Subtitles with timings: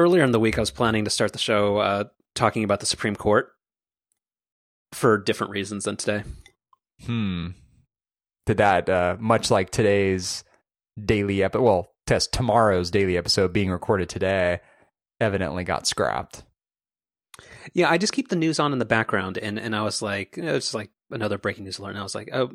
[0.00, 2.04] earlier in the week, I was planning to start the show uh,
[2.34, 3.52] talking about the Supreme Court
[4.92, 6.24] for different reasons than today.
[7.04, 7.48] Hmm.
[8.46, 10.42] Did that uh, much like today's
[11.02, 11.62] daily episode?
[11.62, 14.60] Well, test tomorrow's daily episode being recorded today,
[15.20, 16.42] evidently got scrapped.
[17.72, 20.36] Yeah, I just keep the news on in the background, and and I was like,
[20.36, 21.90] it was like another breaking news alert.
[21.90, 22.50] And I was like, oh,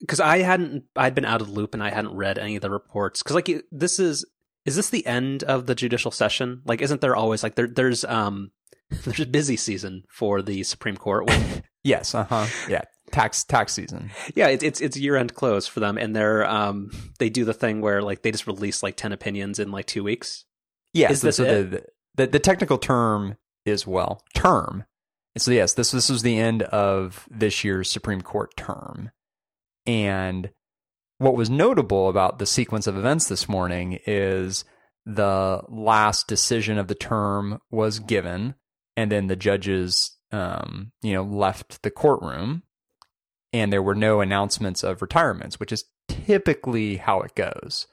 [0.00, 2.56] because uh, I hadn't, I'd been out of the loop, and I hadn't read any
[2.56, 3.22] of the reports.
[3.22, 4.24] Because like this is,
[4.66, 6.62] is this the end of the judicial session?
[6.64, 8.50] Like, isn't there always like there, there's um,
[9.04, 11.30] there's a busy season for the Supreme Court.
[11.84, 14.10] yes, uh huh, yeah, tax tax season.
[14.34, 17.54] Yeah, it's it's, it's year end close for them, and they're um they do the
[17.54, 20.44] thing where like they just release like ten opinions in like two weeks.
[20.92, 21.84] Yes, is this so the,
[22.16, 24.84] the the technical term is well term.
[25.34, 29.10] And so yes, this this was the end of this year's Supreme Court term,
[29.86, 30.50] and
[31.20, 34.64] what was notable about the sequence of events this morning is
[35.04, 38.54] the last decision of the term was given,
[38.96, 42.62] and then the judges, um, you know, left the courtroom,
[43.52, 47.86] and there were no announcements of retirements, which is typically how it goes.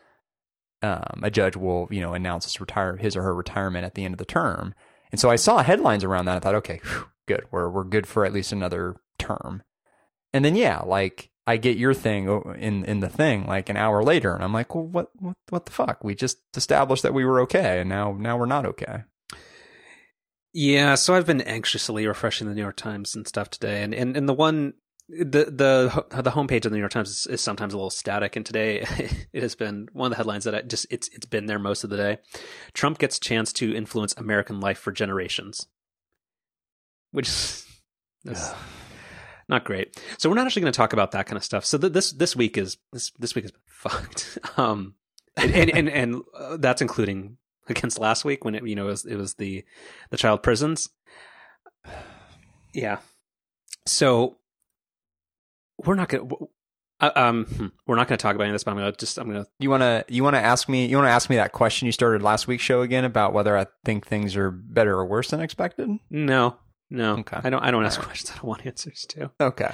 [0.82, 4.06] Um, a judge will, you know, announce his retire his or her retirement at the
[4.06, 4.73] end of the term,
[5.12, 6.38] and so I saw headlines around that.
[6.38, 9.64] I thought, okay, whew, good, we're we're good for at least another term.
[10.32, 12.28] And then yeah, like I get your thing
[12.59, 15.66] in in the thing like an hour later, and I'm like, well, what what what
[15.66, 16.04] the fuck?
[16.04, 19.04] We just established that we were okay, and now now we're not okay.
[20.54, 24.17] Yeah, so I've been anxiously refreshing the New York Times and stuff today, and and,
[24.17, 24.73] and the one
[25.08, 28.36] the the the homepage of the New York Times is, is, sometimes a little static,
[28.36, 28.86] and today
[29.32, 31.86] it has been one of the headlines that I just it's it's been there most
[31.86, 32.17] of the day.
[32.73, 35.66] Trump gets chance to influence American life for generations,
[37.11, 37.66] which is,
[39.50, 40.00] not great.
[40.17, 41.66] So we're not actually going to talk about that kind of stuff.
[41.66, 44.95] So th- this this week is this this week has been fucked, um,
[45.36, 47.38] and and and, and uh, that's including
[47.70, 49.64] against last week when it you know it was, it was the
[50.09, 50.89] the child prisons.
[52.73, 53.00] Yeah.
[53.86, 54.38] So
[55.84, 56.49] we're not going to.
[56.99, 58.92] Uh, um, hmm, we're not going to talk about any of this, but I'm going
[58.92, 59.49] to just, I'm going to.
[59.60, 61.86] You want to, you want to ask me, you want to ask me that question
[61.86, 65.30] you started last week's show again about whether I think things are better or worse
[65.30, 65.89] than expected?
[66.10, 66.58] No,
[66.89, 67.17] no.
[67.17, 67.39] Okay.
[67.43, 68.08] I don't, I don't ask right.
[68.08, 69.31] questions I don't want answers to.
[69.39, 69.71] Okay.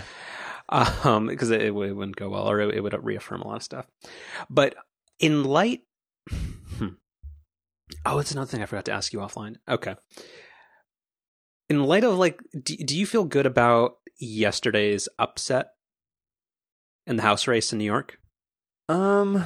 [0.69, 3.63] Um, because it, it, wouldn't go well or it, it, would reaffirm a lot of
[3.63, 3.85] stuff.
[4.49, 4.75] But
[5.19, 5.81] in light,
[6.29, 6.87] hmm.
[8.05, 9.57] oh, it's another thing I forgot to ask you offline.
[9.67, 9.95] Okay.
[11.69, 15.67] In light of like, do, do you feel good about yesterday's upset
[17.05, 18.17] in the House race in New York?
[18.89, 19.45] Um,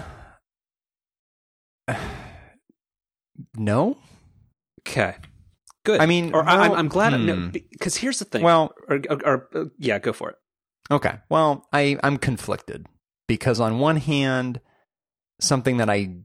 [3.58, 3.98] no.
[4.82, 5.16] Okay.
[5.88, 6.02] Good.
[6.02, 7.48] I mean, or well, I, am glad hmm.
[7.52, 8.44] because no, here's the thing.
[8.44, 10.36] Well, or, or, or, uh, yeah, go for it.
[10.92, 11.16] Okay.
[11.30, 12.88] Well, I I'm conflicted
[13.26, 14.60] because on one hand,
[15.40, 16.16] something that I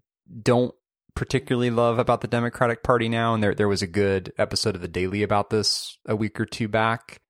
[0.42, 0.74] don't
[1.14, 4.82] particularly love about the Democratic Party now, and there there was a good episode of
[4.82, 7.20] the Daily about this a week or two back,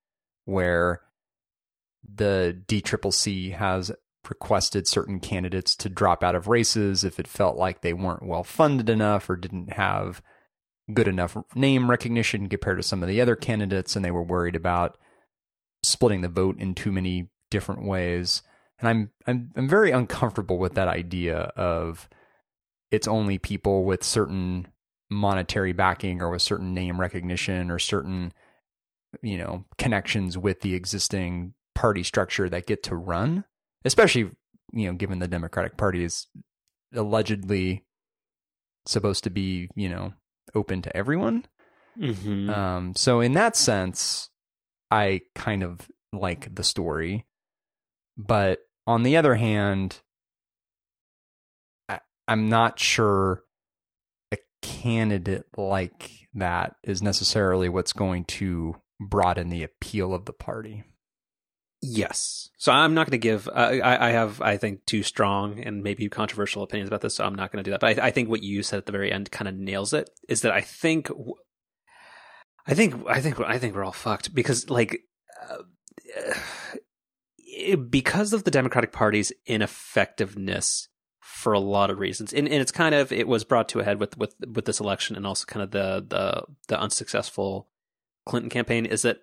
[0.47, 1.03] where
[2.03, 3.93] the DCCC has
[4.27, 8.45] requested certain candidates to drop out of races if it felt like they weren't well
[8.45, 10.23] funded enough or didn't have
[10.95, 14.57] good enough name recognition compared to some of the other candidates and they were worried
[14.57, 14.99] about
[15.83, 18.43] splitting the vote in too many different ways.
[18.79, 22.09] And I'm I'm I'm very uncomfortable with that idea of
[22.91, 24.69] it's only people with certain
[25.11, 28.33] monetary backing or with certain name recognition or certain
[29.23, 33.45] you know connections with the existing party structure that get to run,
[33.85, 34.31] especially
[34.73, 36.27] you know given the Democratic Party is
[36.95, 37.85] allegedly
[38.87, 40.13] supposed to be you know
[40.55, 41.47] open to everyone.
[41.99, 42.51] Mm-hmm.
[42.51, 44.31] Um, so in that sense,
[44.91, 47.27] I kind of like the story,
[48.17, 50.01] but on the other hand,
[51.89, 53.45] I, I'm not sure
[54.33, 60.85] a candidate like that is necessarily what's going to broaden the appeal of the party.
[61.83, 62.49] Yes.
[62.59, 63.49] So I'm not going to give.
[63.49, 63.51] Uh,
[63.83, 67.17] I, I, have, I think, two strong and maybe controversial opinions about this.
[67.17, 67.81] So I'm not going to do that.
[67.81, 70.09] But I, I, think what you said at the very end kind of nails it.
[70.29, 71.11] Is that I think,
[72.67, 75.01] I think, I think, I think we're all fucked because, like,
[75.51, 75.65] uh,
[77.91, 82.95] because of the Democratic Party's ineffectiveness for a lot of reasons, and, and it's kind
[82.95, 85.65] of it was brought to a head with with with this election, and also kind
[85.65, 87.69] of the the the unsuccessful
[88.25, 88.87] Clinton campaign.
[88.87, 89.19] Is that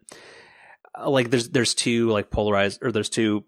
[1.05, 3.45] like there's there's two like polarized or there's two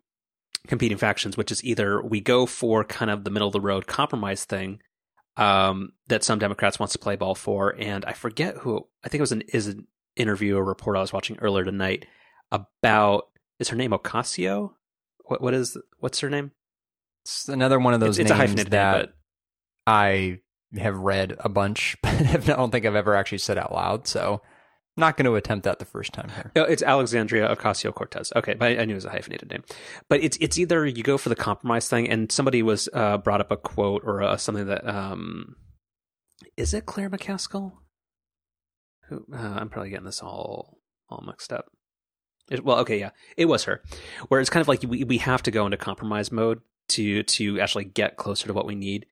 [0.67, 3.87] competing factions, which is either we go for kind of the middle of the road
[3.87, 4.79] compromise thing
[5.37, 9.19] um, that some Democrats wants to play ball for, and I forget who I think
[9.19, 12.05] it was an is an interview or report I was watching earlier tonight
[12.51, 14.73] about is her name Ocasio?
[15.25, 16.51] What what is what's her name?
[17.23, 19.13] It's another one of those it's, names it's that name,
[19.87, 20.39] I
[20.77, 24.07] have read a bunch, but I don't think I've ever actually said out loud.
[24.07, 24.41] So
[24.97, 26.51] not going to attempt that the first time here.
[26.67, 28.31] It's Alexandria Ocasio Cortez.
[28.35, 29.63] Okay, but I knew it was a hyphenated name.
[30.09, 33.41] But it's it's either you go for the compromise thing, and somebody was uh, brought
[33.41, 35.55] up a quote or uh, something that um,
[36.57, 37.73] is it Claire McCaskill?
[39.07, 40.77] Who uh, I'm probably getting this all
[41.09, 41.65] all mixed up.
[42.49, 43.81] It, well, okay, yeah, it was her.
[44.27, 46.59] Where it's kind of like we we have to go into compromise mode
[46.89, 49.05] to to actually get closer to what we need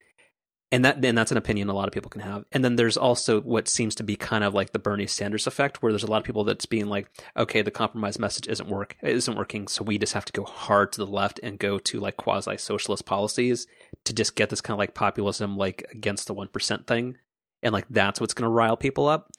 [0.72, 2.46] and that and that's an opinion a lot of people can have.
[2.52, 5.82] And then there's also what seems to be kind of like the Bernie Sanders effect,
[5.82, 8.96] where there's a lot of people that's being like, okay, the compromise message isn't work
[9.02, 12.00] isn't working, so we just have to go hard to the left and go to
[12.00, 13.66] like quasi socialist policies
[14.06, 17.18] to just get this kind of like populism like against the one percent thing,
[17.64, 19.32] and like that's what's going to rile people up.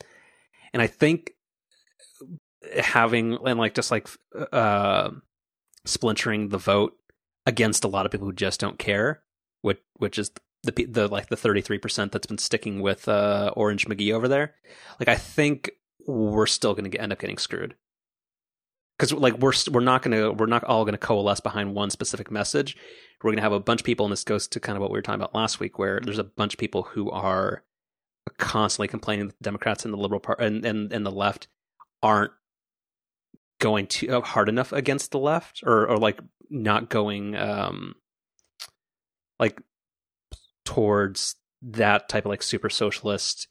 [0.73, 1.33] And I think
[2.79, 4.09] having and like just like
[4.53, 5.11] uh
[5.87, 6.93] splintering the vote
[7.47, 9.23] against a lot of people who just don't care,
[9.63, 10.31] which which is
[10.63, 14.55] the the like the 33% that's been sticking with uh, Orange McGee over there,
[14.99, 15.71] like I think
[16.07, 17.75] we're still going to end up getting screwed.
[18.99, 21.91] Cuz like we're we're not going to we're not all going to coalesce behind one
[21.91, 22.77] specific message.
[23.23, 24.91] We're going to have a bunch of people and this goes to kind of what
[24.91, 27.65] we were talking about last week where there's a bunch of people who are
[28.39, 31.49] constantly complaining that the Democrats and the liberal part and, and and the left
[32.03, 32.33] aren't
[33.59, 36.19] going too uh, hard enough against the left or or like
[36.51, 37.95] not going um
[39.39, 39.61] like
[40.71, 43.49] towards that type of like super socialist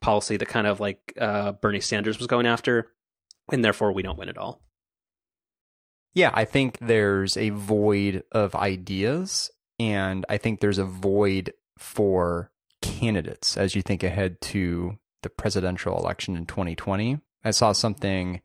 [0.00, 2.90] policy that kind of like uh, Bernie Sanders was going after,
[3.52, 4.60] and therefore we don't win at all.
[6.12, 9.48] Yeah, I think there's a void of ideas,
[9.78, 12.50] and I think there's a void for
[12.82, 17.20] candidates as you think ahead to the presidential election in 2020.
[17.44, 18.40] I saw something.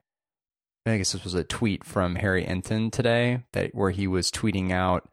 [0.86, 4.72] I guess this was a tweet from Harry Enten today that where he was tweeting
[4.72, 5.10] out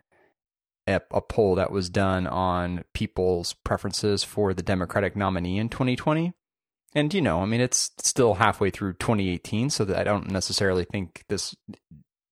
[0.87, 6.33] a, a poll that was done on people's preferences for the Democratic nominee in 2020.
[6.95, 10.85] And, you know, I mean, it's still halfway through 2018, so that I don't necessarily
[10.85, 11.55] think this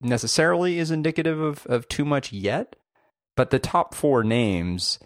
[0.00, 2.76] necessarily is indicative of, of too much yet.
[3.36, 4.98] But the top four names,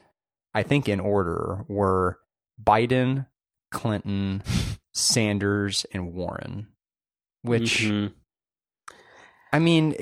[0.54, 2.20] I think in order, were
[2.62, 3.26] Biden,
[3.72, 4.42] Clinton,
[4.94, 6.68] Sanders, and Warren.
[7.42, 8.14] Which, mm-hmm.
[9.52, 9.94] I mean,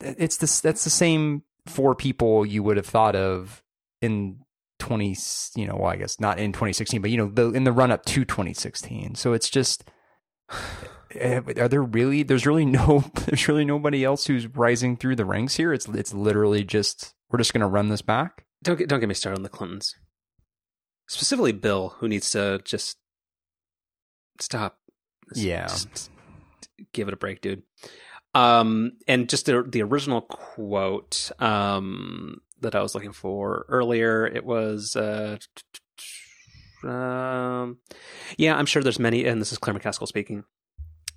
[0.00, 0.60] it's this.
[0.60, 3.62] That's the same four people you would have thought of
[4.00, 4.38] in
[4.78, 5.16] 20
[5.54, 7.92] you know well i guess not in 2016 but you know the, in the run
[7.92, 9.84] up to 2016 so it's just
[11.14, 15.24] eh, are there really there's really no there's really nobody else who's rising through the
[15.24, 15.72] ranks here?
[15.72, 18.44] It's it's literally just we're just going to run this back?
[18.62, 19.94] Don't get don't get me started on the clintons.
[21.08, 22.98] Specifically bill who needs to just
[24.40, 24.78] stop.
[25.34, 25.66] Yeah.
[25.66, 26.10] Just
[26.92, 27.62] give it a break dude
[28.34, 34.44] um, and just the the original quote um, that I was looking for earlier, it
[34.44, 35.36] was, uh,
[36.84, 37.78] um,
[38.38, 40.44] yeah, I'm sure there's many, and this is Claire McCaskill speaking.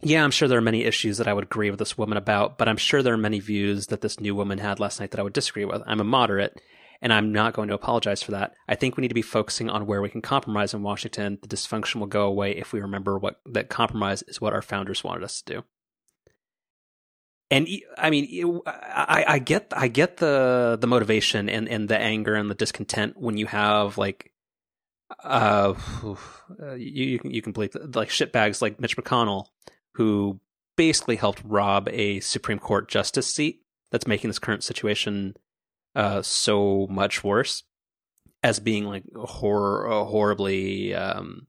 [0.02, 2.58] Yeah, I'm sure there are many issues that I would agree with this woman about,
[2.58, 5.20] but I'm sure there are many views that this new woman had last night that
[5.20, 5.82] I would disagree with.
[5.88, 6.60] I'm a moderate,
[7.02, 8.54] and I'm not going to apologize for that.
[8.68, 11.40] I think we need to be focusing on where we can compromise in Washington.
[11.42, 15.04] The dysfunction will go away if we remember what that compromise is what our founders
[15.04, 15.64] wanted us to do
[17.52, 22.36] and I mean, I, I get, I get the the motivation and, and the anger
[22.36, 24.32] and the discontent when you have like,
[25.24, 25.74] uh,
[26.78, 29.46] you you can you can believe like shitbags like Mitch McConnell
[29.94, 30.40] who
[30.76, 35.36] basically helped rob a Supreme Court justice seat that's making this current situation
[35.96, 37.64] uh so much worse
[38.44, 41.48] as being like horror horribly um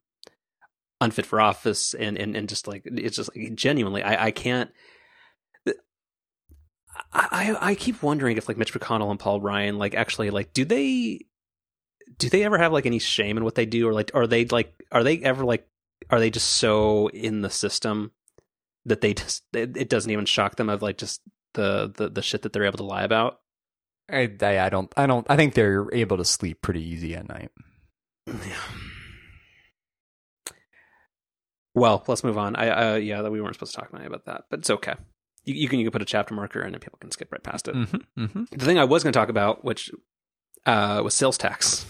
[1.00, 4.70] unfit for office and and and just like it's just like genuinely I I can't
[7.12, 10.64] I, I keep wondering if like Mitch McConnell and Paul Ryan like actually like do
[10.64, 11.26] they
[12.18, 13.88] do they ever have like any shame in what they do?
[13.88, 15.66] Or like are they like are they ever like
[16.10, 18.12] are they just so in the system
[18.84, 21.20] that they just it, doesn't even shock them of like just
[21.54, 23.40] the, the the shit that they're able to lie about?
[24.10, 27.28] I, I, I don't I don't I think they're able to sleep pretty easy at
[27.28, 27.50] night.
[28.26, 28.56] Yeah.
[31.74, 32.56] Well let's move on.
[32.56, 34.94] I uh, yeah that we weren't supposed to talk about that but it's okay
[35.46, 37.68] you, you, can you can put a chapter marker and people can skip right past
[37.68, 37.74] it.
[37.74, 38.44] Mm-hmm, mm-hmm.
[38.50, 39.90] The thing I was going to talk about, which
[40.66, 41.86] uh, was sales tax.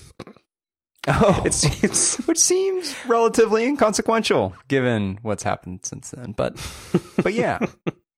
[1.08, 6.32] Oh, it's, it's which seems relatively inconsequential given what's happened since then.
[6.32, 6.56] But
[7.22, 7.58] but yeah,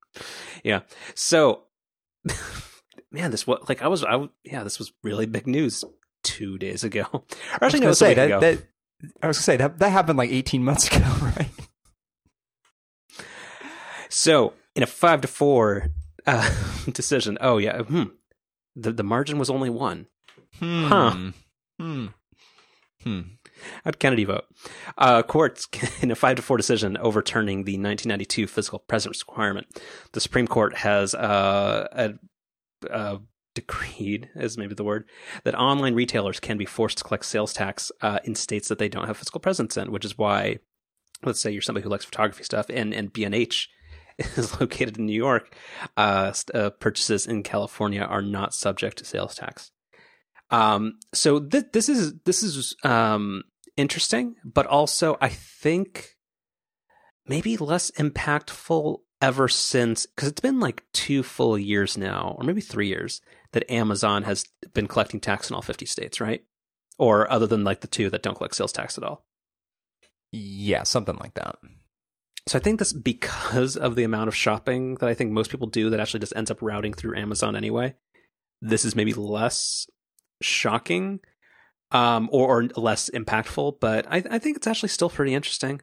[0.64, 0.80] yeah.
[1.14, 1.64] So
[3.12, 5.85] man, this was like I was I yeah this was really big news
[6.25, 7.07] two days ago.
[7.12, 7.25] Or
[7.61, 8.62] actually, no, say that, that
[9.23, 11.50] I was gonna say that that happened like eighteen months ago, right?
[14.09, 15.89] So in a five to four
[16.25, 16.49] uh,
[16.93, 17.37] decision.
[17.41, 18.05] Oh yeah, hmm.
[18.77, 20.07] The the margin was only one.
[20.61, 20.85] Hmm.
[20.85, 21.17] Huh.
[21.81, 22.07] Hmm.
[23.03, 23.21] Hmm.
[23.85, 24.45] How'd Kennedy vote?
[24.97, 25.67] Uh, courts,
[26.01, 29.67] in a five to four decision overturning the 1992 physical presence requirement,
[30.13, 32.15] the Supreme Court has uh, a,
[32.89, 33.19] a
[33.57, 35.09] decreed, is maybe the word,
[35.43, 38.89] that online retailers can be forced to collect sales tax uh, in states that they
[38.89, 40.59] don't have physical presence in, which is why,
[41.25, 43.69] let's say you're somebody who likes photography stuff, and and B&H
[44.37, 45.55] is located in New York,
[45.97, 49.71] uh, uh, purchases in California are not subject to sales tax.
[50.51, 53.45] Um, so th- this is this is um,
[53.77, 56.17] interesting, but also I think
[57.27, 62.61] maybe less impactful ever since because it's been like two full years now, or maybe
[62.61, 63.21] three years
[63.53, 64.45] that Amazon has
[64.75, 66.43] been collecting tax in all fifty states, right?
[66.99, 69.25] Or other than like the two that don't collect sales tax at all.
[70.33, 71.57] Yeah, something like that.
[72.49, 75.67] So I think this because of the amount of shopping that I think most people
[75.67, 77.95] do that actually just ends up routing through Amazon anyway.
[78.62, 79.87] This is maybe less
[80.40, 81.21] shocking
[81.90, 85.83] um, or, or less impactful, but I, I think it's actually still pretty interesting.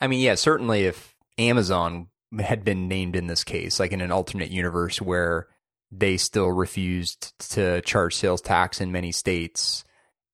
[0.00, 4.12] I mean, yeah, certainly if Amazon had been named in this case, like in an
[4.12, 5.48] alternate universe where
[5.90, 9.84] they still refused to charge sales tax in many states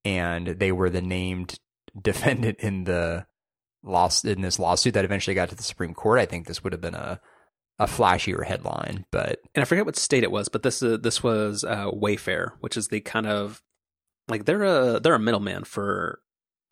[0.04, 1.58] and they were the named
[2.02, 3.24] defendant in the
[3.82, 6.72] loss in this lawsuit that eventually got to the Supreme Court, I think this would
[6.72, 7.20] have been a
[7.78, 9.06] a flashier headline.
[9.10, 12.52] But and I forget what state it was, but this uh, this was uh, Wayfair,
[12.60, 13.62] which is the kind of
[14.28, 16.20] like they're a they're a middleman for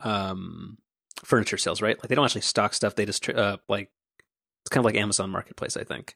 [0.01, 0.77] um
[1.23, 1.97] furniture sales, right?
[1.97, 3.89] Like they don't actually stock stuff; they just uh, like
[4.63, 6.15] it's kind of like Amazon Marketplace, I think.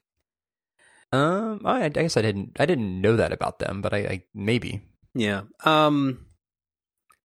[1.11, 4.23] Um, I, I guess I didn't I didn't know that about them, but I, I
[4.33, 4.81] maybe
[5.15, 5.41] yeah.
[5.63, 6.25] Um.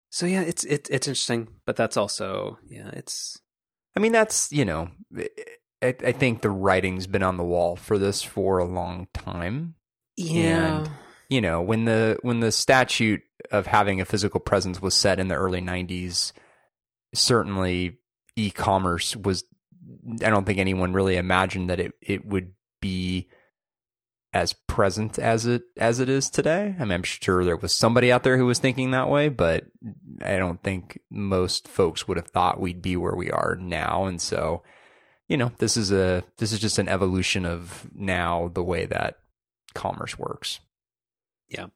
[0.09, 3.39] So yeah, it's it's it's interesting, but that's also yeah, it's.
[3.97, 5.25] I mean, that's you know, eh,
[5.81, 9.07] eh, I, I think the writing's been on the wall for this for a long
[9.11, 9.73] time.
[10.15, 10.81] Yeah.
[10.81, 10.89] And,
[11.29, 15.29] you know, when the when the statute of having a physical presence was set in
[15.29, 16.31] the early '90s,
[17.15, 17.97] certainly
[18.35, 19.43] e-commerce was.
[20.23, 23.29] I don't think anyone really imagined that it it would be
[24.33, 26.75] as present as it as it is today.
[26.79, 29.65] I mean, I'm sure there was somebody out there who was thinking that way, but
[30.21, 34.05] I don't think most folks would have thought we'd be where we are now.
[34.05, 34.63] And so,
[35.27, 39.15] you know, this is a this is just an evolution of now the way that
[39.73, 40.59] commerce works.
[41.47, 41.67] Yeah.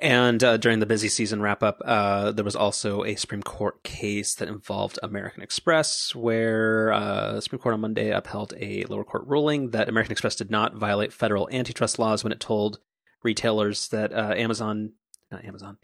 [0.00, 3.82] And uh, during the busy season wrap up, uh, there was also a Supreme Court
[3.82, 9.04] case that involved American Express, where uh, the Supreme Court on Monday upheld a lower
[9.04, 12.78] court ruling that American Express did not violate federal antitrust laws when it told
[13.22, 14.92] retailers that uh, Amazon,
[15.30, 15.76] not Amazon,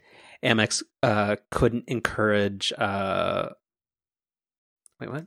[0.42, 2.73] Amex uh, couldn't encourage.
[2.78, 3.50] Uh,
[4.99, 5.26] wait, what?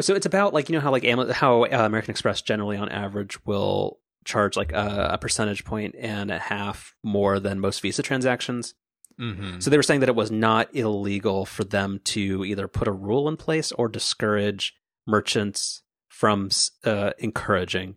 [0.00, 3.98] So it's about like you know how like how American Express generally on average will
[4.24, 8.74] charge like a, a, percentage point and a half more than most Visa transactions.
[9.20, 9.60] Mm-hmm.
[9.60, 12.92] So they were saying that it was not illegal for them to either put a
[12.92, 14.74] rule in place or discourage
[15.06, 16.50] merchants from
[16.84, 17.96] uh, encouraging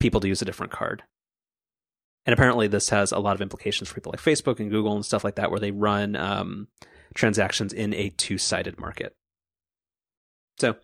[0.00, 1.02] people to use a different card.
[2.26, 5.04] And apparently, this has a lot of implications for people like Facebook and Google and
[5.04, 6.68] stuff like that, where they run um,
[7.14, 9.16] transactions in a two sided market.
[10.58, 10.76] So,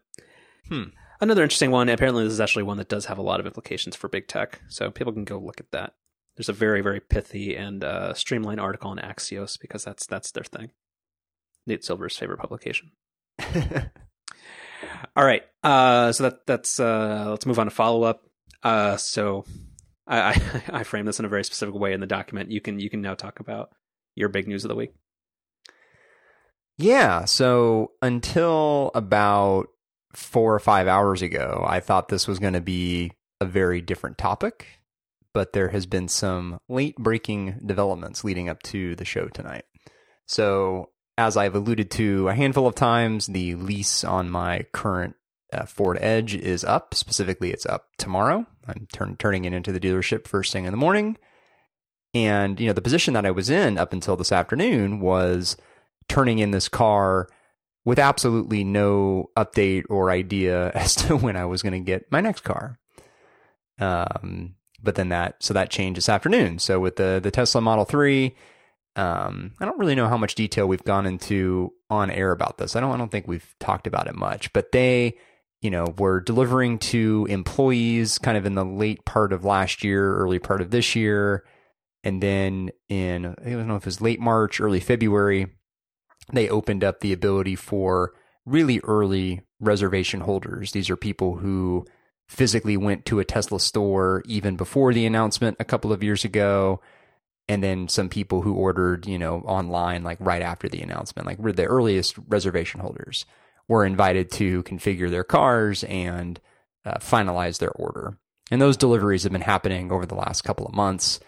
[0.68, 0.84] hmm
[1.24, 1.88] another interesting one.
[1.88, 4.60] Apparently, this is actually one that does have a lot of implications for big tech,
[4.68, 5.94] so people can go look at that.
[6.36, 10.44] There's a very, very pithy and uh, streamlined article on Axios because that's that's their
[10.44, 10.70] thing.
[11.66, 12.92] Nate Silver's favorite publication.
[15.16, 18.22] All right, uh, so that that's uh, let's move on to follow up.
[18.62, 19.44] Uh, so
[20.06, 22.50] I, I I frame this in a very specific way in the document.
[22.50, 23.70] You can you can now talk about
[24.14, 24.92] your big news of the week.
[26.76, 27.24] Yeah.
[27.24, 29.68] So until about
[30.14, 34.18] four or five hours ago, I thought this was going to be a very different
[34.18, 34.66] topic,
[35.32, 39.64] but there has been some late breaking developments leading up to the show tonight.
[40.26, 45.14] So, as I've alluded to a handful of times, the lease on my current
[45.52, 46.94] uh, Ford Edge is up.
[46.94, 48.46] Specifically, it's up tomorrow.
[48.66, 51.16] I'm turn, turning it into the dealership first thing in the morning.
[52.14, 55.56] And, you know, the position that I was in up until this afternoon was
[56.08, 57.28] turning in this car
[57.84, 62.20] with absolutely no update or idea as to when I was going to get my
[62.20, 62.78] next car.
[63.78, 66.58] Um, but then that so that changed this afternoon.
[66.58, 68.36] So with the the Tesla Model Three,
[68.96, 72.76] um, I don't really know how much detail we've gone into on air about this.
[72.76, 74.52] I don't I don't think we've talked about it much.
[74.52, 75.16] But they,
[75.62, 80.16] you know, were delivering to employees kind of in the late part of last year,
[80.16, 81.44] early part of this year,
[82.04, 85.48] and then in I don't know if it was late March, early February
[86.32, 88.12] they opened up the ability for
[88.44, 90.72] really early reservation holders.
[90.72, 91.86] These are people who
[92.28, 96.80] physically went to a Tesla store even before the announcement a couple of years ago
[97.48, 101.38] and then some people who ordered, you know, online like right after the announcement, like
[101.38, 103.26] were the earliest reservation holders
[103.68, 106.40] were invited to configure their cars and
[106.84, 108.18] uh, finalize their order.
[108.50, 111.20] And those deliveries have been happening over the last couple of months.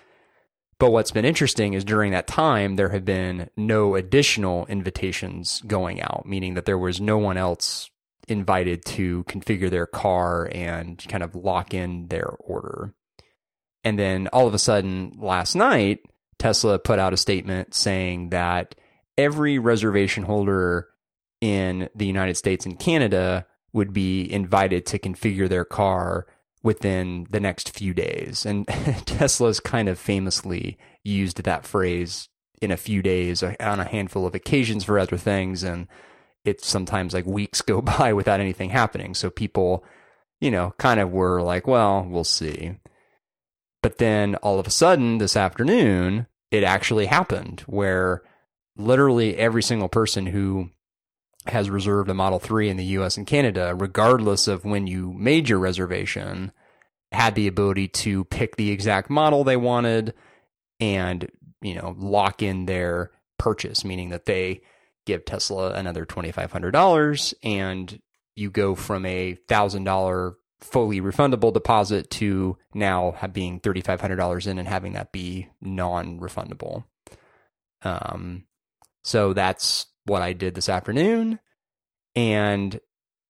[0.78, 6.02] But what's been interesting is during that time, there have been no additional invitations going
[6.02, 7.90] out, meaning that there was no one else
[8.28, 12.92] invited to configure their car and kind of lock in their order.
[13.84, 16.00] And then all of a sudden, last night,
[16.38, 18.74] Tesla put out a statement saying that
[19.16, 20.88] every reservation holder
[21.40, 26.26] in the United States and Canada would be invited to configure their car
[26.66, 28.44] within the next few days.
[28.44, 28.66] And
[29.06, 32.28] Tesla's kind of famously used that phrase
[32.60, 35.62] in a few days uh, on a handful of occasions for other things.
[35.62, 35.86] And
[36.44, 39.14] it's sometimes like weeks go by without anything happening.
[39.14, 39.84] So people,
[40.40, 42.72] you know, kind of were like, well, we'll see.
[43.80, 48.22] But then all of a sudden this afternoon, it actually happened where
[48.76, 50.70] literally every single person who
[51.46, 55.48] has reserved a Model 3 in the US and Canada, regardless of when you made
[55.48, 56.50] your reservation,
[57.16, 60.14] had the ability to pick the exact model they wanted
[60.78, 61.30] and,
[61.62, 64.60] you know, lock in their purchase, meaning that they
[65.06, 68.00] give Tesla another $2,500 and
[68.34, 74.92] you go from a $1,000 fully refundable deposit to now being $3,500 in and having
[74.92, 76.84] that be non refundable.
[77.82, 78.44] Um,
[79.04, 81.38] so that's what I did this afternoon.
[82.14, 82.80] And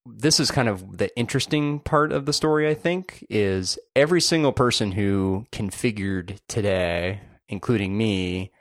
[0.07, 4.53] this is kind of the interesting part of the story, I think, is every single
[4.53, 8.53] person who configured today, including me,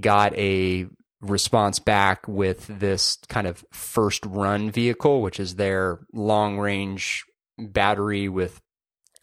[0.00, 0.86] got a
[1.20, 7.24] response back with this kind of first run vehicle, which is their long range
[7.58, 8.60] battery with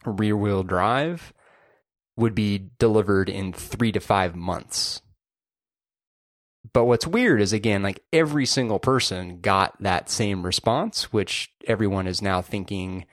[0.06, 1.32] rear wheel drive,
[2.16, 5.02] would be delivered in three to five months.
[6.72, 12.06] But what's weird is again, like every single person got that same response, which everyone
[12.06, 13.06] is now thinking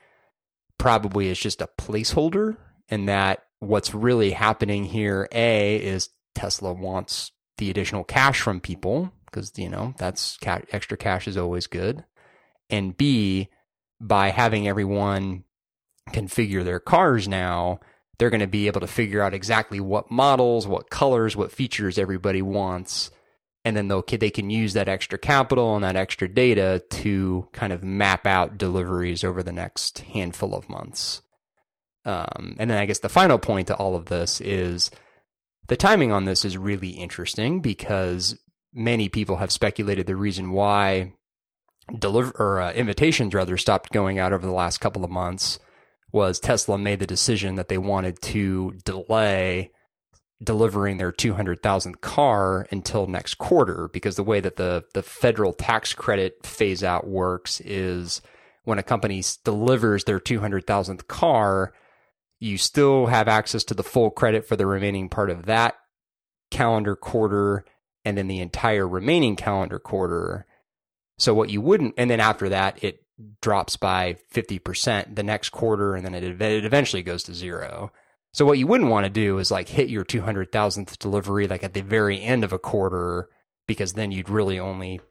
[0.77, 2.57] probably is just a placeholder,
[2.89, 9.11] and that what's really happening here, A, is Tesla wants the additional cash from people
[9.25, 12.03] because, you know, that's extra cash is always good.
[12.69, 13.49] And B,
[13.99, 15.43] by having everyone
[16.11, 17.79] configure their cars now,
[18.19, 21.97] they're going to be able to figure out exactly what models, what colors, what features
[21.97, 23.09] everybody wants
[23.67, 27.73] and then they'll they can use that extra capital and that extra data to kind
[27.73, 31.21] of map out deliveries over the next handful of months.
[32.05, 34.89] Um, and then I guess the final point to all of this is
[35.67, 38.39] the timing on this is really interesting because
[38.73, 41.11] many people have speculated the reason why
[41.99, 45.59] deliver or uh, invitations rather stopped going out over the last couple of months
[46.13, 49.71] was Tesla made the decision that they wanted to delay
[50.41, 55.93] delivering their 200,000th car until next quarter because the way that the the federal tax
[55.93, 58.21] credit phase out works is
[58.63, 61.73] when a company delivers their 200,000th car
[62.39, 65.75] you still have access to the full credit for the remaining part of that
[66.51, 67.65] calendar quarter
[68.05, 70.45] and then the entire remaining calendar quarter.
[71.17, 73.03] So what you wouldn't and then after that it
[73.41, 77.91] drops by 50% the next quarter and then it, it eventually goes to zero
[78.37, 81.73] so what you wouldn't want to do is like hit your 200,000th delivery like at
[81.73, 83.29] the very end of a quarter
[83.65, 85.01] because then you'd really only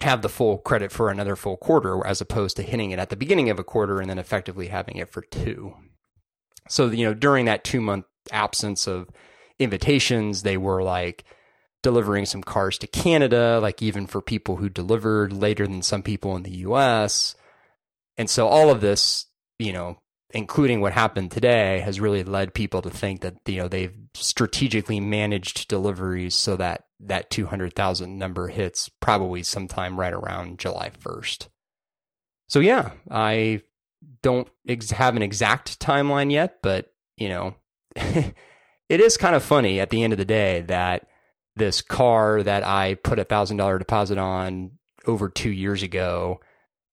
[0.00, 3.14] have the full credit for another full quarter as opposed to hitting it at the
[3.14, 5.76] beginning of a quarter and then effectively having it for two.
[6.68, 9.10] So, you know, during that 2 month absence of
[9.60, 11.24] invitations, they were like
[11.84, 16.34] delivering some cars to Canada, like even for people who delivered later than some people
[16.34, 17.36] in the US.
[18.16, 19.26] And so all of this,
[19.60, 19.98] you know,
[20.30, 25.00] including what happened today, has really led people to think that you know they've strategically
[25.00, 31.48] managed deliveries so that that 200,000 number hits probably sometime right around July 1st.
[32.48, 33.62] So yeah, I
[34.22, 37.54] don't ex- have an exact timeline yet, but you know,
[37.96, 38.34] it
[38.88, 41.06] is kind of funny at the end of the day that
[41.56, 44.72] this car that I put a thousand dollar deposit on
[45.06, 46.40] over two years ago,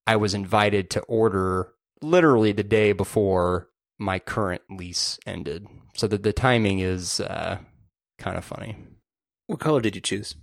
[0.07, 1.72] I was invited to order
[2.03, 5.67] literally the day before my current lease ended.
[5.95, 7.59] So the, the timing is uh,
[8.17, 8.75] kind of funny.
[9.47, 10.35] What color did you choose?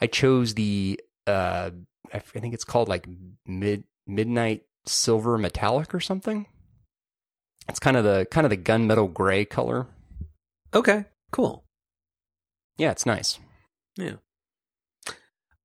[0.00, 1.70] I chose the uh,
[2.12, 3.06] I think it's called like
[3.46, 6.46] mid midnight silver metallic or something.
[7.68, 9.86] It's kind of the kind of the gunmetal gray color.
[10.72, 11.64] Okay, cool.
[12.78, 13.38] Yeah, it's nice.
[13.96, 14.14] Yeah.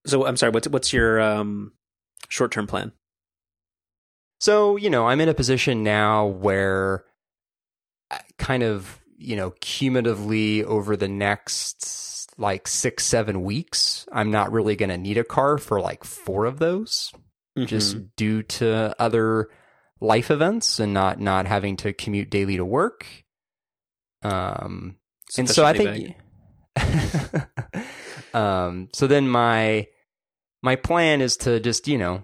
[0.06, 0.51] So I'm sorry.
[0.51, 1.73] What's what's your um,
[2.27, 2.91] short term plan?
[4.43, 7.06] So, you know, I'm in a position now where
[8.38, 14.75] kind of you know, cumulatively over the next like six, seven weeks, I'm not really
[14.75, 17.13] going to need a car for like four of those,
[17.58, 17.67] Mm-hmm.
[17.67, 19.47] just due to other
[20.01, 23.06] life events and not not having to commute daily to work.
[24.23, 24.97] Um,
[25.38, 26.15] and so I think,
[28.34, 29.88] um, so then my
[30.63, 32.23] my plan is to just you know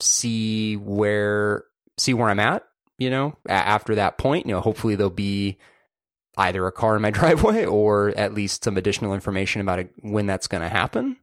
[0.00, 1.64] see where
[1.96, 2.64] see where I'm at.
[2.98, 5.58] You know, after that point, you know, hopefully there'll be
[6.36, 10.26] either a car in my driveway or at least some additional information about it, when
[10.26, 11.16] that's going to happen.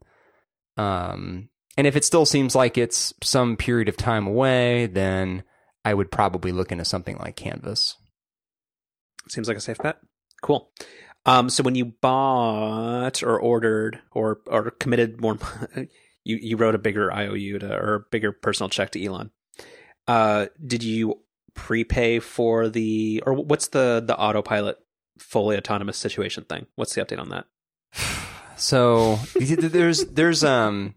[0.77, 5.43] Um, and if it still seems like it's some period of time away, then
[5.83, 7.97] I would probably look into something like Canvas.
[9.27, 9.97] Seems like a safe bet.
[10.41, 10.71] Cool.
[11.25, 15.37] Um, so when you bought or ordered or or committed more,
[16.25, 19.31] you you wrote a bigger IOU to or a bigger personal check to Elon.
[20.07, 21.21] Uh, did you
[21.53, 24.77] prepay for the or what's the the autopilot
[25.19, 26.65] fully autonomous situation thing?
[26.75, 27.45] What's the update on that?
[28.57, 30.95] So there's there's um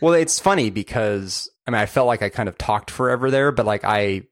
[0.00, 3.52] well it's funny because I mean I felt like I kind of talked forever there
[3.52, 4.22] but like I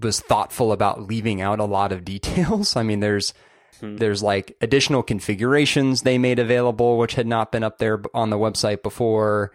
[0.00, 2.74] was thoughtful about leaving out a lot of details.
[2.76, 3.34] I mean there's
[3.80, 3.96] Hmm.
[3.96, 8.38] there's like additional configurations they made available which had not been up there on the
[8.38, 9.52] website before.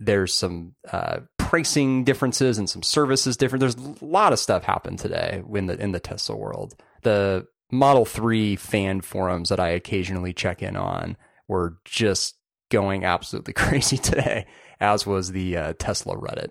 [0.00, 3.60] There's some uh, pricing differences and some services different.
[3.60, 6.74] There's a lot of stuff happened today in the in the Tesla world.
[7.02, 11.16] The Model 3 fan forums that I occasionally check in on
[11.48, 12.36] were just
[12.70, 14.46] going absolutely crazy today,
[14.80, 16.50] as was the uh, Tesla Reddit.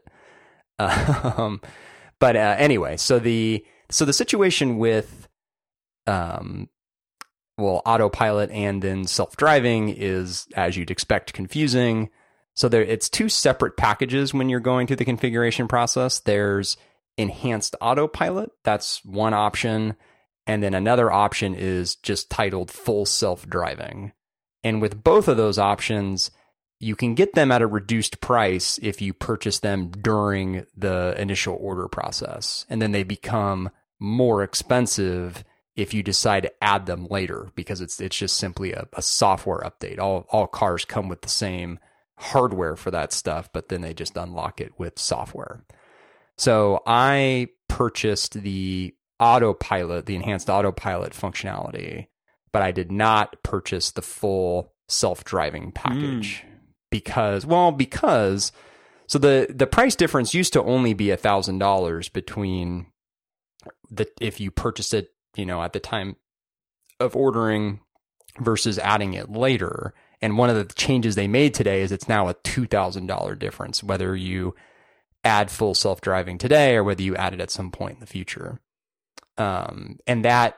[1.38, 1.60] Um,
[2.20, 5.28] but uh, anyway, so the so the situation with
[6.06, 6.70] um,
[7.58, 12.10] well, autopilot and then self driving is, as you'd expect, confusing.
[12.54, 16.20] So there, it's two separate packages when you're going through the configuration process.
[16.20, 16.78] There's
[17.18, 18.52] enhanced autopilot.
[18.64, 19.96] That's one option.
[20.46, 24.14] And then another option is just titled full self driving.
[24.64, 26.32] And with both of those options,
[26.80, 31.58] you can get them at a reduced price if you purchase them during the initial
[31.60, 32.66] order process.
[32.70, 35.44] And then they become more expensive
[35.78, 39.60] if you decide to add them later because it's it's just simply a, a software
[39.60, 40.00] update.
[40.00, 41.80] All all cars come with the same
[42.18, 45.64] hardware for that stuff, but then they just unlock it with software.
[46.36, 52.08] So I purchased the autopilot, the enhanced autopilot functionality,
[52.52, 55.70] but I did not purchase the full self-driving hmm.
[55.72, 56.44] package
[56.90, 58.52] because well, because
[59.08, 62.88] so the the price difference used to only be a thousand dollars between
[63.92, 66.16] the if you purchased it, you know, at the time
[67.00, 67.82] of ordering
[68.40, 69.94] versus adding it later.
[70.22, 73.36] And one of the changes they made today is it's now a two thousand dollar
[73.36, 74.56] difference whether you
[75.24, 78.06] add full self driving today or whether you add it at some point in the
[78.06, 78.60] future.
[79.38, 80.58] Um, and that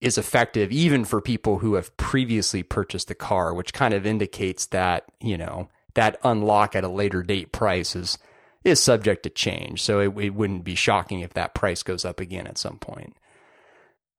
[0.00, 4.66] is effective even for people who have previously purchased the car, which kind of indicates
[4.66, 8.18] that, you know, that unlock at a later date price is
[8.64, 9.82] is subject to change.
[9.82, 13.16] So it, it wouldn't be shocking if that price goes up again at some point.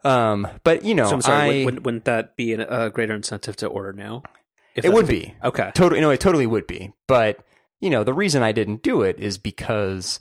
[0.03, 1.61] Um, but you know, so I'm sorry.
[1.61, 4.23] I, wouldn't- wouldn't, that be a greater incentive to order now?
[4.75, 5.71] It would be Okay.
[5.73, 6.01] totally.
[6.01, 6.93] No, it totally would be.
[7.07, 7.39] But
[7.79, 10.19] you know, the reason I didn't do it is because,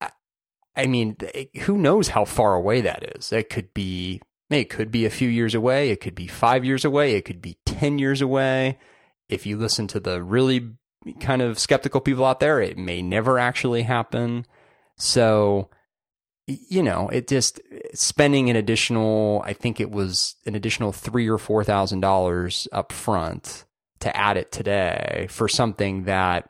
[0.00, 0.10] I,
[0.76, 3.32] I mean, it- who knows how far away that is?
[3.32, 4.20] It could be.
[4.50, 5.90] It could be a few years away.
[5.90, 7.14] It could be five years away.
[7.14, 8.78] It could be ten years away.
[9.28, 10.68] If you listen to the really
[11.20, 14.44] kind of skeptical people out there, it may never actually happen.
[14.98, 15.70] So,
[16.68, 17.60] you know, it just
[17.94, 22.92] spending an additional, I think it was an additional three or four thousand dollars up
[22.92, 23.64] front
[24.00, 26.48] to add it today for something that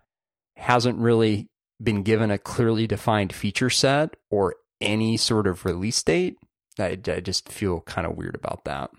[0.56, 1.48] hasn't really
[1.82, 6.36] been given a clearly defined feature set or any sort of release date.
[6.78, 8.90] I, I just feel kind of weird about that.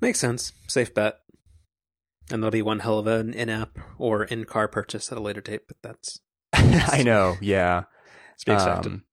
[0.00, 0.52] Makes sense.
[0.68, 1.16] Safe bet.
[2.30, 5.62] And there'll be one hell of an in-app or in-car purchase at a later date,
[5.68, 6.20] but that's
[6.52, 7.84] I know, yeah.
[8.34, 8.86] expected.
[8.86, 9.04] Um,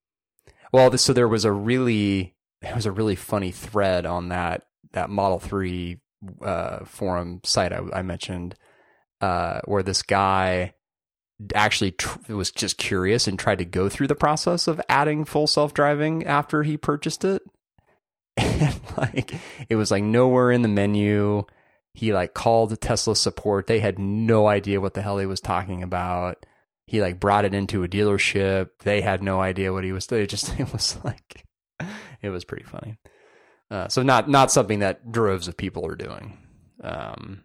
[0.72, 5.10] well, so there was a really there was a really funny thread on that that
[5.10, 6.00] Model Three
[6.42, 8.56] uh, forum site I, I mentioned,
[9.22, 10.74] uh, where this guy
[11.56, 15.48] actually tr- was just curious and tried to go through the process of adding full
[15.48, 17.42] self driving after he purchased it,
[18.38, 19.34] and like
[19.70, 21.44] it was like nowhere in the menu.
[21.96, 23.68] He like called Tesla support.
[23.68, 26.46] They had no idea what the hell he was talking about
[26.90, 28.70] he like brought it into a dealership.
[28.80, 30.12] They had no idea what he was.
[30.12, 31.46] It just it was like
[32.24, 32.98] it was pretty funny.
[33.70, 36.40] Uh, so not not something that droves of people are doing.
[36.84, 37.44] Um,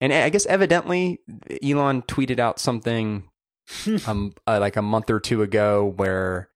[0.00, 1.20] and I guess evidently
[1.62, 3.28] Elon tweeted out something
[4.08, 6.48] um uh, like a month or two ago where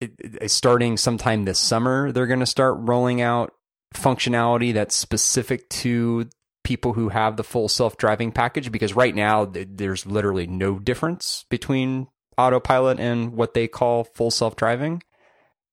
[0.00, 3.52] it, it, starting sometime this summer, they're going to start rolling out
[3.94, 6.26] functionality that's specific to
[6.64, 12.08] people who have the full self-driving package because right now there's literally no difference between
[12.36, 15.02] autopilot and what they call full self-driving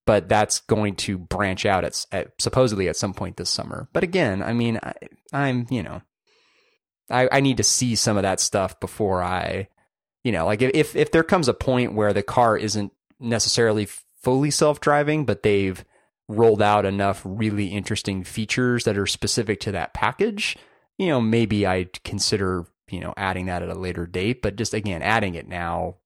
[0.04, 3.88] but that's going to branch out at, at, supposedly at some point this summer.
[3.92, 4.78] But again i mean
[5.32, 6.02] I, am you know
[7.10, 9.68] I, I need to see some of that stuff before i
[10.22, 13.88] you know like if if there comes a point where the car isn't necessarily
[14.22, 15.84] fully self-driving but they've
[16.28, 20.56] rolled out enough really interesting features that are specific to that package
[21.02, 24.40] you know, maybe I'd consider, you know, adding that at a later date.
[24.40, 25.96] But just again, adding it now,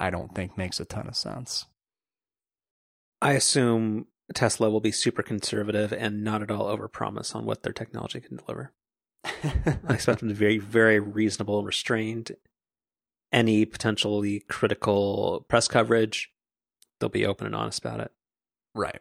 [0.00, 1.66] I don't think makes a ton of sense.
[3.20, 7.72] I assume Tesla will be super conservative and not at all overpromise on what their
[7.72, 8.72] technology can deliver.
[9.24, 12.32] I expect them to be very, very reasonable and restrained.
[13.30, 16.32] Any potentially critical press coverage,
[16.98, 18.10] they'll be open and honest about it.
[18.74, 19.00] Right.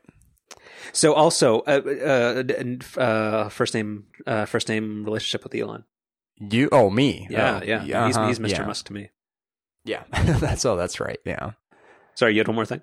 [0.94, 2.44] So also, uh,
[2.98, 5.84] uh, uh, first name, uh, first name relationship with Elon.
[6.40, 6.70] You?
[6.72, 7.28] Oh, me?
[7.30, 7.84] Yeah, oh, yeah.
[7.84, 8.08] yeah.
[8.08, 8.50] He's, uh-huh, he's Mr.
[8.50, 8.66] Yeah.
[8.66, 9.10] Musk to me.
[9.86, 11.20] Yeah, that's oh, that's right.
[11.26, 11.52] Yeah.
[12.16, 12.82] Sorry, you had one more thing.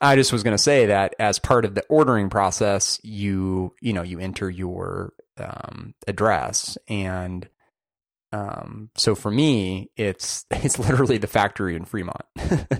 [0.00, 3.92] I just was going to say that as part of the ordering process, you you
[3.92, 7.48] know you enter your um, address, and
[8.32, 12.24] um, so for me, it's it's literally the factory in Fremont.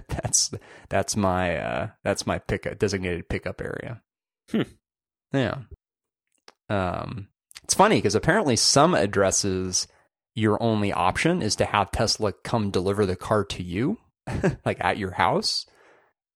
[0.09, 0.51] that's
[0.89, 4.03] that's my uh, that's my pickup designated pickup area.
[4.51, 4.63] Hmm.
[5.33, 5.59] Yeah.
[6.69, 7.29] Um,
[7.65, 9.87] it's funny because apparently some addresses
[10.35, 13.99] your only option is to have Tesla come deliver the car to you,
[14.65, 15.67] like at your house.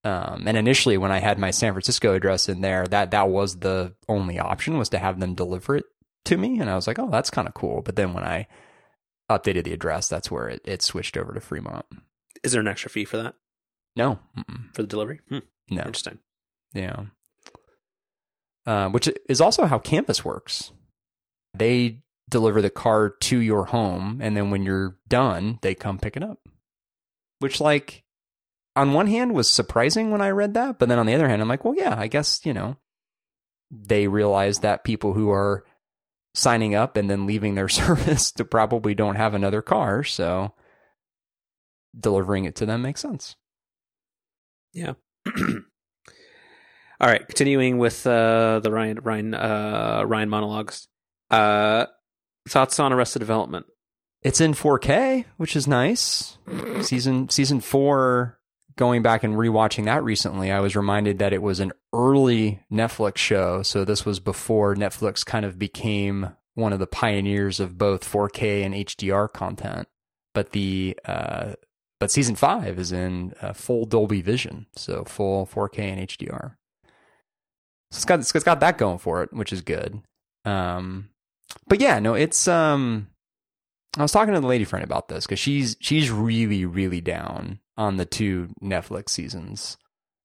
[0.04, 3.60] Um, and initially, when I had my San Francisco address in there, that that was
[3.60, 5.84] the only option was to have them deliver it
[6.26, 7.80] to me, and I was like, oh, that's kind of cool.
[7.82, 8.46] But then when I
[9.30, 11.86] updated the address, that's where it, it switched over to Fremont.
[12.42, 13.34] Is there an extra fee for that?
[13.96, 14.74] No, Mm-mm.
[14.74, 15.20] for the delivery.
[15.28, 15.38] Hmm.
[15.70, 16.18] No, interesting.
[16.74, 17.04] Yeah,
[18.66, 20.72] uh, which is also how Canvas works.
[21.56, 26.16] They deliver the car to your home, and then when you're done, they come pick
[26.16, 26.40] it up.
[27.38, 28.04] Which, like,
[28.74, 31.42] on one hand, was surprising when I read that, but then on the other hand,
[31.42, 32.76] I'm like, well, yeah, I guess you know,
[33.70, 35.64] they realize that people who are
[36.34, 40.54] signing up and then leaving their service to probably don't have another car, so
[41.98, 43.36] delivering it to them makes sense.
[44.72, 44.94] Yeah.
[47.04, 50.88] All right, continuing with uh, the Ryan Ryan uh, Ryan monologues.
[51.30, 51.84] Uh,
[52.48, 53.66] thoughts on Arrested Development?
[54.22, 56.38] It's in 4K, which is nice.
[56.80, 58.40] season season four.
[58.76, 63.18] Going back and rewatching that recently, I was reminded that it was an early Netflix
[63.18, 63.62] show.
[63.62, 68.64] So this was before Netflix kind of became one of the pioneers of both 4K
[68.64, 69.88] and HDR content.
[70.32, 71.52] But the uh,
[72.00, 76.54] but season five is in uh, full Dolby Vision, so full 4K and HDR.
[77.94, 80.02] So it's got it's got that going for it, which is good.
[80.44, 81.10] Um,
[81.68, 83.08] but yeah, no, it's um.
[83.96, 87.60] I was talking to the lady friend about this because she's she's really really down
[87.76, 89.76] on the two Netflix seasons,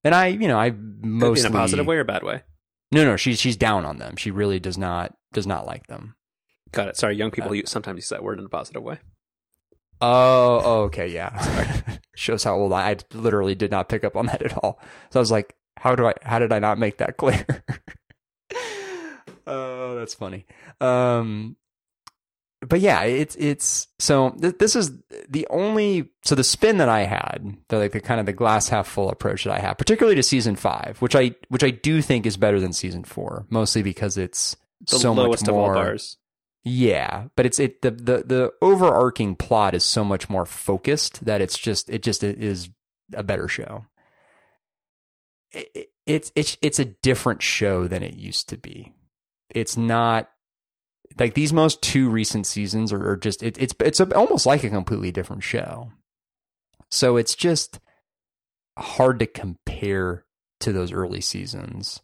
[0.02, 2.42] and I you know I mostly in a positive way or bad way.
[2.90, 4.16] No, no, she's she's down on them.
[4.16, 6.16] She really does not does not like them.
[6.72, 6.96] Got it.
[6.96, 8.98] Sorry, young people uh, use, sometimes use that word in a positive way.
[10.00, 11.98] Oh, okay, yeah.
[12.16, 14.80] Shows how old I, I literally did not pick up on that at all.
[15.10, 16.12] So I was like, how do I?
[16.22, 17.46] How did I not make that clear?
[19.46, 20.44] oh, that's funny.
[20.78, 21.56] Um,
[22.60, 24.92] but yeah, it's it's so th- this is
[25.30, 28.68] the only so the spin that I had, the like the kind of the glass
[28.68, 32.02] half full approach that I have, particularly to season five, which I which I do
[32.02, 35.76] think is better than season four, mostly because it's the so lowest much more, of
[35.78, 36.18] all bars.
[36.62, 41.40] Yeah, but it's it the, the the overarching plot is so much more focused that
[41.40, 42.68] it's just it just it is
[43.14, 43.86] a better show
[45.52, 48.92] it, it's it's it's a different show than it used to be.
[49.50, 50.30] It's not
[51.18, 54.64] like these most two recent seasons are, are just it, it's it's a, almost like
[54.64, 55.92] a completely different show.
[56.90, 57.78] So it's just
[58.78, 60.24] hard to compare
[60.60, 62.00] to those early seasons.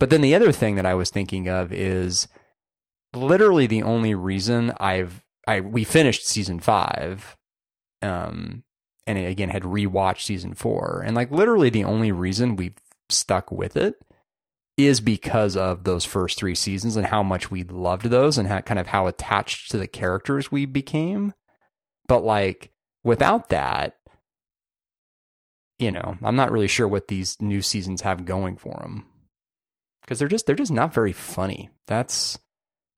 [0.00, 2.28] But then the other thing that I was thinking of is
[3.14, 7.36] literally the only reason I've I we finished season 5
[8.02, 8.62] um
[9.08, 11.02] and again had rewatched season four.
[11.04, 12.76] And like literally the only reason we've
[13.08, 13.94] stuck with it
[14.76, 18.60] is because of those first three seasons and how much we loved those and how
[18.60, 21.34] kind of how attached to the characters we became.
[22.06, 22.70] But like
[23.02, 23.96] without that,
[25.78, 29.06] you know, I'm not really sure what these new seasons have going for them
[30.02, 31.70] because they're just they're just not very funny.
[31.86, 32.38] That's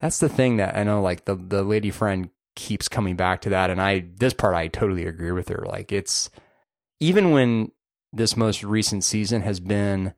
[0.00, 1.00] that's the thing that I know.
[1.00, 4.68] Like the the lady friend keeps coming back to that and I this part I
[4.68, 5.64] totally agree with her.
[5.66, 6.30] Like it's
[7.00, 7.72] even when
[8.12, 10.14] this most recent season has been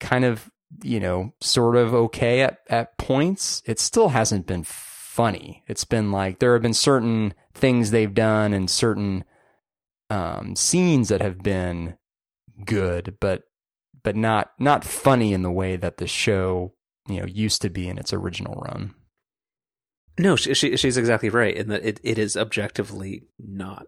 [0.00, 0.50] kind of,
[0.82, 5.64] you know, sort of okay at, at points, it still hasn't been funny.
[5.66, 9.24] It's been like there have been certain things they've done and certain
[10.10, 11.96] um, scenes that have been
[12.64, 13.42] good, but
[14.02, 16.72] but not not funny in the way that the show
[17.08, 18.94] you know used to be in its original run.
[20.18, 23.86] No, she, she, she's exactly right in that it, it is objectively not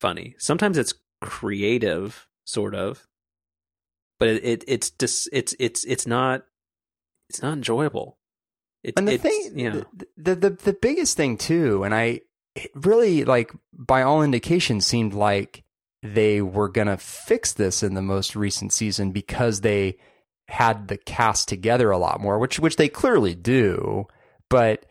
[0.00, 0.34] funny.
[0.38, 3.06] Sometimes it's creative, sort of,
[4.18, 6.44] but it, it it's just it's it's it's not
[7.28, 8.18] it's not enjoyable.
[8.84, 9.84] It, and the thing, you know.
[10.16, 12.20] the, the the biggest thing too, and I
[12.74, 15.64] really like by all indications seemed like
[16.02, 19.98] they were gonna fix this in the most recent season because they
[20.48, 24.06] had the cast together a lot more, which which they clearly do,
[24.48, 24.84] but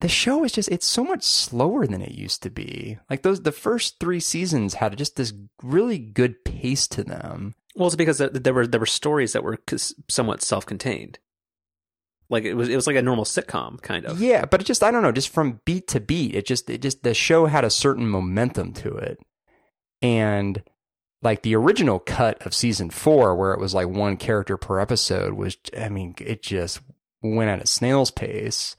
[0.00, 2.98] the show is just it's so much slower than it used to be.
[3.08, 5.32] Like those the first 3 seasons had just this
[5.62, 7.54] really good pace to them.
[7.76, 9.58] Well, it's because there were there were stories that were
[10.08, 11.18] somewhat self-contained.
[12.28, 14.20] Like it was it was like a normal sitcom kind of.
[14.20, 16.82] Yeah, but it just I don't know, just from beat to beat, it just it
[16.82, 19.18] just the show had a certain momentum to it.
[20.00, 20.62] And
[21.22, 25.34] like the original cut of season 4 where it was like one character per episode
[25.34, 26.80] was I mean, it just
[27.20, 28.76] went at a snail's pace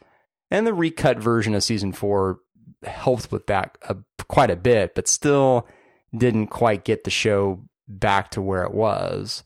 [0.52, 2.40] and the recut version of season four
[2.84, 3.96] helped with that uh,
[4.28, 5.68] quite a bit, but still
[6.16, 9.44] didn't quite get the show back to where it was.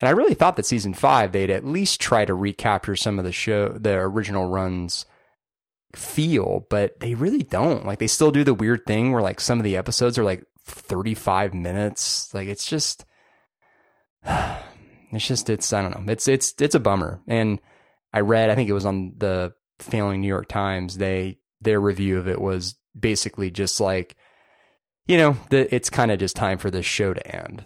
[0.00, 3.24] And I really thought that season five they'd at least try to recapture some of
[3.24, 5.06] the show, the original runs
[5.94, 7.86] feel, but they really don't.
[7.86, 10.44] Like they still do the weird thing where like some of the episodes are like
[10.66, 12.32] 35 minutes.
[12.34, 13.04] Like it's just,
[14.24, 16.12] it's just, it's, I don't know.
[16.12, 17.22] It's, it's, it's a bummer.
[17.26, 17.60] And
[18.12, 22.18] I read, I think it was on the failing New York Times, they their review
[22.18, 24.16] of it was basically just like,
[25.06, 27.64] you know, the, it's kind of just time for this show to end.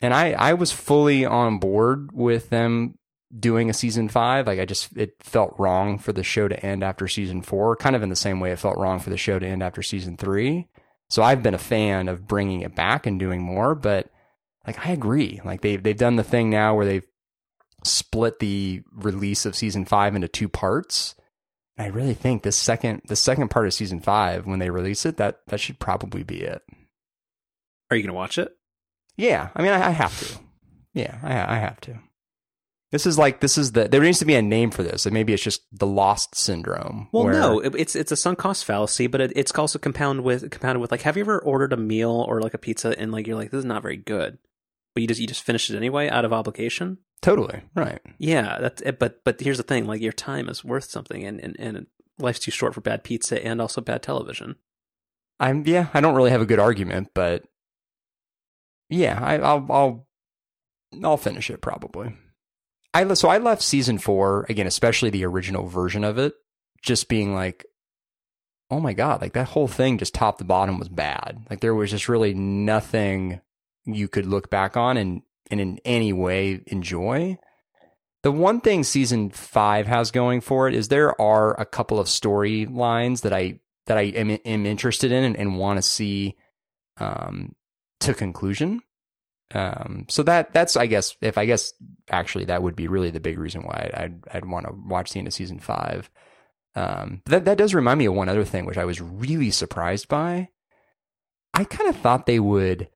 [0.00, 2.98] And I I was fully on board with them
[3.36, 4.46] doing a season five.
[4.46, 7.96] Like I just it felt wrong for the show to end after season four, kind
[7.96, 10.16] of in the same way it felt wrong for the show to end after season
[10.16, 10.68] three.
[11.10, 14.10] So I've been a fan of bringing it back and doing more, but
[14.66, 15.40] like I agree.
[15.44, 17.06] Like they've they've done the thing now where they've
[17.84, 21.14] split the release of season five into two parts.
[21.76, 25.06] And I really think the second the second part of season five, when they release
[25.06, 26.62] it, that that should probably be it.
[27.90, 28.56] Are you gonna watch it?
[29.16, 30.38] Yeah, I mean, I, I have to.
[30.94, 31.98] Yeah, I, I have to.
[32.90, 35.12] This is like this is the there needs to be a name for this, and
[35.12, 37.08] maybe it's just the lost syndrome.
[37.12, 37.34] Well, where...
[37.34, 40.90] no, it's it's a sunk cost fallacy, but it, it's also compounded with compounded with
[40.90, 43.50] like, have you ever ordered a meal or like a pizza and like you're like
[43.50, 44.38] this is not very good,
[44.94, 46.98] but you just you just finish it anyway out of obligation?
[47.20, 48.00] Totally right.
[48.18, 51.40] Yeah, that's eh, but but here's the thing: like your time is worth something, and
[51.40, 51.86] and, and
[52.18, 54.56] life's too short for bad pizza and also bad television.
[55.40, 57.44] I'm yeah, I don't really have a good argument, but
[58.88, 60.08] yeah, I, I'll I'll
[61.04, 62.14] I'll finish it probably.
[62.94, 66.34] I so I left season four again, especially the original version of it,
[66.82, 67.66] just being like,
[68.70, 71.46] oh my god, like that whole thing just top to bottom was bad.
[71.50, 73.40] Like there was just really nothing
[73.84, 77.38] you could look back on and and in any way enjoy.
[78.22, 82.08] The one thing season five has going for it is there are a couple of
[82.08, 86.36] storylines that I that I am, am interested in and, and want to see
[86.98, 87.54] um,
[88.00, 88.80] to conclusion.
[89.54, 91.72] Um, so that that's I guess if I guess
[92.10, 95.20] actually that would be really the big reason why I'd I'd want to watch the
[95.20, 96.10] end of season five.
[96.74, 100.08] Um, that that does remind me of one other thing which I was really surprised
[100.08, 100.48] by.
[101.54, 102.88] I kind of thought they would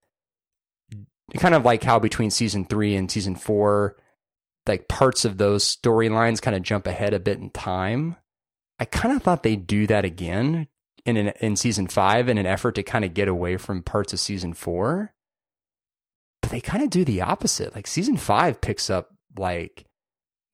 [1.40, 3.96] kind of like how between season three and season four,
[4.66, 8.16] like parts of those storylines kind of jump ahead a bit in time.
[8.78, 10.68] I kind of thought they'd do that again
[11.04, 14.12] in an, in season five in an effort to kind of get away from parts
[14.12, 15.14] of season four.
[16.40, 17.74] But they kind of do the opposite.
[17.74, 19.86] Like season five picks up like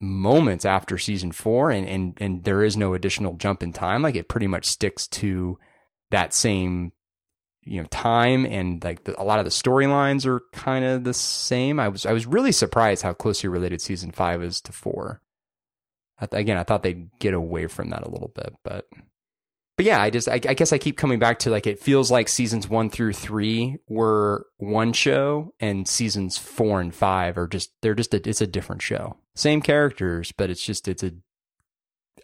[0.01, 4.01] moments after season four and, and, and there is no additional jump in time.
[4.01, 5.59] Like it pretty much sticks to
[6.11, 6.93] that same
[7.69, 11.13] you know time and like the, a lot of the storylines are kind of the
[11.13, 11.79] same.
[11.79, 15.21] I was I was really surprised how closely related season five is to four.
[16.19, 18.87] I th- again, I thought they'd get away from that a little bit, but
[19.77, 22.11] but yeah, I just I, I, guess I keep coming back to like it feels
[22.11, 27.71] like seasons one through three were one show, and seasons four and five are just
[27.81, 29.15] they're just a, it's a different show.
[29.35, 31.11] Same characters, but it's just it's a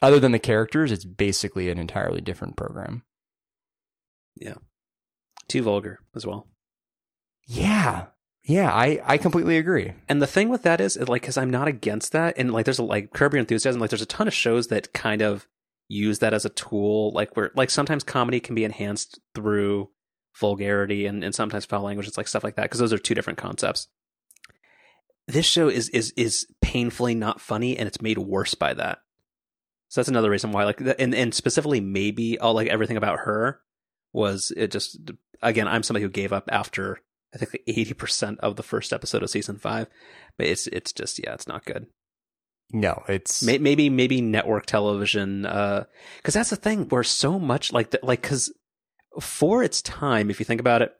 [0.01, 3.03] other than the characters, it's basically an entirely different program.
[4.35, 4.55] Yeah,
[5.47, 6.47] too vulgar as well.
[7.47, 8.07] Yeah.
[8.43, 9.93] Yeah, I, I completely agree.
[10.07, 12.77] And the thing with that is, like, because I'm not against that, and like, there's
[12.77, 15.47] a like Curb Your Enthusiasm, like, there's a ton of shows that kind of
[15.87, 19.89] use that as a tool, like where like sometimes comedy can be enhanced through
[20.39, 22.07] vulgarity and, and sometimes foul language.
[22.07, 23.87] It's like stuff like that because those are two different concepts.
[25.27, 28.99] This show is is is painfully not funny, and it's made worse by that.
[29.87, 33.59] So that's another reason why, like, and and specifically maybe all like everything about her
[34.15, 34.97] was it just
[35.41, 37.01] again I'm somebody who gave up after
[37.33, 39.87] I think eighty percent of the first episode of season five,
[40.37, 41.87] but it's it's just yeah it's not good.
[42.71, 45.85] No, it's maybe maybe network television because
[46.35, 48.51] uh, that's the thing where so much like the, like because
[49.19, 50.91] for its time, if you think about it,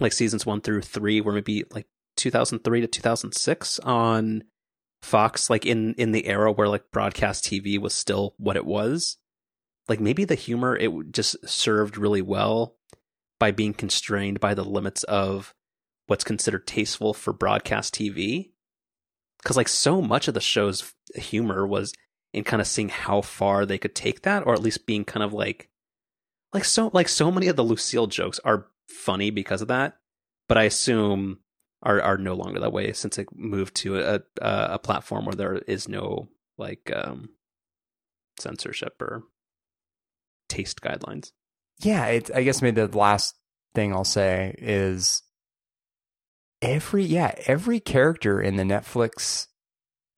[0.00, 1.86] like seasons one through three were maybe like
[2.16, 4.44] 2003 to 2006 on
[5.02, 9.18] Fox, like in in the era where like broadcast TV was still what it was.
[9.88, 12.76] Like maybe the humor it just served really well
[13.38, 15.54] by being constrained by the limits of
[16.06, 18.52] what's considered tasteful for broadcast TV.
[19.42, 21.92] Because like so much of the show's humor was
[22.32, 25.24] in kind of seeing how far they could take that, or at least being kind
[25.24, 25.68] of like
[26.52, 29.96] like so like so many of the Lucille jokes are funny because of that,
[30.48, 31.40] but I assume
[31.82, 35.34] are are no longer that way since it moved to a a, a platform where
[35.34, 36.28] there is no
[36.58, 37.30] like um
[38.38, 39.24] censorship or
[40.52, 41.32] taste guidelines.
[41.80, 43.34] Yeah, it, I guess maybe the last
[43.74, 45.22] thing I'll say is
[46.60, 49.46] every yeah every character in the Netflix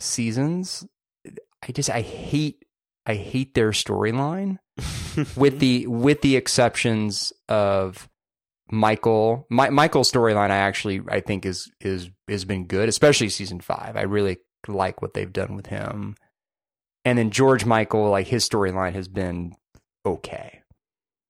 [0.01, 0.87] seasons.
[1.67, 2.65] I just I hate
[3.07, 4.59] I hate their storyline
[5.37, 8.09] with the with the exceptions of
[8.71, 9.47] Michael.
[9.51, 13.97] My, Michael's storyline, I actually I think is is has been good, especially season five.
[13.97, 16.17] I really like what they've done with him.
[17.05, 19.55] And then George Michael, like his storyline has been
[20.05, 20.63] okay,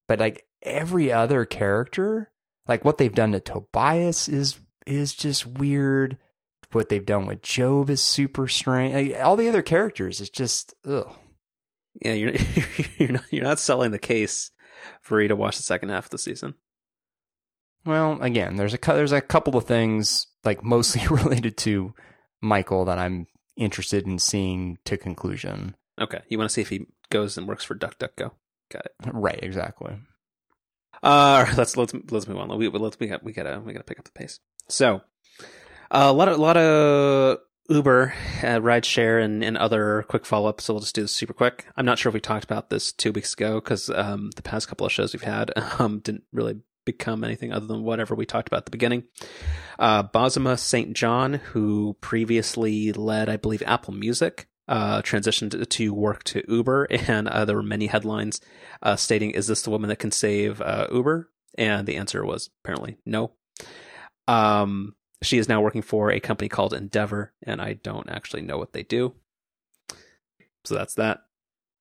[0.09, 2.31] but like every other character,
[2.67, 6.19] like what they've done to Tobias is is just weird.
[6.73, 9.13] What they've done with Gob is super strange.
[9.13, 11.15] Like, all the other characters, it's just ugh
[12.01, 12.33] yeah, you're
[12.99, 14.51] you're not you're not selling the case
[15.01, 16.55] for you to watch the second half of the season.
[17.85, 21.95] Well, again, there's a there's a couple of things like mostly related to
[22.41, 25.77] Michael that I'm interested in seeing to conclusion.
[26.01, 28.33] Okay, you want to see if he goes and works for DuckDuckGo.
[28.75, 28.93] Got it.
[29.13, 29.95] Right, exactly.
[31.01, 32.59] Uh, let's let's let's move on.
[32.59, 34.41] We let's we got we gotta we gotta pick up the pace.
[34.69, 35.03] So,
[35.91, 38.13] uh, a lot of a lot of Uber,
[38.43, 40.61] uh, rideshare, and, and other quick follow up.
[40.61, 41.67] So we'll just do this super quick.
[41.77, 44.67] I'm not sure if we talked about this two weeks ago because um, the past
[44.67, 48.49] couple of shows we've had um, didn't really become anything other than whatever we talked
[48.49, 49.05] about at the beginning.
[49.79, 56.25] Uh, Bozoma Saint John, who previously led, I believe, Apple Music, uh, transitioned to work
[56.25, 58.41] to Uber, and uh, there were many headlines
[58.83, 62.51] uh, stating, "Is this the woman that can save uh, Uber?" And the answer was
[62.63, 63.33] apparently no.
[64.27, 68.59] Um, she is now working for a company called Endeavor, and I don't actually know
[68.59, 69.15] what they do.
[70.65, 71.21] So that's that.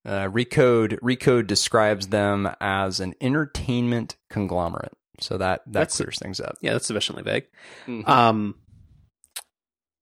[0.05, 4.93] Uh, Recode Recode describes them as an entertainment conglomerate.
[5.19, 6.57] So that that that's, clears things up.
[6.61, 7.47] Yeah, that's sufficiently vague.
[7.87, 8.09] Mm-hmm.
[8.09, 8.55] Um,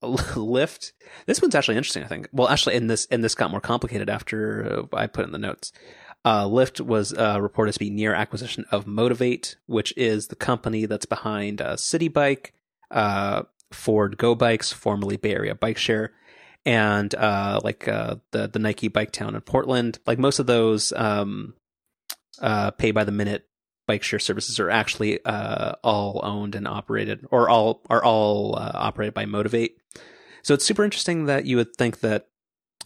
[0.01, 0.91] Lyft.
[1.25, 2.03] This one's actually interesting.
[2.03, 2.29] I think.
[2.31, 5.37] Well, actually, in this and this got more complicated after uh, I put in the
[5.37, 5.73] notes.
[6.23, 11.07] Uh, was uh, reported to be near acquisition of Motivate, which is the company that's
[11.07, 12.53] behind uh, Citi Bike,
[12.91, 16.11] uh, Ford Go Bikes, formerly Bay Area Bike Share,
[16.63, 19.97] and uh, like uh, the the Nike Bike Town in Portland.
[20.05, 21.55] Like most of those um,
[22.77, 23.47] pay by the minute
[23.87, 29.25] bike share services are actually all owned and operated, or all are all operated by
[29.25, 29.80] Motivate.
[30.43, 32.27] So it's super interesting that you would think that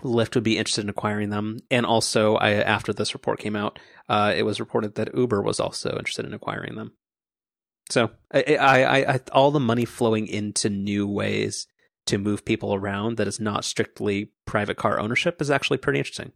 [0.01, 1.59] Lyft would be interested in acquiring them.
[1.71, 3.79] And also, I, after this report came out,
[4.09, 6.93] uh, it was reported that Uber was also interested in acquiring them.
[7.89, 11.67] So I, I, I, all the money flowing into new ways
[12.07, 16.31] to move people around that is not strictly private car ownership is actually pretty interesting.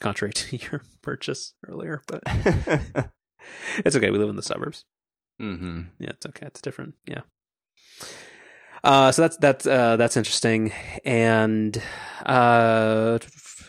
[0.00, 2.22] Contrary to your purchase earlier, but
[3.84, 4.10] it's okay.
[4.10, 4.84] We live in the suburbs.
[5.40, 5.80] Mm-hmm.
[5.98, 6.46] Yeah, it's okay.
[6.46, 6.94] It's different.
[7.06, 7.22] Yeah.
[8.82, 10.72] Uh, so that's that's uh, that's interesting,
[11.04, 11.80] and
[12.24, 13.18] uh,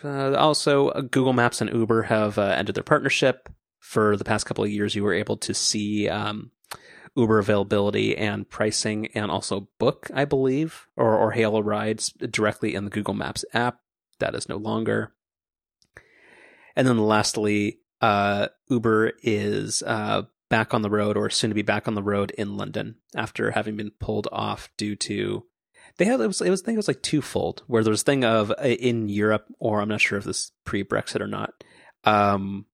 [0.04, 3.50] uh also Google Maps and Uber have uh, ended their partnership
[3.92, 6.52] for the past couple of years, you were able to see um,
[7.18, 12.74] Uber availability and pricing, and also book, I believe, or or hail a ride directly
[12.74, 13.80] in the Google Maps app.
[14.20, 15.14] That is no longer.
[16.74, 20.22] And then lastly, uh, Uber is uh,
[20.52, 23.52] back on the road, or soon to be back on the road in London after
[23.52, 25.46] having been pulled off due to
[25.98, 28.02] they had it was it was I think it was like twofold where there was
[28.02, 31.28] a thing of uh, in Europe, or I'm not sure if this pre Brexit or
[31.28, 31.64] not.
[32.04, 32.66] Um,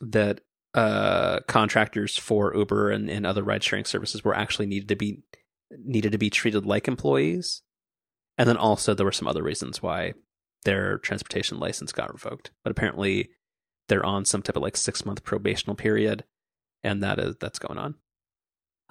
[0.00, 0.40] that
[0.74, 5.22] uh, contractors for Uber and, and other ride sharing services were actually needed to be
[5.70, 7.62] needed to be treated like employees.
[8.36, 10.14] And then also there were some other reasons why
[10.64, 12.52] their transportation license got revoked.
[12.62, 13.30] But apparently
[13.88, 16.24] they're on some type of like six month probational period.
[16.82, 17.94] And that is that's going on.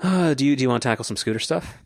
[0.02, 1.78] Uh, do you do you want to tackle some scooter stuff?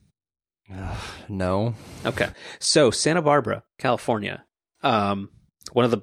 [0.73, 0.97] Ugh,
[1.29, 1.75] no.
[2.05, 2.29] Okay,
[2.59, 4.45] so Santa Barbara, California,
[4.83, 5.29] um,
[5.73, 6.01] one of the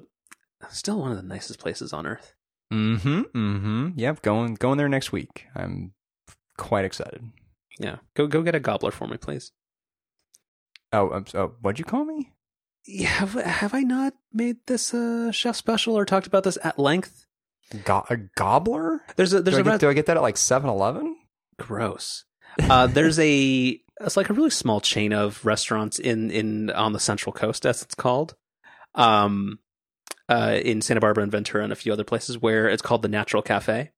[0.69, 2.35] still one of the nicest places on earth.
[2.71, 3.21] Mm-hmm.
[3.35, 3.89] Mm-hmm.
[3.95, 4.21] Yep.
[4.21, 5.47] Going going there next week.
[5.55, 5.93] I'm
[6.57, 7.23] quite excited.
[7.79, 9.51] Yeah, go go get a gobbler for me, please.
[10.91, 12.33] Oh, um, oh what'd you call me?
[12.85, 16.79] Yeah, have, have I not made this a chef special or talked about this at
[16.79, 17.27] length?
[17.85, 19.01] Go- a gobbler?
[19.15, 21.15] There's a there's do, a I get, do I get that at like 7-Eleven?
[21.59, 22.25] gross.
[22.59, 26.99] Uh, there's a it's like a really small chain of restaurants in in on the
[26.99, 28.35] Central Coast, as it's called,
[28.95, 29.59] um,
[30.27, 33.07] uh, in Santa Barbara and Ventura and a few other places where it's called the
[33.07, 33.91] Natural Cafe,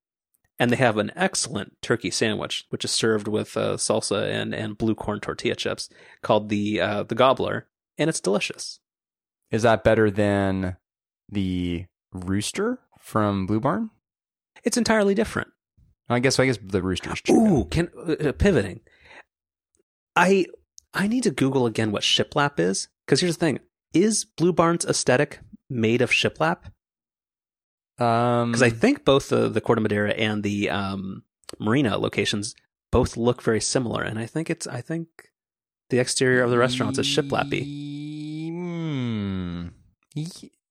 [0.59, 4.77] and they have an excellent turkey sandwich, which is served with uh, salsa and and
[4.77, 5.87] blue corn tortilla chips,
[6.21, 7.67] called the uh, the Gobbler,
[7.97, 8.79] and it's delicious.
[9.49, 10.77] Is that better than
[11.29, 13.89] the rooster from Blue Barn?
[14.63, 15.49] It's entirely different.
[16.09, 17.21] I guess I guess the rooster's.
[17.29, 18.81] Ooh, can uh, pivoting.
[20.15, 20.45] I
[20.93, 23.59] I need to Google again what shiplap is because here's the thing:
[23.93, 25.39] is Blue Barn's aesthetic
[25.69, 26.65] made of shiplap?
[27.97, 31.23] Um, Because I think both the the Corte Madera and the um,
[31.59, 32.55] Marina locations
[32.91, 35.07] both look very similar, and I think it's I think
[35.89, 37.63] the exterior of the restaurants is shiplappy.
[38.49, 39.67] Hmm.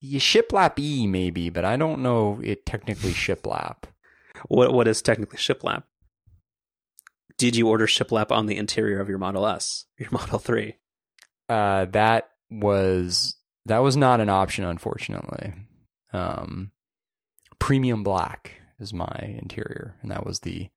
[0.02, 3.84] Y- y- shiplap-y maybe, but I don't know it technically shiplap.
[4.48, 5.82] What what is technically shiplap?
[7.38, 10.76] Did you order shiplap on the interior of your Model S, your Model Three?
[11.48, 13.36] Uh, that was
[13.66, 15.52] that was not an option, unfortunately.
[16.12, 16.72] Um,
[17.58, 20.68] premium black is my interior, and that was the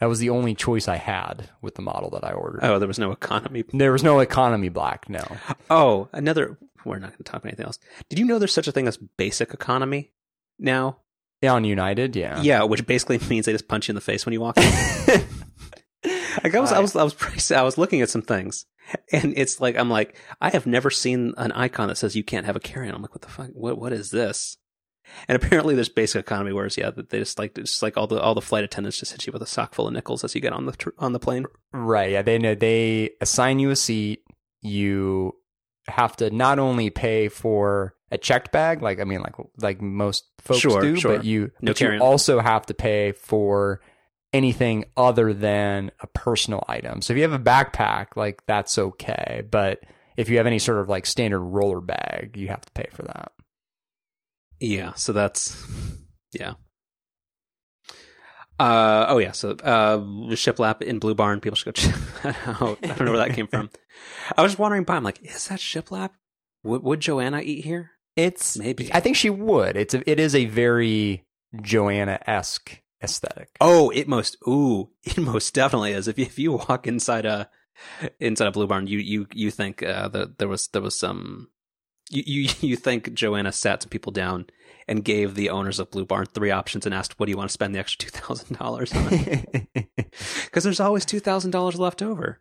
[0.00, 2.60] that was the only choice I had with the model that I ordered.
[2.64, 5.08] Oh, there was no economy There was no economy black.
[5.08, 5.22] No.
[5.70, 6.58] Oh, another.
[6.84, 7.78] We're not going to talk about anything else.
[8.08, 10.12] Did you know there's such a thing as basic economy
[10.58, 10.98] now?
[11.40, 12.40] Yeah, on United, yeah.
[12.40, 14.62] Yeah, which basically means they just punch you in the face when you walk in.
[16.44, 18.66] like I was, I was, I was, pretty- I was looking at some things,
[19.12, 22.46] and it's like I'm like I have never seen an icon that says you can't
[22.46, 22.94] have a carry-on.
[22.94, 23.48] I'm like, what the fuck?
[23.52, 24.56] What what is this?
[25.28, 28.34] And apparently there's basic economy, whereas yeah, they just like just like all the all
[28.34, 30.52] the flight attendants just hit you with a sock full of nickels as you get
[30.52, 31.44] on the tr- on the plane.
[31.72, 32.12] Right.
[32.12, 32.22] Yeah.
[32.22, 34.22] They know they assign you a seat.
[34.60, 35.34] You
[35.88, 40.24] have to not only pay for a checked bag, like I mean, like like most
[40.38, 41.16] folks Sure, do, sure.
[41.16, 43.80] but you No but you also have to pay for
[44.32, 47.02] anything other than a personal item.
[47.02, 49.80] So if you have a backpack, like that's okay, but
[50.16, 53.02] if you have any sort of like standard roller bag, you have to pay for
[53.02, 53.32] that.
[54.60, 55.60] Yeah, so that's
[56.32, 56.54] yeah.
[58.58, 59.98] Uh oh yeah, so uh
[60.34, 62.78] shiplap in Blue Barn, people should go check that out.
[62.82, 63.70] I don't know where that came from.
[64.36, 66.10] I was just wandering by, I'm like, is that shiplap?
[66.62, 67.92] Would would Joanna eat here?
[68.14, 68.90] It's Maybe.
[68.92, 69.76] I think she would.
[69.76, 71.24] It's a, it is a very
[71.60, 73.48] Joanna esque aesthetic.
[73.60, 76.08] Oh, it most ooh, it most definitely is.
[76.08, 77.48] If you, if you walk inside a
[78.20, 81.48] inside a Blue Barn, you you you think uh that there was there was some
[82.10, 84.46] you, you you think Joanna sat some people down
[84.88, 87.50] and gave the owners of Blue Barn three options and asked, "What do you want
[87.50, 89.08] to spend the extra two thousand dollars on?"
[90.44, 92.40] because there's always two thousand dollars left over,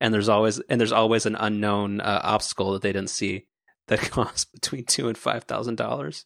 [0.00, 3.46] and there's always and there's always an unknown uh, obstacle that they didn't see
[3.88, 6.24] that costs between two and five thousand dollars.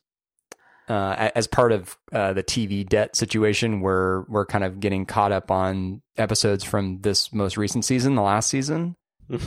[0.88, 5.32] uh, as part of uh, the TV debt situation, we're we're kind of getting caught
[5.32, 8.94] up on episodes from this most recent season, the last season,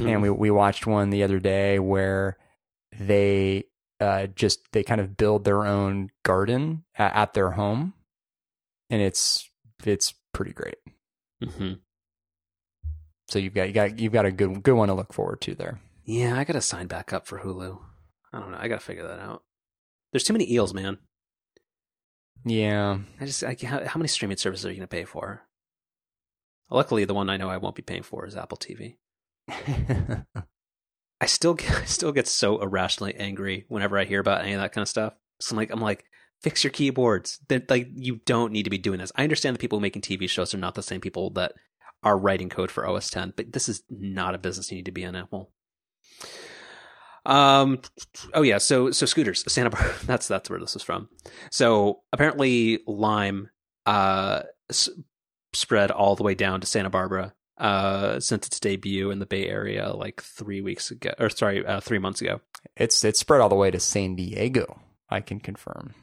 [0.09, 2.37] and we we watched one the other day where
[2.99, 3.65] they
[3.99, 7.93] uh, just they kind of build their own garden at, at their home,
[8.89, 9.49] and it's
[9.83, 10.77] it's pretty great.
[11.43, 11.73] hmm
[13.29, 15.55] So you've got you got you've got a good good one to look forward to
[15.55, 15.79] there.
[16.03, 17.79] Yeah, I gotta sign back up for Hulu.
[18.31, 18.57] I don't know.
[18.59, 19.43] I gotta figure that out.
[20.11, 20.99] There's too many eels, man.
[22.45, 25.41] Yeah, I just I, how, how many streaming services are you gonna pay for?
[26.69, 28.97] Luckily, the one I know I won't be paying for is Apple TV.
[31.19, 34.61] I still get, I still get so irrationally angry whenever I hear about any of
[34.61, 35.13] that kind of stuff.
[35.39, 36.05] So I'm like, I'm like,
[36.41, 37.39] fix your keyboards.
[37.47, 39.11] They're, like, you don't need to be doing this.
[39.15, 41.53] I understand the people making TV shows are not the same people that
[42.03, 44.91] are writing code for OS 10, but this is not a business you need to
[44.91, 45.51] be in, Apple.
[47.25, 47.81] Um.
[48.33, 48.57] Oh yeah.
[48.57, 49.43] So so scooters.
[49.51, 49.95] Santa Barbara.
[50.05, 51.09] That's that's where this is from.
[51.51, 53.49] So apparently Lime
[53.85, 54.87] uh s-
[55.51, 59.47] spread all the way down to Santa Barbara uh since its debut in the Bay
[59.47, 62.39] Area like three weeks ago or sorry uh, three months ago.
[62.75, 64.79] it's it's spread all the way to San Diego.
[65.09, 65.95] I can confirm.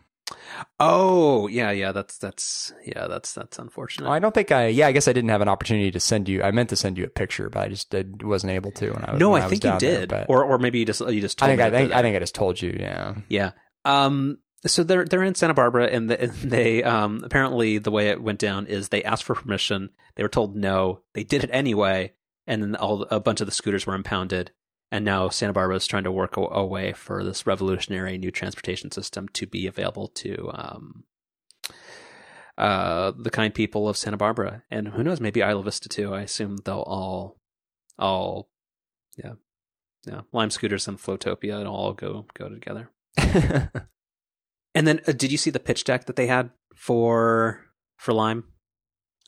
[0.80, 4.09] Oh yeah yeah that's that's yeah that's that's unfortunate.
[4.09, 4.68] I don't think I.
[4.68, 6.42] Yeah, I guess I didn't have an opportunity to send you.
[6.42, 8.90] I meant to send you a picture, but I just I wasn't able to.
[8.90, 10.78] When I was, no, when I was think you there, did, but or or maybe
[10.78, 12.61] you just you just I told think I me think I think I just told
[12.61, 12.76] you.
[12.78, 13.14] Yeah.
[13.28, 13.50] Yeah.
[13.84, 18.08] Um so they're they're in Santa Barbara, and, the, and they um, apparently the way
[18.08, 19.90] it went down is they asked for permission.
[20.16, 21.00] They were told no.
[21.14, 22.12] They did it anyway,
[22.46, 24.52] and then all a bunch of the scooters were impounded.
[24.90, 28.30] And now Santa Barbara is trying to work a, a way for this revolutionary new
[28.30, 31.04] transportation system to be available to um,
[32.56, 36.14] uh, the kind people of Santa Barbara, and who knows, maybe Isla Vista too.
[36.14, 37.40] I assume they'll all,
[37.98, 38.48] all,
[39.16, 39.32] yeah,
[40.06, 42.90] yeah, Lime scooters and Flotopia and all go go together.
[44.74, 47.60] And then, uh, did you see the pitch deck that they had for
[47.96, 48.44] for Lime?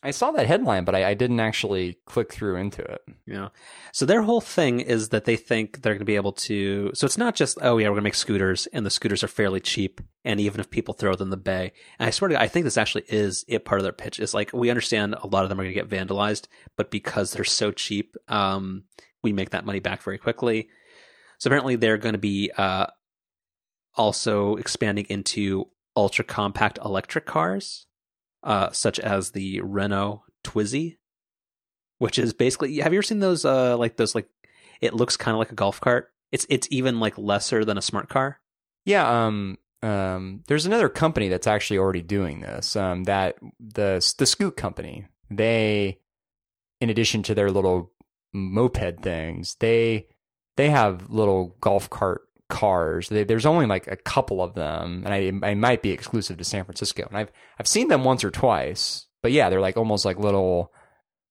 [0.02, 3.00] I saw that headline, but I, I, didn't actually click through into it.
[3.26, 3.48] Yeah.
[3.92, 6.90] So their whole thing is that they think they're going to be able to.
[6.94, 9.28] So it's not just oh yeah we're going to make scooters and the scooters are
[9.28, 11.72] fairly cheap and even if people throw them in the bay.
[11.98, 14.20] And I swear to God, I think this actually is it part of their pitch.
[14.20, 17.32] Is like we understand a lot of them are going to get vandalized, but because
[17.32, 18.84] they're so cheap, um,
[19.22, 20.68] we make that money back very quickly.
[21.38, 22.86] So apparently they're going to be uh,
[23.96, 27.86] also expanding into ultra compact electric cars,
[28.42, 30.98] uh, such as the Renault Twizy,
[31.98, 32.76] which is basically.
[32.78, 33.44] Have you ever seen those?
[33.44, 34.28] Uh, like those like
[34.80, 36.12] it looks kind of like a golf cart.
[36.32, 38.40] It's it's even like lesser than a smart car.
[38.84, 39.26] Yeah.
[39.26, 39.58] Um.
[39.82, 40.42] Um.
[40.46, 42.76] There's another company that's actually already doing this.
[42.76, 43.04] Um.
[43.04, 45.06] That the the Scoot company.
[45.28, 45.98] They,
[46.80, 47.92] in addition to their little
[48.32, 50.06] moped things, they
[50.56, 53.08] they have little golf cart cars.
[53.08, 56.44] They, there's only like a couple of them, and I, I might be exclusive to
[56.44, 57.06] San Francisco.
[57.08, 60.72] And I've I've seen them once or twice, but yeah, they're like almost like little,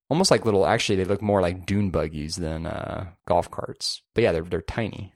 [0.09, 0.66] almost like little.
[0.66, 4.01] Actually, they look more like dune buggies than uh, golf carts.
[4.13, 5.13] But yeah, they're they're tiny.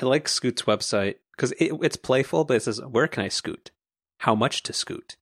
[0.00, 3.70] I like Scoot's website because it, it's playful, but it says, "Where can I scoot?
[4.18, 5.16] How much to scoot?"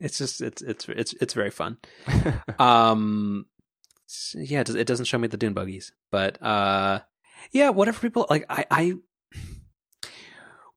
[0.00, 1.78] It's just it's it's it's it's very fun.
[2.58, 3.46] um,
[4.34, 7.00] yeah, it doesn't show me the dune buggies, but uh,
[7.50, 8.92] yeah, whatever people like, I, I,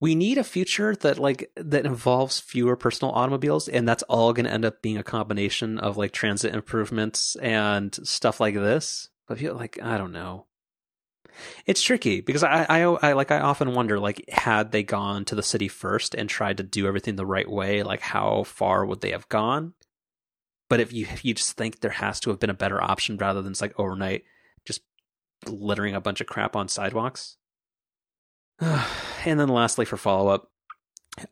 [0.02, 4.46] we need a future that like that involves fewer personal automobiles, and that's all going
[4.46, 9.10] to end up being a combination of like transit improvements and stuff like this.
[9.28, 10.46] But feel like I don't know.
[11.66, 15.36] It's tricky because I, I, I like I often wonder like had they gone to
[15.36, 19.02] the city first and tried to do everything the right way, like how far would
[19.02, 19.74] they have gone?
[20.70, 23.18] But if you if you just think there has to have been a better option
[23.18, 24.24] rather than just like overnight
[25.48, 27.38] littering a bunch of crap on sidewalks.
[28.60, 30.50] and then lastly, for follow up,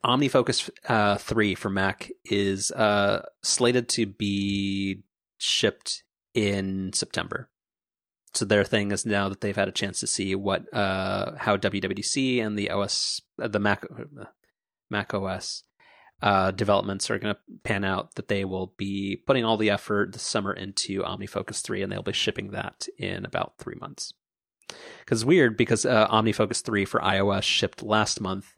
[0.05, 5.03] OmniFocus uh, 3 for Mac is uh, slated to be
[5.37, 7.49] shipped in September.
[8.33, 11.57] So their thing is now that they've had a chance to see what uh, how
[11.57, 14.25] WWDC and the OS uh, the Mac uh,
[14.89, 15.63] Mac OS
[16.23, 20.13] uh, developments are going to pan out, that they will be putting all the effort
[20.13, 24.13] this summer into OmniFocus 3, and they'll be shipping that in about three months.
[24.99, 28.55] Because weird, because uh, OmniFocus 3 for iOS shipped last month,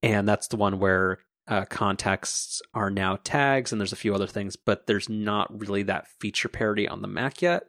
[0.00, 1.18] and that's the one where
[1.48, 5.82] uh, contexts are now tags, and there's a few other things, but there's not really
[5.82, 7.64] that feature parity on the Mac yet,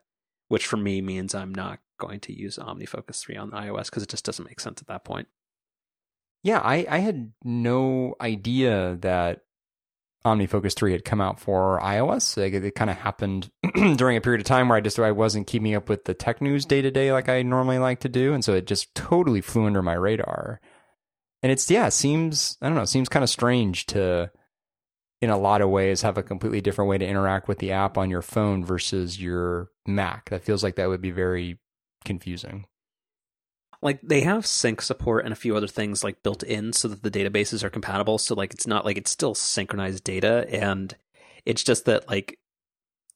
[0.47, 4.09] which for me means I'm not going to use OmniFocus 3 on iOS because it
[4.09, 5.27] just doesn't make sense at that point.
[6.43, 9.41] Yeah, I, I had no idea that
[10.25, 12.37] OmniFocus 3 had come out for iOS.
[12.37, 13.49] Like, it kind of happened
[13.95, 16.41] during a period of time where I just I wasn't keeping up with the tech
[16.41, 19.41] news day to day like I normally like to do, and so it just totally
[19.41, 20.59] flew under my radar.
[21.43, 24.31] And it's yeah, it seems I don't know, it seems kind of strange to
[25.21, 27.97] in a lot of ways have a completely different way to interact with the app
[27.97, 30.29] on your phone versus your Mac.
[30.29, 31.59] That feels like that would be very
[32.05, 32.65] confusing
[33.81, 37.03] like they have sync support and a few other things like built in so that
[37.03, 38.17] the databases are compatible.
[38.17, 40.47] So like it's not like it's still synchronized data.
[40.49, 40.95] And
[41.45, 42.39] it's just that like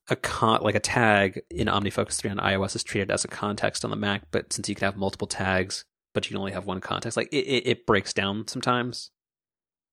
[0.09, 3.83] a con like a tag in OmniFocus 3 on iOS is treated as a context
[3.83, 4.29] on the Mac.
[4.31, 7.29] But since you can have multiple tags but you can only have one context like
[7.31, 9.11] it, it, it breaks down sometimes.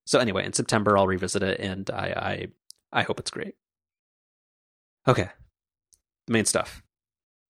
[0.06, 2.48] So anyway in September I'll revisit it and I
[2.92, 3.54] I I hope it's great.
[5.06, 5.28] Okay.
[6.26, 6.82] The main stuff.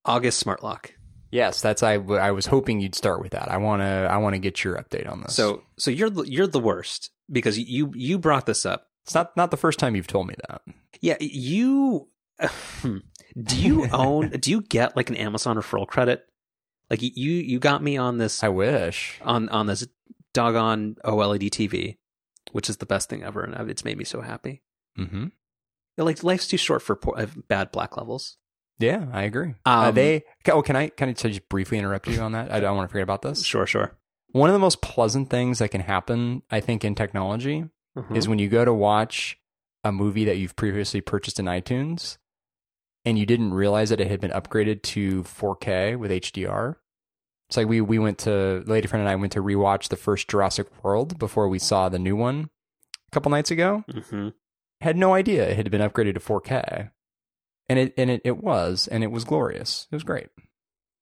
[0.04, 0.92] August smart lock
[1.30, 1.94] Yes, that's I.
[1.94, 3.50] I was hoping you'd start with that.
[3.50, 3.84] I want to.
[3.84, 5.34] I want to get your update on this.
[5.34, 8.86] So, so you're the, you're the worst because you you brought this up.
[9.04, 10.62] It's not not the first time you've told me that.
[11.00, 12.08] Yeah, you.
[12.82, 14.30] do you own?
[14.40, 16.24] do you get like an Amazon referral credit?
[16.88, 18.42] Like you you got me on this.
[18.42, 19.86] I wish on on this
[20.32, 21.98] doggone OLED TV,
[22.52, 24.62] which is the best thing ever, and it's made me so happy.
[24.98, 25.26] Mm-hmm.
[25.98, 28.38] Like life's too short for poor, bad black levels.
[28.78, 29.54] Yeah, I agree.
[29.66, 32.52] Uh, um, uh, they oh, can I can I just briefly interrupt you on that?
[32.52, 33.44] I don't want to forget about this.
[33.44, 33.96] Sure, sure.
[34.32, 37.64] One of the most pleasant things that can happen, I think, in technology
[37.96, 38.14] mm-hmm.
[38.14, 39.38] is when you go to watch
[39.84, 42.18] a movie that you've previously purchased in iTunes
[43.04, 46.76] and you didn't realize that it had been upgraded to 4K with HDR.
[47.48, 50.28] It's like we we went to lady friend and I went to rewatch the first
[50.28, 52.50] Jurassic World before we saw the new one
[53.06, 53.84] a couple nights ago.
[53.90, 54.28] Mm-hmm.
[54.82, 56.90] Had no idea it had been upgraded to 4K,
[57.68, 59.86] and it and it, it was, and it was glorious.
[59.90, 60.28] It was great.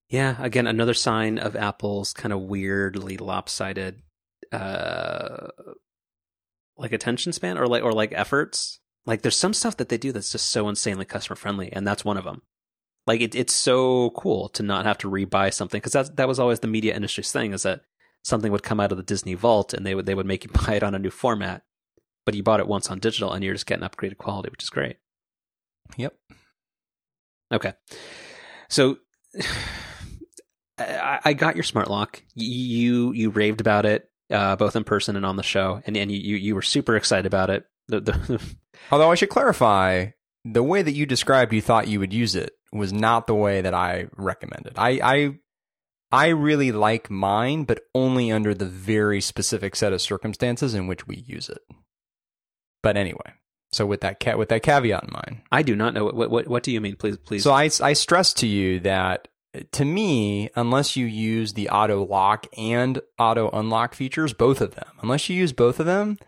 [0.09, 4.03] Yeah, again, another sign of Apple's kind of weirdly lopsided,
[4.53, 5.49] uh,
[6.77, 8.81] like attention span or like or like efforts.
[9.05, 12.05] Like, there's some stuff that they do that's just so insanely customer friendly, and that's
[12.05, 12.43] one of them.
[13.07, 16.39] Like, it, it's so cool to not have to rebuy something because that that was
[16.39, 17.83] always the media industry's thing is that
[18.25, 20.51] something would come out of the Disney vault and they would they would make you
[20.67, 21.63] buy it on a new format,
[22.25, 24.71] but you bought it once on digital and you're just getting upgraded quality, which is
[24.71, 24.97] great.
[25.97, 26.15] Yep.
[27.53, 27.73] Okay,
[28.69, 28.99] so
[30.79, 32.23] I, I got your smart lock.
[32.35, 36.11] You you raved about it uh, both in person and on the show, and and
[36.11, 37.65] you you were super excited about it.
[37.89, 38.57] The, the
[38.91, 40.09] Although I should clarify,
[40.45, 43.61] the way that you described you thought you would use it was not the way
[43.61, 44.75] that I recommended.
[44.77, 45.39] I I
[46.13, 51.07] I really like mine, but only under the very specific set of circumstances in which
[51.07, 51.61] we use it.
[52.83, 53.35] But anyway,
[53.73, 56.49] so with that ca- with that caveat in mind, I do not know what what
[56.49, 56.97] what do you mean?
[56.97, 57.43] Please please.
[57.43, 59.29] so I I stress to you that
[59.73, 64.89] to me, unless you use the auto lock and auto unlock features, both of them,
[65.03, 66.19] unless you use both of them,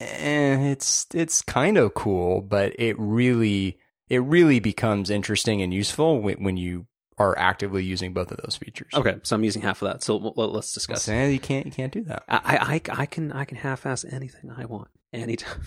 [0.00, 3.78] eh, it's it's kind of cool, but it really
[4.08, 6.86] it really becomes interesting and useful when, when you
[7.18, 8.92] are actively using both of those features.
[8.94, 10.02] okay, so I'm using half of that.
[10.02, 11.02] So let's discuss.
[11.02, 12.24] So you can't you can't do that.
[12.28, 15.60] I, I I can I can half-ass anything I want anytime.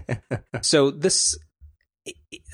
[0.62, 1.36] so this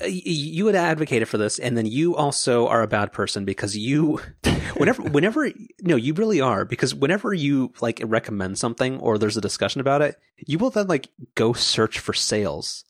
[0.05, 4.19] you had advocated for this and then you also are a bad person because you
[4.77, 5.49] whenever whenever
[5.81, 10.01] no you really are because whenever you like recommend something or there's a discussion about
[10.01, 12.85] it you will then like go search for sales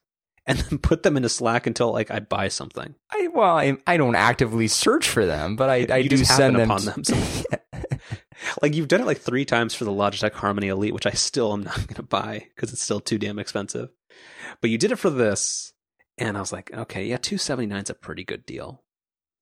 [0.45, 3.97] and then put them into slack until like i buy something I well I, I
[3.97, 6.69] don't actively search for them, but I I do send them.
[6.71, 7.03] upon them
[8.61, 11.53] like you've done it like three times for the logitech harmony elite which i still
[11.53, 13.89] am not going to buy because it's still too damn expensive.
[14.61, 15.73] But you did it for this
[16.17, 18.83] and i was like okay yeah 279 is a pretty good deal.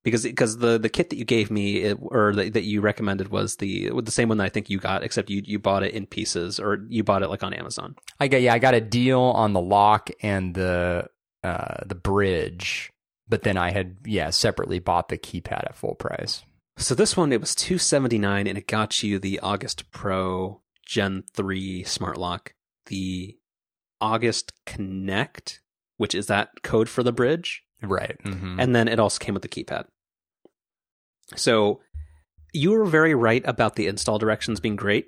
[0.03, 3.27] Because because the the kit that you gave me it, or that that you recommended
[3.27, 5.93] was the the same one that i think you got except you you bought it
[5.93, 7.95] in pieces or you bought it like on amazon.
[8.17, 11.07] I got yeah, I got a deal on the lock and the
[11.43, 12.93] uh the bridge,
[13.27, 16.43] but then I had yeah separately bought the keypad at full price.
[16.77, 21.83] So this one it was 279 and it got you the August Pro Gen 3
[21.83, 22.53] smart lock,
[22.85, 23.37] the
[23.99, 25.61] August Connect,
[25.97, 28.17] which is that code for the bridge, Right.
[28.23, 28.59] Mm-hmm.
[28.59, 29.85] and then it also came with the keypad.
[31.35, 31.81] So
[32.53, 35.07] you were very right about the install directions being great.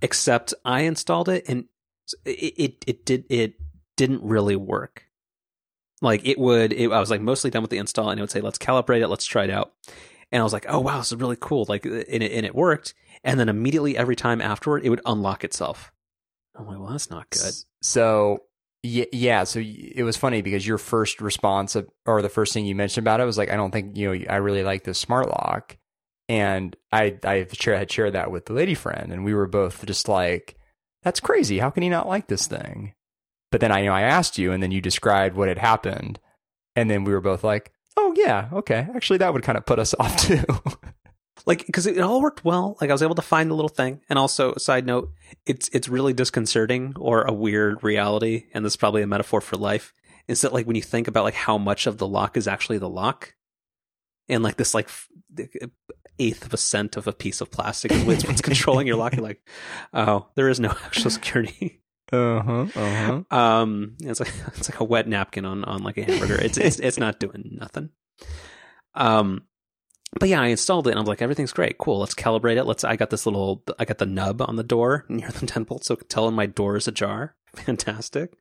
[0.00, 1.66] Except I installed it and
[2.24, 3.54] it it, it did it
[3.96, 5.04] didn't really work.
[6.00, 8.30] Like it would it, I was like mostly done with the install and it would
[8.30, 9.72] say let's calibrate it, let's try it out.
[10.32, 12.54] And I was like, "Oh wow, this is really cool." Like and it, and it
[12.54, 12.94] worked.
[13.22, 15.92] And then immediately every time afterward it would unlock itself.
[16.56, 18.40] I'm like, "Well, that's not good." So
[18.82, 19.44] yeah, yeah.
[19.44, 21.76] So it was funny because your first response
[22.06, 24.24] or the first thing you mentioned about it was like, I don't think you know,
[24.28, 25.76] I really like this smart lock,
[26.28, 30.08] and I I had shared that with the lady friend, and we were both just
[30.08, 30.56] like,
[31.02, 31.58] that's crazy.
[31.58, 32.94] How can he not like this thing?
[33.52, 36.18] But then I you know I asked you, and then you described what had happened,
[36.74, 39.78] and then we were both like, oh yeah, okay, actually that would kind of put
[39.78, 40.44] us off too.
[41.46, 42.76] like because it all worked well.
[42.80, 44.00] Like i was able to find the little thing.
[44.08, 45.12] And also side note
[45.46, 49.56] it's it's really disconcerting or a weird reality and this is probably a metaphor for
[49.56, 49.92] life
[50.28, 52.78] is that like when you think about like how much of the lock is actually
[52.78, 53.34] the lock
[54.28, 54.88] and like this like
[55.38, 55.66] uh,
[56.18, 59.14] eighth of a cent of a piece of plastic is what's what's controlling your lock
[59.14, 59.40] you're like
[59.92, 61.81] oh there is no actual security
[62.12, 62.66] uh huh.
[62.74, 63.36] Uh huh.
[63.36, 66.36] um it's like it's like a wet napkin on on like a hamburger.
[66.36, 67.90] It's it's it's not doing nothing.
[68.94, 69.44] Um
[70.20, 71.78] but yeah i installed it and i'm like everything's great.
[71.78, 72.00] Cool.
[72.00, 72.64] Let's calibrate it.
[72.64, 75.64] Let's i got this little i got the nub on the door near the 10
[75.64, 77.34] bolt so it can tell when my door is ajar.
[77.56, 78.34] Fantastic.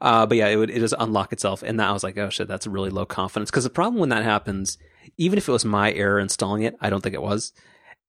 [0.00, 1.62] Uh but yeah it would it just unlock itself.
[1.62, 3.50] And that i was like oh shit that's really low confidence.
[3.50, 4.78] Because the problem when that happens
[5.16, 7.52] even if it was my error installing it i don't think it was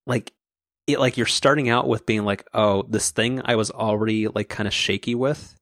[0.06, 0.34] like
[0.90, 4.50] it like you're starting out with being like, oh, this thing I was already like
[4.50, 5.56] kind of shaky with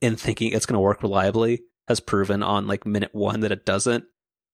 [0.00, 3.66] and thinking it's going to work reliably has proven on like minute one that it
[3.66, 4.04] doesn't.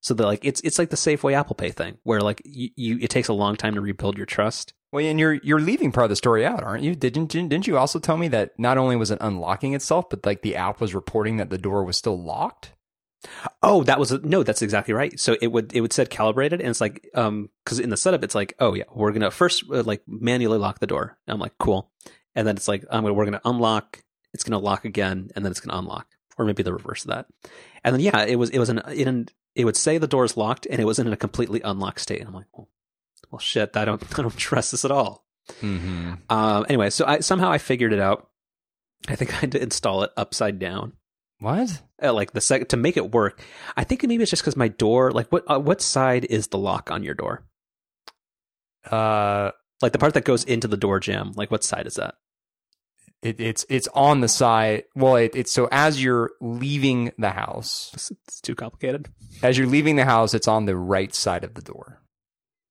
[0.01, 2.99] So that like it's it's like the Safeway Apple Pay thing where like you, you
[3.01, 4.73] it takes a long time to rebuild your trust.
[4.93, 6.95] Well, and you're you're leaving part of the story out, aren't you?
[6.95, 10.25] Didn't didn't didn't you also tell me that not only was it unlocking itself, but
[10.25, 12.73] like the app was reporting that the door was still locked?
[13.63, 15.19] Oh, that was a, no, that's exactly right.
[15.19, 18.23] So it would it would said calibrated, and it's like um because in the setup
[18.23, 21.19] it's like oh yeah we're gonna first uh, like manually lock the door.
[21.27, 21.91] And I'm like cool,
[22.35, 24.03] and then it's like I'm gonna we're gonna unlock.
[24.33, 26.07] It's gonna lock again, and then it's gonna unlock,
[26.37, 27.27] or maybe the reverse of that.
[27.83, 30.37] And then yeah, it was it was an in it would say the door is
[30.37, 32.21] locked, and it was in a completely unlocked state.
[32.21, 32.69] And I'm like, well,
[33.31, 35.27] well, shit, I don't I don't trust this at all.
[35.61, 36.15] Mm-hmm.
[36.29, 38.29] Um, anyway, so I somehow I figured it out.
[39.09, 40.93] I think I had to install it upside down.
[41.41, 41.83] What?
[42.03, 43.41] Uh, like the sec- to make it work.
[43.77, 45.13] I think maybe it's just because my door.
[45.13, 47.45] Like what uh, what side is the lock on your door?
[48.91, 49.51] Uh,
[49.83, 51.33] Like the part that goes into the door jamb.
[51.37, 52.15] Like what side is that?
[53.23, 54.85] it, it's it's on the side.
[54.95, 59.09] Well, it, it's so as you're leaving the house, It's, it's too complicated.
[59.43, 62.01] as you're leaving the house, it's on the right side of the door.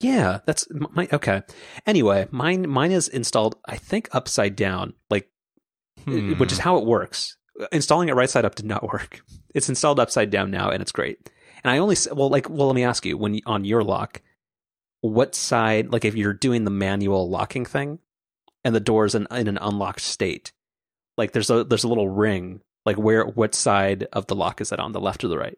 [0.01, 1.41] Yeah, that's my okay.
[1.85, 3.55] Anyway, mine mine is installed.
[3.65, 4.93] I think upside down.
[5.09, 5.29] Like
[6.03, 6.33] Hmm.
[6.37, 7.36] which is how it works.
[7.71, 9.21] Installing it right side up did not work.
[9.53, 11.29] It's installed upside down now, and it's great.
[11.63, 14.21] And I only well, like, well, let me ask you: when on your lock,
[15.01, 15.91] what side?
[15.91, 17.99] Like, if you're doing the manual locking thing,
[18.63, 20.51] and the door's in, in an unlocked state,
[21.17, 22.61] like there's a there's a little ring.
[22.85, 24.91] Like, where what side of the lock is that on?
[24.91, 25.57] The left or the right?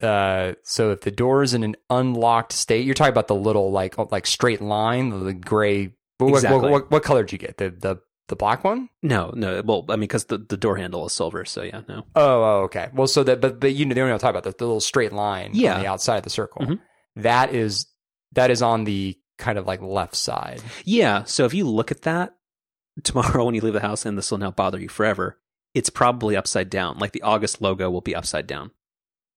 [0.00, 3.70] Uh, so if the door is in an unlocked state, you're talking about the little
[3.70, 5.92] like like straight line, the gray.
[6.18, 6.60] What, Exactly.
[6.60, 7.58] what, what, what color did you get?
[7.58, 7.96] The the
[8.30, 8.88] the black one?
[9.02, 9.60] No, no.
[9.62, 12.06] Well, I mean, because the, the door handle is silver, so yeah, no.
[12.16, 12.88] Oh, oh, okay.
[12.94, 15.50] Well, so that but but you know, I'm talk about the, the little straight line
[15.52, 15.74] Yeah.
[15.74, 16.62] on the outside of the circle.
[16.66, 16.80] Mhm.
[17.16, 17.86] That is
[18.32, 20.62] that is on the kind of like left side.
[20.84, 21.24] Yeah.
[21.24, 22.34] So if you look at that
[23.04, 25.38] tomorrow when you leave the house, and this will now bother you forever,
[25.74, 26.98] it's probably upside down.
[26.98, 28.70] Like the August logo will be upside down.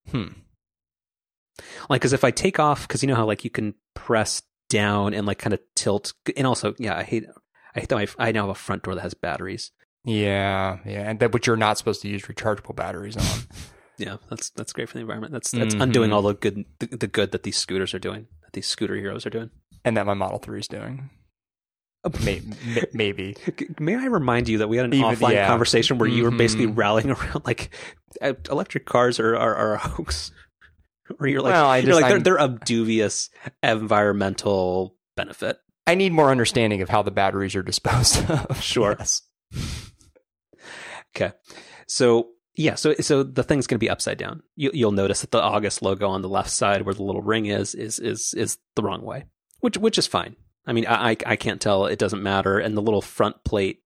[0.09, 0.27] Hmm.
[1.89, 5.13] Like, because if I take off, because you know how like you can press down
[5.13, 7.25] and like kind of tilt, and also, yeah, I hate,
[7.75, 9.71] I that I, I now have a front door that has batteries.
[10.05, 13.23] Yeah, yeah, and that but you're not supposed to use rechargeable batteries on.
[13.99, 15.33] Yeah, that's that's great for the environment.
[15.33, 16.13] That's that's undoing Mhm.
[16.13, 19.23] all the good the, the good that these scooters are doing, that these scooter heroes
[19.27, 19.51] are doing.
[19.85, 21.11] and that my Model 3 is doing.
[22.25, 23.35] May, may, maybe.
[23.79, 25.47] May I remind you that we had an Even- offline yeah.
[25.47, 26.75] conversation where you were basically Mhm.
[26.77, 27.69] rallying around like
[28.19, 30.31] uh, electric cars are, are, are a hoax.
[31.17, 33.29] Where you're like, Well, I you're just- like they're, they're of dubious
[33.61, 35.59] environmental benefit.
[35.85, 38.61] I need more understanding of how the batteries are disposed of.
[38.61, 38.95] Sure.
[38.97, 39.21] Yes.
[41.15, 41.31] Okay,
[41.87, 44.41] so yeah, so so the thing's going to be upside down.
[44.55, 47.45] You, you'll notice that the August logo on the left side, where the little ring
[47.45, 49.25] is, is is is the wrong way,
[49.59, 50.35] which which is fine.
[50.65, 52.57] I mean, I I, I can't tell; it doesn't matter.
[52.57, 53.81] And the little front plate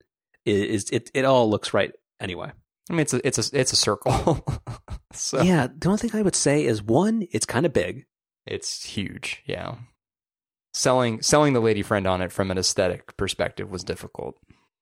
[0.45, 1.91] is, is it it all looks right
[2.21, 2.51] anyway.
[2.89, 4.45] I mean, it's a it's a it's a circle.
[5.11, 8.05] so Yeah, the only thing I would say is one, it's kind of big.
[8.45, 9.43] it's huge.
[9.45, 9.75] Yeah.
[10.77, 14.37] Selling selling the lady friend on it from an aesthetic perspective was difficult.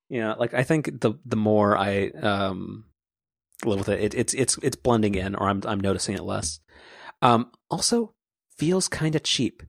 [0.10, 2.84] Yeah, like I think the the more I um
[3.64, 6.60] live with it, it it's it's it's blending in, or I'm I'm noticing it less.
[7.22, 8.14] Um, also
[8.58, 9.64] feels kind of cheap.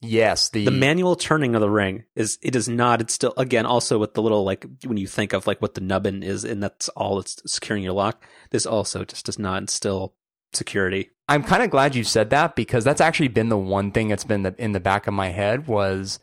[0.00, 3.00] Yes, the, The manual turning of the ring is it is not.
[3.00, 5.80] It's still again also with the little like when you think of like what the
[5.80, 8.22] nubbin is, and that's all it's securing your lock.
[8.50, 10.14] This also just does not instill
[10.52, 11.10] security.
[11.30, 14.24] I'm kind of glad you said that because that's actually been the one thing that's
[14.24, 16.18] been the, in the back of my head was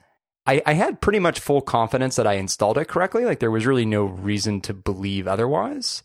[0.45, 3.24] I, I had pretty much full confidence that I installed it correctly.
[3.24, 6.03] Like there was really no reason to believe otherwise.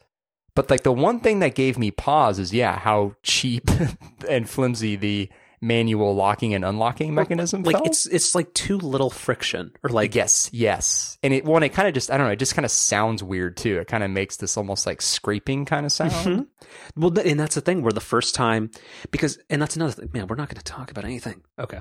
[0.55, 3.69] But like the one thing that gave me pause is yeah, how cheap
[4.29, 5.29] and flimsy the
[5.63, 7.87] manual locking and unlocking mechanism Like felt.
[7.87, 11.17] it's it's like too little friction, or like yes, yes.
[11.23, 13.23] And it one it kind of just I don't know, it just kind of sounds
[13.23, 13.79] weird too.
[13.79, 16.13] It kind of makes this almost like scraping kind of sound.
[16.13, 16.47] Mhm.
[16.97, 18.71] Well, and that's the thing where the first time,
[19.11, 21.43] because, and that's another thing, man, we're not going to talk about anything.
[21.59, 21.79] Okay.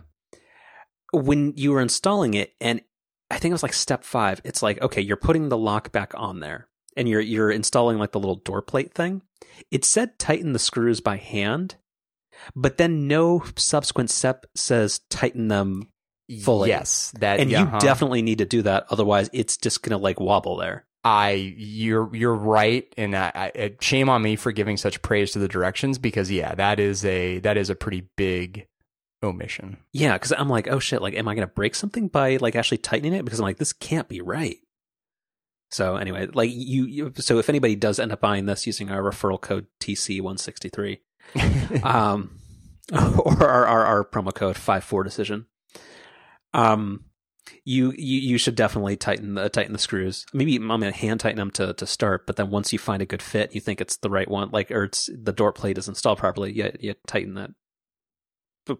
[1.13, 2.81] When you were installing it, and
[3.29, 6.13] I think it was like step five, it's like, okay, you're putting the lock back
[6.15, 9.21] on there and you're, you're installing like the little door plate thing.
[9.71, 11.75] It said tighten the screws by hand,
[12.55, 15.87] but then no subsequent step says tighten them.
[16.43, 16.69] Fully.
[16.69, 17.79] Yes, that And yeah, you huh.
[17.79, 18.85] definitely need to do that.
[18.89, 20.85] Otherwise, it's just going to like wobble there.
[21.03, 25.39] I you're you're right, and I, I shame on me for giving such praise to
[25.39, 28.67] the directions because yeah, that is a that is a pretty big
[29.23, 29.77] omission.
[29.93, 32.55] Yeah, because I'm like, oh shit, like, am I going to break something by like
[32.55, 33.25] actually tightening it?
[33.25, 34.57] Because I'm like, this can't be right.
[35.71, 39.01] So anyway, like you, you so if anybody does end up buying this using our
[39.01, 40.99] referral code TC163,
[41.83, 42.39] um,
[42.91, 45.45] or our, our, our promo code five four decision,
[46.53, 47.05] um,
[47.63, 50.25] you, you you should definitely tighten the tighten the screws.
[50.33, 53.05] Maybe I'm gonna hand tighten them to to start, but then once you find a
[53.05, 55.87] good fit, you think it's the right one, like or it's the door plate is
[55.87, 57.51] installed properly, you you tighten that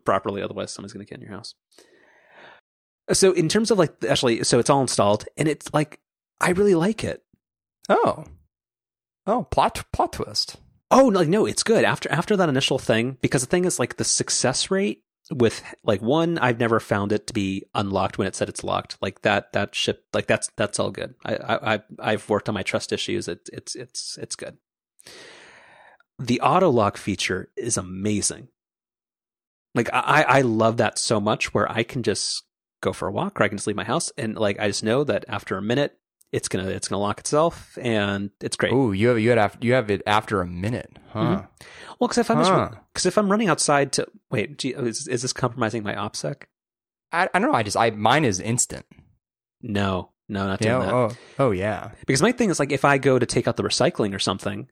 [0.06, 0.42] properly.
[0.42, 1.56] Otherwise, someone's gonna get in your house.
[3.14, 6.00] So in terms of like actually, so it's all installed, and it's like
[6.40, 7.24] I really like it.
[7.90, 8.26] oh,
[9.28, 10.58] oh, plot plot twist.
[10.92, 11.86] Oh, like no, it's good.
[11.86, 16.02] After after that initial thing because the thing is like the success rate with like
[16.02, 18.98] one I've never found it to be unlocked when it said it's locked.
[19.02, 21.16] Like that that ship like that's that's all good.
[21.26, 23.28] I I I- I've worked on my trust issues.
[23.28, 24.58] It, it's it's it's good.
[26.20, 28.50] The auto lock feature is amazing.
[29.74, 32.44] Like I, I love that so much where I can just
[32.82, 34.84] go for a walk or I can just leave my house and like I just
[34.84, 35.98] know that after a minute
[36.32, 38.74] it's gonna it's gonna lock itself and it's great.
[38.74, 41.20] Oh, you have you had after, you have it after a minute, huh?
[41.20, 41.48] Mhm.
[42.00, 42.70] Well, because if I'm Huh.
[42.94, 46.44] because if I'm running outside to wait, gee, is, is this compromising my OPSEC?
[47.12, 47.58] I, I don't know.
[47.58, 48.86] I just I mine is instant.
[49.62, 50.78] No, no, not Yeah.
[50.78, 50.94] doing that.
[50.94, 51.92] Oh, oh yeah.
[52.08, 54.68] Because my thing is like if I go to take out the recycling or something,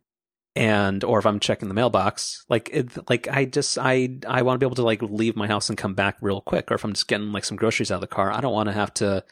[0.56, 4.56] and or if I'm checking the mailbox, like it, like I just I I want
[4.56, 6.72] to be able to like leave my house and come back real quick.
[6.72, 8.68] Or if I'm just getting like some groceries out of the car, I don't want
[8.68, 9.24] to have to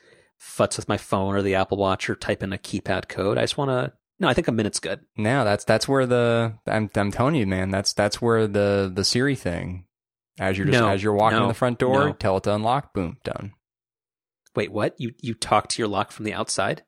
[0.41, 3.37] futz with my phone or the Apple Watch or type in a keypad code.
[3.37, 3.93] I just want to.
[4.19, 5.01] No, I think a minute's good.
[5.15, 7.69] No, that's that's where the I'm I'm telling you, man.
[7.69, 9.85] That's that's where the the Siri thing.
[10.39, 12.13] As you're just No, as you're walking no, in the front door, no.
[12.13, 12.93] tell it to unlock.
[12.93, 13.53] Boom, done.
[14.55, 14.95] Wait, what?
[14.97, 16.83] You you talk to your lock from the outside?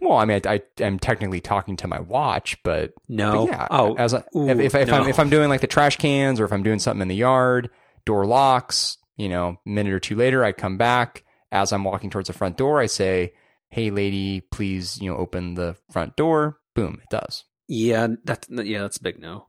[0.00, 3.44] Well, I mean, I, I am technically talking to my watch, but, No.
[3.46, 3.66] but yeah.
[3.70, 6.40] Oh, as I, ooh, if if, if I'm if I'm doing like the trash cans
[6.40, 7.68] or if I'm doing something in the yard,
[8.06, 8.96] door locks.
[9.16, 11.24] You know, a minute or two later, I come back.
[11.52, 13.32] As I'm walking towards the front door, I say,
[13.68, 17.44] "Hey, lady, please, you know, open the front door." Boom, it does.
[17.68, 19.46] Yeah, that's yeah, that's a big no.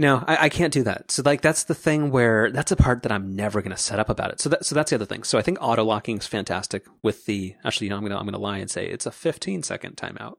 [0.00, 1.10] No, I, I can't do that.
[1.10, 3.98] So like that's the thing where that's a part that I'm never going to set
[3.98, 4.40] up about it.
[4.40, 5.24] So that so that's the other thing.
[5.24, 8.24] So I think auto locking is fantastic with the actually you know I'm gonna I'm
[8.24, 10.34] gonna lie and say it's a 15 second timeout.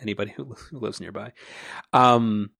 [0.00, 1.32] Anybody who, who lives nearby,
[1.92, 2.50] um,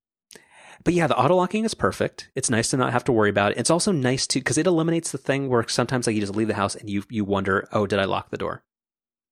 [0.84, 2.30] but yeah, the auto locking is perfect.
[2.34, 3.58] It's nice to not have to worry about it.
[3.58, 6.48] It's also nice to because it eliminates the thing where sometimes like you just leave
[6.48, 8.62] the house and you you wonder oh did I lock the door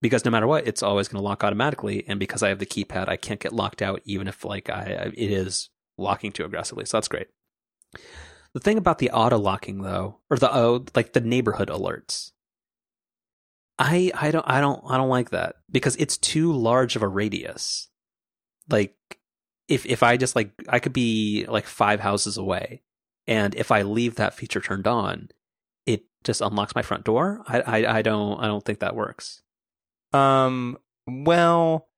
[0.03, 2.05] because no matter what, it's always going to lock automatically.
[2.09, 5.13] And because I have the keypad, I can't get locked out, even if like I,
[5.15, 6.85] it is locking too aggressively.
[6.85, 7.29] So that's great.
[8.53, 12.33] The thing about the auto locking though, or the oh, like the neighborhood alerts,
[13.79, 17.09] I I don't I don't I don't like that because it's too large of a
[17.09, 17.89] radius.
[18.69, 18.97] Like
[19.73, 22.83] if if I just like I could be like five houses away,
[23.27, 25.29] and if I leave that feature turned on,
[25.87, 27.43] it just unlocks my front door.
[27.49, 29.43] I I, I don't I don't think that works.
[30.13, 30.79] Um.
[31.07, 31.89] Well.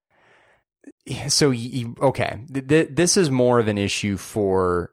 [1.29, 4.91] So y- y- okay, th- this is more of an issue for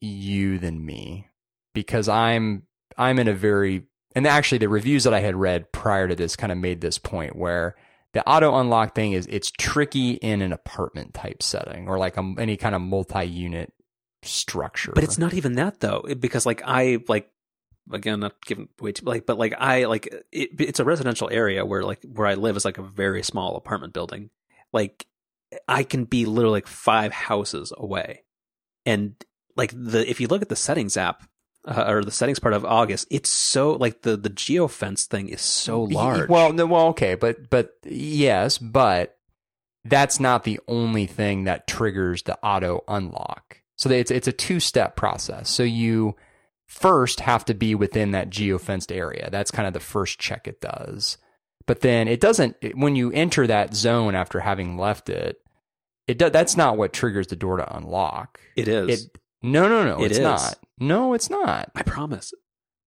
[0.00, 1.26] you than me
[1.74, 2.62] because I'm
[2.96, 6.34] I'm in a very and actually the reviews that I had read prior to this
[6.36, 7.76] kind of made this point where
[8.14, 12.34] the auto unlock thing is it's tricky in an apartment type setting or like a,
[12.38, 13.72] any kind of multi-unit
[14.22, 14.92] structure.
[14.94, 17.30] But it's not even that though, because like I like
[17.90, 21.64] again not giving way too like, but like I like it, it's a residential area
[21.64, 24.30] where like where I live is like a very small apartment building.
[24.72, 25.06] Like
[25.66, 28.24] I can be literally like five houses away,
[28.86, 29.14] and
[29.56, 31.28] like the if you look at the settings app
[31.68, 35.42] uh, or the settings part of August, it's so like the the geofence thing is
[35.42, 36.28] so large.
[36.28, 39.16] Well, no, well, okay, but but yes, but
[39.84, 43.60] that's not the only thing that triggers the auto unlock.
[43.76, 45.50] So it's it's a two step process.
[45.50, 46.16] So you
[46.66, 49.28] first have to be within that geofenced area.
[49.30, 51.18] That's kind of the first check it does.
[51.66, 55.38] But then it doesn't when you enter that zone after having left it.
[56.06, 58.40] It do, that's not what triggers the door to unlock.
[58.56, 59.04] it is.
[59.04, 60.24] It no no no It it's is.
[60.24, 60.58] not.
[60.78, 61.70] No, it's not.
[61.74, 62.32] I promise.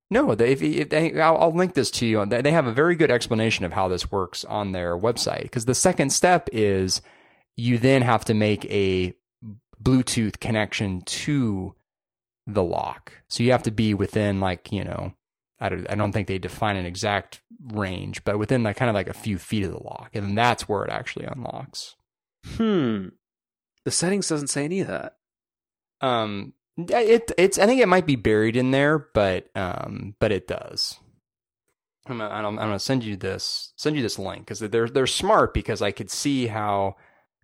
[0.10, 2.26] No, they, if, if they, I'll, I'll link this to you.
[2.26, 5.44] They have a very good explanation of how this works on their website.
[5.44, 7.02] Because the second step is
[7.56, 9.14] you then have to make a
[9.82, 11.76] Bluetooth connection to
[12.48, 13.14] the lock.
[13.30, 15.14] So you have to be within like you know,
[15.60, 17.42] I don't, I don't think they define an exact
[17.72, 20.68] range, but within like kind of like a few feet of the lock, and that's
[20.68, 21.96] where it actually unlocks.
[22.58, 23.08] Hmm.
[23.86, 25.16] The settings doesn't say any of that.
[26.02, 30.48] Um, it it's I think it might be buried in there, but um, but it
[30.48, 30.98] does.
[32.08, 35.54] I'm gonna, I'm gonna send you this send you this link because they're they're smart
[35.54, 36.96] because I could see how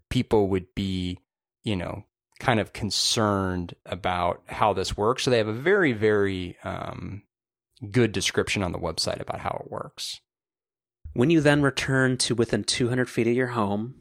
[0.10, 1.20] people would be
[1.64, 2.04] you know
[2.40, 5.24] kind of concerned about how this works.
[5.24, 7.24] So they have a very very um,
[7.92, 10.20] good description on the website about how it works.
[11.14, 13.96] When you then return to within 200 feet of your home,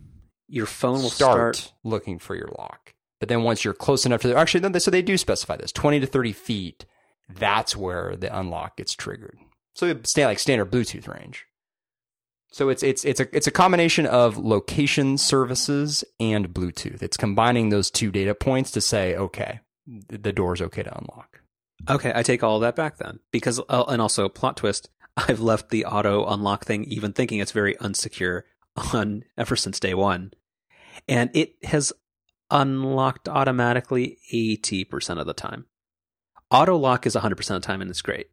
[0.48, 2.92] your phone will start, start looking for your lock.
[3.18, 6.00] But then once you're close enough to the, actually, so they do specify this 20
[6.00, 6.84] to 30 feet.
[7.28, 9.38] That's where the unlock gets triggered.
[9.74, 9.86] So
[10.16, 11.46] like standard Bluetooth range.
[12.52, 17.02] So it's it's it's a it's a combination of location services and Bluetooth.
[17.02, 21.40] It's combining those two data points to say, okay, the door's okay to unlock.
[21.88, 23.20] Okay, I take all that back then.
[23.30, 27.52] Because, uh, and also, plot twist, I've left the auto unlock thing, even thinking it's
[27.52, 28.42] very unsecure,
[28.94, 30.32] on ever since day one.
[31.08, 31.92] And it has
[32.50, 35.66] unlocked automatically 80% of the time.
[36.50, 38.28] Auto lock is 100% of the time, and it's great.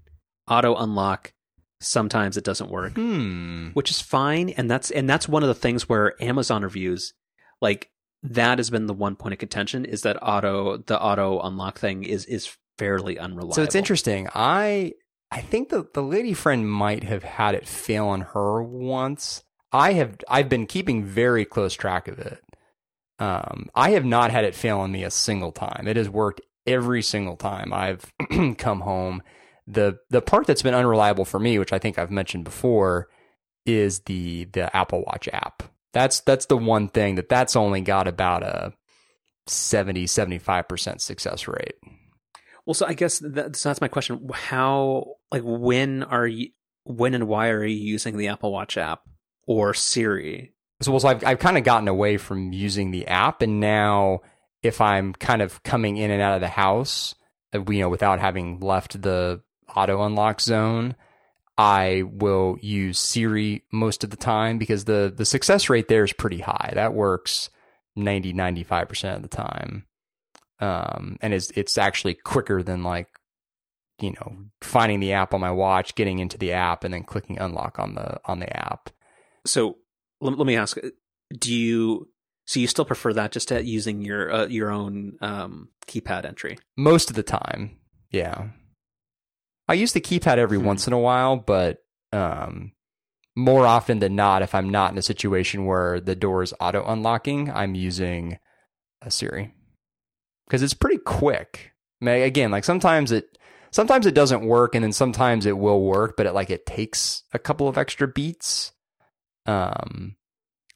[0.48, 1.34] Auto unlock,
[1.80, 2.94] sometimes it doesn't work.
[2.94, 3.70] Hmm.
[3.74, 7.14] which is fine and that's and that's one of the things where amazon reviews
[7.60, 7.92] like
[8.24, 12.04] that has been the one point of contention is that auto the auto unlock thing
[12.04, 13.54] is is fairly unreliable.
[13.54, 14.28] So it's interesting.
[14.34, 14.94] I
[15.32, 19.44] I think the the lady friend might have had it fail on her once.
[19.72, 22.40] I have I've been keeping very close track of it.
[23.20, 25.88] Um, I have not had it fail on me a single time.
[25.88, 28.12] It has worked every single time I've
[28.58, 29.22] come home.
[29.68, 33.08] The the part that's been unreliable for me, which I think I've mentioned before,
[33.66, 35.64] is the the Apple Watch app.
[35.94, 38.74] That's that's the one thing that that's only got about a
[39.48, 41.76] 70 75% success rate.
[42.66, 44.30] Well, so I guess that, so that's my question.
[44.34, 46.50] How, like, when are you,
[46.86, 49.02] when and why are you using the Apple Watch app
[49.46, 50.53] or Siri?
[50.84, 53.42] So, well, so I've, I've kind of gotten away from using the app.
[53.42, 54.22] And now,
[54.62, 57.16] if I'm kind of coming in and out of the house,
[57.54, 59.42] uh, you know, without having left the
[59.76, 60.96] auto unlock zone,
[61.58, 66.14] I will use Siri most of the time because the, the success rate there is
[66.14, 66.72] pretty high.
[66.74, 67.50] That works
[67.96, 69.86] 90, 95% of the time
[70.64, 73.08] um, and it's it's actually quicker than like
[74.00, 77.38] you know finding the app on my watch, getting into the app, and then clicking
[77.38, 78.90] unlock on the on the app.
[79.46, 79.78] So
[80.24, 80.78] let, let me ask:
[81.38, 82.10] Do you
[82.46, 86.58] so you still prefer that just to using your uh, your own um, keypad entry?
[86.78, 87.78] Most of the time,
[88.12, 88.50] yeah.
[89.68, 90.66] I use the keypad every hmm.
[90.66, 91.80] once in a while, but
[92.12, 92.74] um,
[93.36, 96.84] more often than not, if I'm not in a situation where the door is auto
[96.86, 98.40] unlocking, I'm using
[99.02, 99.54] a Siri
[100.46, 101.72] because it's pretty quick.
[102.02, 103.38] I mean, again, like sometimes it
[103.72, 107.24] sometimes it doesn't work, and then sometimes it will work, but it like it takes
[107.34, 108.73] a couple of extra beats.
[109.46, 110.16] Um,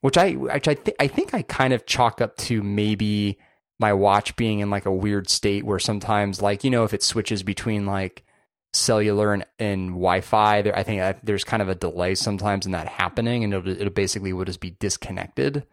[0.02, 3.40] which I which I think I think I kind of chalk up to maybe
[3.80, 7.04] my watch being in like a weird state where sometimes like you know if it
[7.04, 8.24] switches between like
[8.74, 12.88] cellular and, and Wi-Fi, there, I think there's kind of a delay sometimes in that
[12.88, 15.66] happening, and it'll, it'll basically will just be disconnected.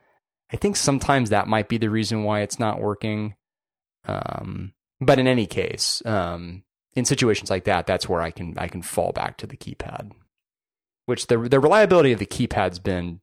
[0.52, 3.34] I think sometimes that might be the reason why it's not working.
[4.06, 6.62] Um, but in any case, um,
[6.94, 10.12] in situations like that, that's where I can I can fall back to the keypad.
[11.06, 13.20] Which the the reliability of the keypad's been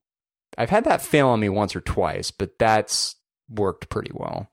[0.57, 3.15] I've had that fail on me once or twice, but that's
[3.49, 4.49] worked pretty well.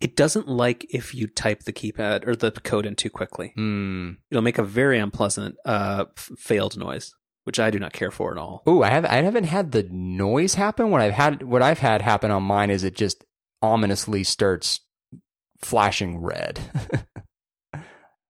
[0.00, 3.52] It doesn't like if you type the keypad or the code in too quickly.
[3.56, 4.16] Mm.
[4.30, 7.12] It'll make a very unpleasant uh, f- failed noise,
[7.44, 8.62] which I do not care for at all.
[8.66, 10.90] Oh, I have I haven't had the noise happen.
[10.90, 13.24] What I've had what I've had happen on mine is it just
[13.60, 14.80] ominously starts
[15.58, 16.58] flashing red.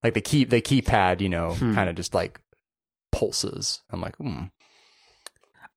[0.02, 1.74] like the key the keypad, you know, hmm.
[1.74, 2.40] kind of just like
[3.20, 3.82] pulses.
[3.90, 4.44] I'm like, hmm.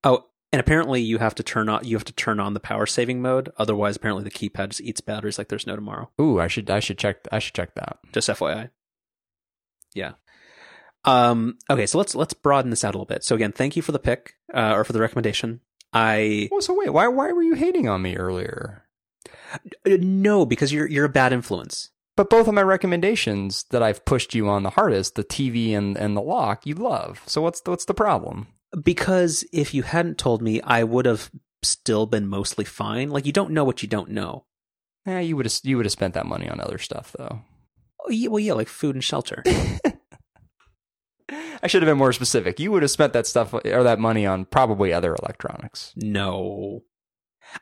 [0.06, 2.86] Oh, and apparently you have to turn on you have to turn on the power
[2.86, 3.52] saving mode.
[3.58, 6.10] Otherwise, apparently the keypad just eats batteries like there's no tomorrow.
[6.22, 8.00] Ooh, I should I should check I should check that.
[8.14, 8.70] Just FYI.
[9.94, 10.14] Yeah.
[11.04, 11.58] Um.
[11.70, 13.26] Okay, so let's let's broaden this out a little bit.
[13.26, 15.60] So again, thank you for the pick uh, or for the recommendation.
[15.92, 16.48] I.
[16.50, 18.86] Oh, so wait, why why were you hating on me earlier?
[19.86, 21.90] Uh, no, because you're you're a bad influence.
[22.16, 25.98] But both of my recommendations that I've pushed you on the hardest, the TV and,
[25.98, 27.24] and the lock, you love.
[27.26, 28.48] So what's the, what's the problem?
[28.82, 31.32] Because if you hadn't told me, I would have
[31.64, 33.10] still been mostly fine.
[33.10, 34.46] Like you don't know what you don't know.
[35.06, 37.42] Yeah, you would have you would have spent that money on other stuff though.
[38.06, 39.44] Oh, yeah, well, yeah, like food and shelter.
[41.64, 42.60] I should have been more specific.
[42.60, 45.94] You would have spent that stuff or that money on probably other electronics.
[45.96, 46.84] No.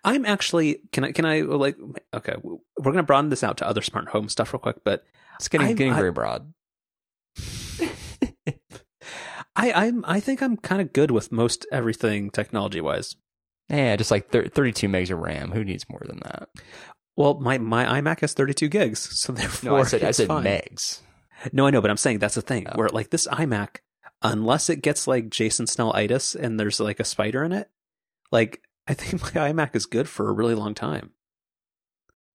[0.04, 1.78] I'm actually can I can I like
[2.14, 5.04] okay we're gonna broaden this out to other smart home stuff real quick, but
[5.36, 6.54] it's getting I'm, getting very broad.
[9.56, 13.16] I I'm I think I'm kind of good with most everything technology wise.
[13.70, 15.52] Yeah, just like 32 megs of RAM.
[15.52, 16.50] Who needs more than that?
[17.16, 20.44] Well, my my iMac has 32 gigs, so therefore no, I said I said fine.
[20.44, 21.00] megs.
[21.54, 22.78] No, I know, but I'm saying that's the thing oh.
[22.78, 23.78] where like this iMac,
[24.22, 27.70] unless it gets like Jason Snell itis and there's like a spider in it,
[28.32, 31.12] like I think my iMac is good for a really long time.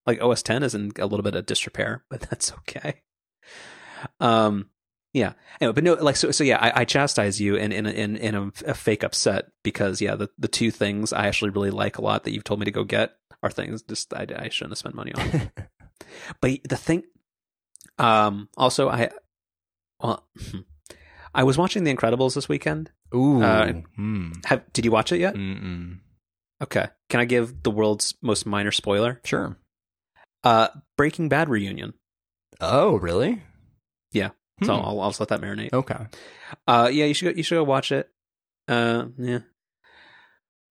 [0.06, 3.02] Like OS 10 is in a little bit of disrepair, but that's okay.
[4.20, 4.70] Um,
[5.12, 5.32] yeah.
[5.60, 6.30] Anyway, but no, like so.
[6.30, 10.02] So yeah, I, I chastise you in in in, in a, a, fake upset because
[10.02, 12.66] yeah, the the two things I actually really like a lot that you've told me
[12.66, 13.12] to go get
[13.42, 15.50] are things just I, I shouldn't have spent money on.
[16.42, 17.04] but the thing,
[17.98, 19.08] um, also I,
[20.02, 20.28] well,
[21.34, 22.90] I was watching The Incredibles this weekend.
[23.14, 24.32] Ooh, uh, hmm.
[24.44, 25.34] have, did you watch it yet?
[25.34, 26.00] Mm-mm.
[26.62, 26.88] Okay.
[27.08, 29.20] Can I give the world's most minor spoiler?
[29.24, 29.56] Sure.
[30.42, 31.94] Uh, Breaking Bad reunion.
[32.60, 33.42] Oh, really?
[34.12, 34.30] Yeah.
[34.64, 34.84] So hmm.
[34.84, 35.72] I'll, I'll just let that marinate.
[35.72, 36.06] Okay.
[36.66, 38.08] Uh, yeah, you should go, you should go watch it.
[38.68, 39.40] Uh, yeah.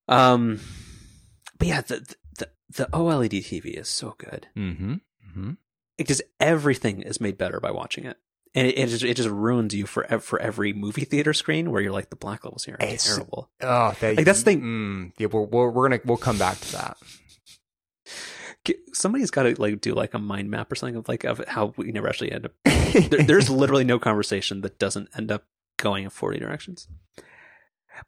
[0.07, 0.60] Um,
[1.57, 4.48] but yeah, the the the OLED TV is so good.
[4.56, 4.94] Mm-hmm.
[4.94, 5.52] Mm-hmm.
[5.98, 8.18] It just everything is made better by watching it
[8.56, 11.82] and it, it, just it just ruins you for for every movie theater screen where
[11.82, 13.49] you're like the black levels here are it's, terrible.
[13.61, 14.61] Oh, that, like that's the thing.
[14.61, 16.98] Mm, yeah, we're, we're we're gonna we'll come back to that
[18.94, 21.73] somebody's got to like do like a mind map or something of like of how
[21.77, 22.52] we never actually end up.
[22.64, 25.45] there, there's literally no conversation that doesn't end up
[25.77, 26.88] going in 40 directions.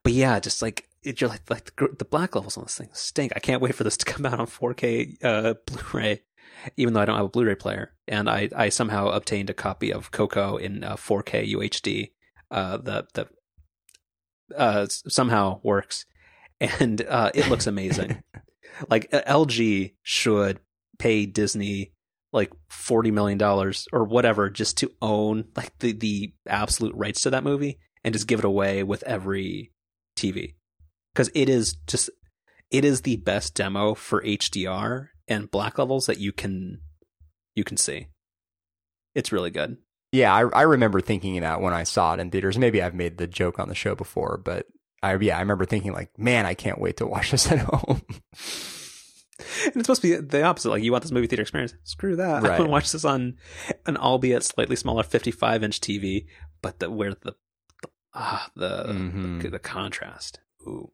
[0.04, 2.90] But yeah, just like it, you're like like the, the black levels on this thing
[2.94, 3.34] stink.
[3.36, 6.22] I can't wait for this to come out on 4K uh, Blu-ray,
[6.76, 7.94] even though I don't have a Blu-ray player.
[8.08, 12.12] And I I somehow obtained a copy of Coco in uh, 4K UHD.
[12.50, 13.28] Uh, the the
[14.56, 16.06] uh, somehow works,
[16.60, 18.24] and uh, it looks amazing.
[18.90, 20.60] like LG should
[20.98, 21.94] pay Disney
[22.34, 27.30] like forty million dollars or whatever just to own like the the absolute rights to
[27.30, 29.72] that movie and just give it away with every
[30.16, 30.56] TV
[31.14, 32.10] because it is just
[32.70, 36.82] it is the best demo for HDR and black levels that you can
[37.56, 38.08] you can see.
[39.16, 39.78] It's really good.
[40.12, 42.58] Yeah, I, I remember thinking that when I saw it in theaters.
[42.58, 44.68] Maybe I've made the joke on the show before, but
[45.04, 48.02] I yeah, I remember thinking like, man, I can't wait to watch this at home.
[49.40, 50.70] and it's supposed to be the opposite.
[50.70, 51.74] Like you want this movie theater experience.
[51.84, 52.44] Screw that.
[52.44, 52.54] Right.
[52.54, 53.36] I want to watch this on
[53.86, 56.26] an albeit slightly smaller 55 inch TV,
[56.62, 57.36] but the, where the
[58.14, 59.40] ah the, mm-hmm.
[59.40, 60.40] the, the contrast.
[60.64, 60.92] Ooh.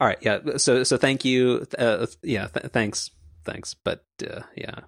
[0.00, 0.18] All right.
[0.20, 0.56] Yeah.
[0.56, 1.66] So so thank you.
[1.78, 2.48] Uh, yeah.
[2.48, 3.10] Th- thanks.
[3.44, 3.74] Thanks.
[3.74, 4.80] But uh, yeah.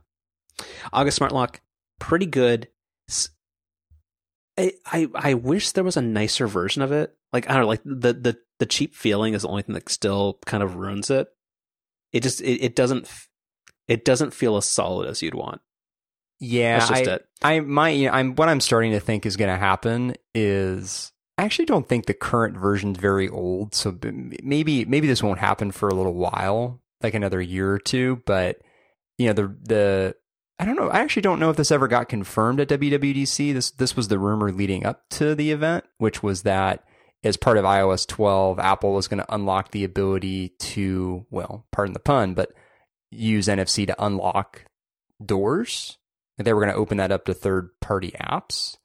[0.92, 1.60] August Smart Lock,
[1.98, 2.68] pretty good.
[4.58, 7.14] I, I I wish there was a nicer version of it.
[7.32, 9.88] Like I don't know, like the the the cheap feeling is the only thing that
[9.88, 11.28] still kind of ruins it.
[12.12, 13.10] It just it, it doesn't
[13.88, 15.60] it doesn't feel as solid as you'd want.
[16.38, 17.26] Yeah, I, it.
[17.42, 21.12] I my you know, I'm what I'm starting to think is going to happen is
[21.38, 23.98] I actually don't think the current version's very old, so
[24.42, 28.22] maybe maybe this won't happen for a little while, like another year or two.
[28.26, 28.58] But
[29.18, 30.16] you know the the
[30.58, 30.88] I don't know.
[30.88, 33.52] I actually don't know if this ever got confirmed at WWDC.
[33.52, 36.84] This this was the rumor leading up to the event, which was that
[37.24, 41.92] as part of iOS 12, Apple was going to unlock the ability to, well, pardon
[41.92, 42.52] the pun, but
[43.10, 44.64] use NFC to unlock
[45.24, 45.98] doors.
[46.38, 48.76] They were going to open that up to third party apps.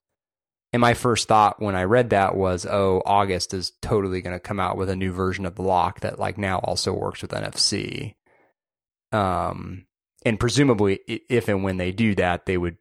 [0.73, 4.39] And my first thought when I read that was, oh, August is totally going to
[4.39, 7.31] come out with a new version of the lock that like now also works with
[7.31, 8.15] NFC.
[9.11, 9.85] Um,
[10.23, 12.77] and presumably, if and when they do that, they would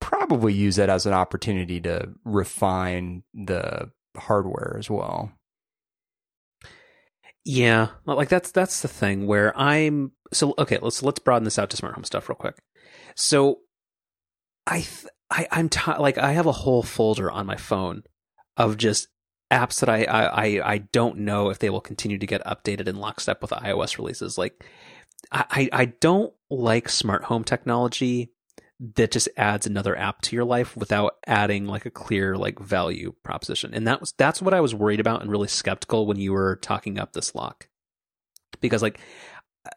[0.00, 5.32] probably use that as an opportunity to refine the hardware as well.
[7.44, 10.78] Yeah, like that's that's the thing where I'm so okay.
[10.82, 12.56] Let's let's broaden this out to smart home stuff real quick.
[13.14, 13.58] So,
[14.66, 18.02] I th- I I'm t- like I have a whole folder on my phone
[18.56, 19.08] of just
[19.52, 22.96] apps that I, I I don't know if they will continue to get updated in
[22.96, 24.38] lockstep with iOS releases.
[24.38, 24.64] Like
[25.32, 28.30] I, I don't like smart home technology
[28.94, 33.14] that just adds another app to your life without adding like a clear like value
[33.22, 33.72] proposition.
[33.74, 36.56] And that was that's what I was worried about and really skeptical when you were
[36.56, 37.68] talking up this lock.
[38.60, 39.00] Because like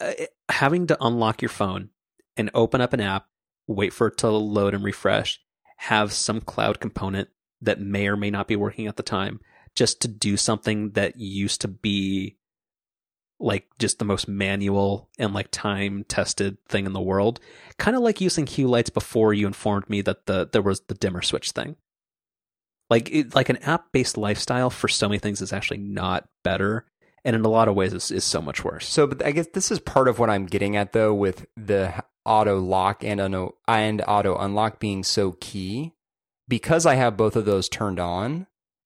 [0.02, 0.12] uh,
[0.50, 1.90] having to unlock your phone
[2.38, 3.28] and open up an app,
[3.70, 5.40] wait for it to load and refresh,
[5.78, 7.30] have some cloud component
[7.62, 9.40] that may or may not be working at the time
[9.76, 12.36] just to do something that used to be
[13.40, 17.40] like just the most manual and like time tested thing in the world.
[17.78, 20.96] Kind of like using hue lights before you informed me that the there was the
[20.96, 21.76] dimmer switch thing.
[22.90, 26.86] Like it, like an app based lifestyle for so many things is actually not better,
[27.24, 28.88] and in a lot of ways is is so much worse.
[28.90, 32.04] So, but I guess this is part of what I'm getting at though with the
[32.30, 35.94] auto lock and auto and auto unlock being so key
[36.48, 38.46] because I have both of those turned on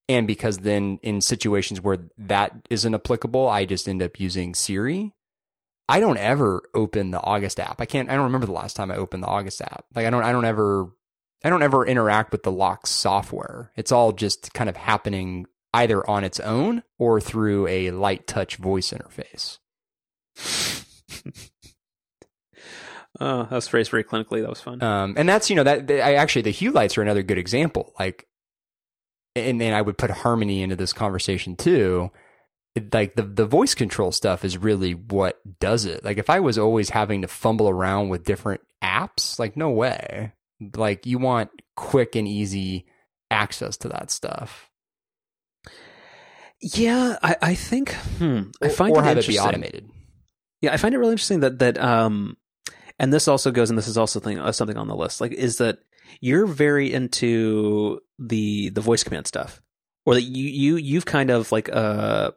[0.09, 5.13] and because then in situations where that isn't applicable, I just end up using Siri.
[5.87, 7.81] I don't ever open the August app.
[7.81, 8.09] I can't.
[8.09, 9.85] I don't remember the last time I opened the August app.
[9.93, 10.23] Like I don't.
[10.23, 10.87] I don't ever.
[11.43, 13.71] I don't ever interact with the lock software.
[13.75, 18.55] It's all just kind of happening either on its own or through a light touch
[18.55, 19.59] voice interface.
[23.23, 24.41] oh, that was phrased very clinically.
[24.41, 24.81] That was fun.
[24.83, 27.93] Um, and that's you know that I actually the hue lights are another good example.
[27.99, 28.27] Like
[29.35, 32.11] and then I would put harmony into this conversation too.
[32.75, 36.03] It, like the the voice control stuff is really what does it.
[36.03, 40.33] Like if I was always having to fumble around with different apps, like no way.
[40.75, 42.85] Like you want quick and easy
[43.29, 44.69] access to that stuff.
[46.61, 49.89] Yeah, I, I think hmm, I find or, or it have it be automated.
[50.61, 52.37] Yeah, I find it really interesting that that um,
[52.99, 55.21] and this also goes, and this is also thing, uh, something on the list.
[55.21, 55.79] Like, is that
[56.21, 59.61] you're very into the the voice command stuff,
[60.05, 62.31] or that you you you've kind of like uh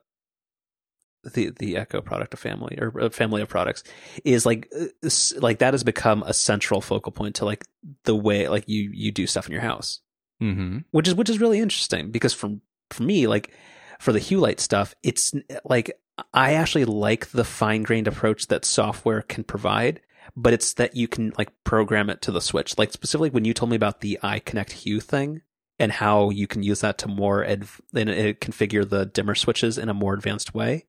[1.24, 3.83] the the Echo product of family or a family of products
[4.24, 7.65] is like uh, like that has become a central focal point to like
[8.05, 10.01] the way like you you do stuff in your house,
[10.43, 10.78] mm-hmm.
[10.91, 12.57] which is which is really interesting because for
[12.91, 13.53] for me like
[13.99, 15.33] for the Hue Light stuff, it's
[15.65, 15.99] like
[16.33, 20.01] I actually like the fine grained approach that software can provide
[20.35, 22.78] but it's that you can like program it to the switch.
[22.78, 25.43] Like specifically when you told me about the iConnect Hue thing
[25.78, 27.62] and how you can use that to more and
[27.93, 30.86] configure the dimmer switches in a more advanced way.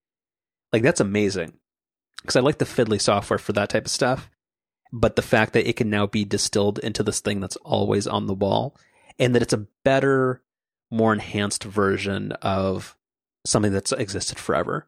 [0.72, 1.54] Like that's amazing
[2.22, 4.30] because I like the fiddly software for that type of stuff.
[4.94, 8.26] But the fact that it can now be distilled into this thing that's always on
[8.26, 8.78] the wall
[9.20, 10.42] and that it's a better,
[10.90, 12.96] more enhanced version of
[13.46, 14.88] something that's existed forever.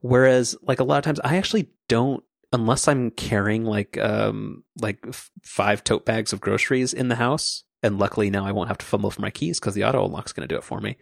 [0.00, 4.98] Whereas, like a lot of times, I actually don't, unless I'm carrying like um like
[5.08, 8.78] f- five tote bags of groceries in the house, and luckily now I won't have
[8.78, 10.96] to fumble for my keys because the auto unlock's going to do it for me.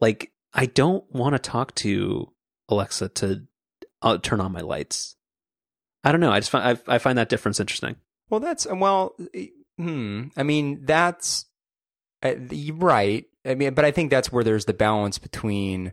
[0.00, 2.32] Like I don't want to talk to
[2.68, 3.46] Alexa to
[4.02, 5.16] uh, turn on my lights.
[6.02, 6.32] I don't know.
[6.32, 7.96] I just find I, I find that difference interesting.
[8.28, 9.16] Well, that's well,
[9.76, 10.28] hmm.
[10.36, 11.46] I mean, that's
[12.22, 12.34] uh,
[12.74, 13.26] right.
[13.44, 15.92] I mean, but I think that's where there's the balance between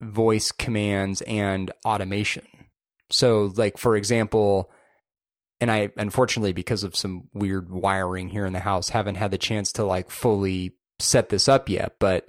[0.00, 2.46] voice commands and automation.
[3.10, 4.70] So, like for example,
[5.60, 9.38] and I unfortunately because of some weird wiring here in the house haven't had the
[9.38, 12.28] chance to like fully set this up yet, but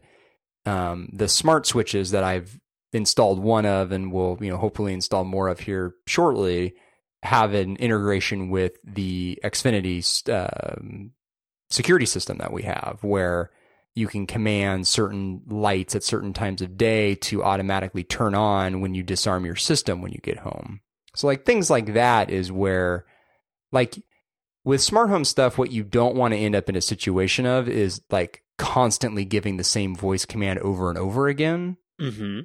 [0.65, 2.59] um, the smart switches that I've
[2.93, 6.75] installed one of and will you know hopefully install more of here shortly
[7.23, 11.11] have an integration with the Xfinity um,
[11.69, 13.51] security system that we have where
[13.95, 18.93] you can command certain lights at certain times of day to automatically turn on when
[18.93, 20.81] you disarm your system when you get home.
[21.15, 23.05] So like things like that is where
[23.71, 23.97] like
[24.65, 27.69] with smart home stuff what you don't want to end up in a situation of
[27.69, 31.77] is like constantly giving the same voice command over and over again.
[31.99, 32.41] Mm-hmm.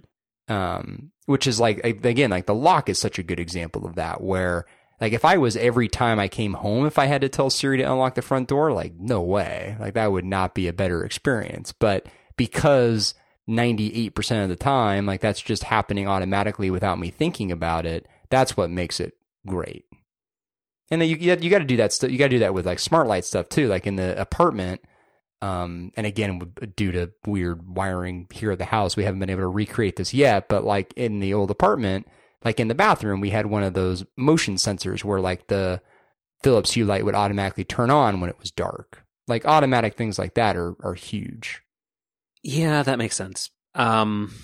[0.52, 4.20] Um, which is like again like the lock is such a good example of that
[4.20, 4.66] where
[5.00, 7.78] like if I was every time I came home, if I had to tell Siri
[7.78, 9.76] to unlock the front door, like no way.
[9.80, 11.72] Like that would not be a better experience.
[11.72, 12.06] But
[12.36, 13.14] because
[13.48, 18.56] 98% of the time, like that's just happening automatically without me thinking about it, that's
[18.56, 19.16] what makes it
[19.46, 19.86] great.
[20.90, 22.10] And then you you, got to do that stuff.
[22.10, 23.68] You got to do that with like smart light stuff too.
[23.68, 24.82] Like in the apartment,
[25.40, 29.42] um, and again, due to weird wiring here at the house, we haven't been able
[29.42, 30.48] to recreate this yet.
[30.48, 32.06] But like in the old apartment,
[32.44, 35.80] like in the bathroom, we had one of those motion sensors where like the
[36.42, 39.04] Philips Hue light would automatically turn on when it was dark.
[39.28, 41.62] Like automatic things like that are are huge.
[42.42, 43.50] Yeah, that makes sense.
[43.74, 44.34] Um,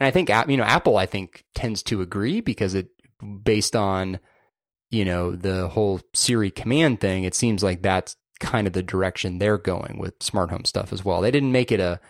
[0.00, 2.88] and I think you know Apple I think tends to agree because it
[3.42, 4.18] based on
[4.90, 9.38] you know the whole Siri command thing, it seems like that's kind of the direction
[9.38, 11.20] they're going with smart home stuff as well.
[11.20, 12.00] They didn't make it a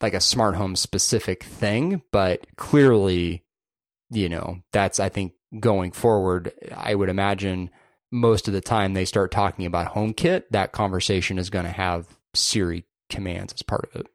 [0.00, 3.43] like a smart home specific thing, but clearly
[4.14, 7.70] you know, that's, I think, going forward, I would imagine
[8.10, 12.06] most of the time they start talking about HomeKit, that conversation is going to have
[12.34, 14.06] Siri commands as part of it.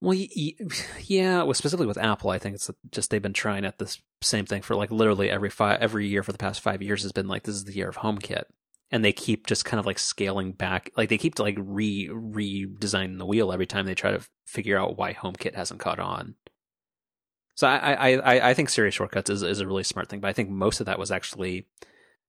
[0.00, 0.18] Well,
[1.06, 4.44] yeah, well, specifically with Apple, I think it's just they've been trying at this same
[4.44, 7.26] thing for like literally every five every year for the past five years has been
[7.26, 8.44] like this is the year of HomeKit,
[8.90, 13.18] and they keep just kind of like scaling back, like they keep like re redesigning
[13.18, 16.34] the wheel every time they try to figure out why HomeKit hasn't caught on.
[17.56, 20.32] So I, I, I think Siri shortcuts is, is a really smart thing, but I
[20.32, 21.66] think most of that was actually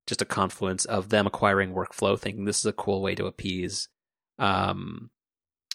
[0.05, 3.87] just a confluence of them acquiring workflow, thinking this is a cool way to appease
[4.37, 5.09] um,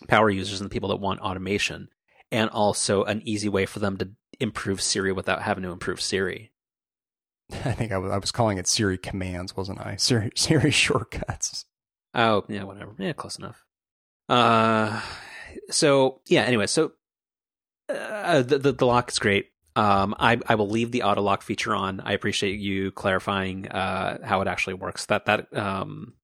[0.09, 1.89] power users and the people that want automation,
[2.31, 6.53] and also an easy way for them to improve Siri without having to improve Siri.
[7.53, 9.97] I think I was, I was calling it Siri commands, wasn't I?
[9.99, 11.65] Siri, Siri shortcuts.
[12.15, 12.95] Oh, yeah, whatever.
[12.99, 13.65] Yeah, close enough.
[14.29, 15.01] Uh,
[15.71, 16.43] so yeah.
[16.43, 16.93] Anyway, so
[17.97, 19.51] uh, the, the, the lock is great.
[19.77, 22.01] Um, I I will leave the auto lock feature on.
[22.01, 25.07] I appreciate you clarifying uh, how it actually works.
[25.07, 26.15] That that um,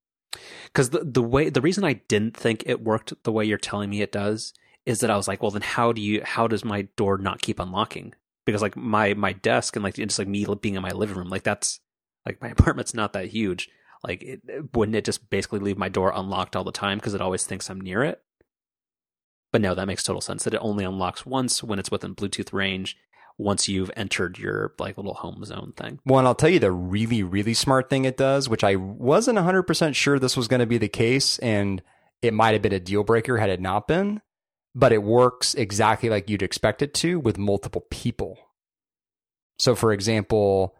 [0.65, 3.91] because the the way the reason I didn't think it worked the way you're telling
[3.91, 4.53] me it does
[4.85, 7.41] is that I was like, well, then how do you how does my door not
[7.41, 8.15] keep unlocking?
[8.45, 11.29] Because like my my desk and like just like me being in my living room,
[11.29, 11.81] like that's
[12.27, 13.71] like my apartment's not that huge.
[14.05, 14.41] Like, it,
[14.75, 17.71] wouldn't it just basically leave my door unlocked all the time because it always thinks
[17.71, 18.23] I'm near it?
[19.53, 22.53] But no, that makes total sense that it only unlocks once when it's within Bluetooth
[22.53, 22.97] range
[23.39, 26.01] once you've entered your like little home zone thing.
[26.05, 29.39] Well, and I'll tell you the really, really smart thing it does, which I wasn't
[29.39, 31.83] 100% sure this was going to be the case, and
[32.23, 34.23] it might have been a deal breaker had it not been,
[34.75, 38.39] but it works exactly like you'd expect it to with multiple people.
[39.59, 40.75] So, for example,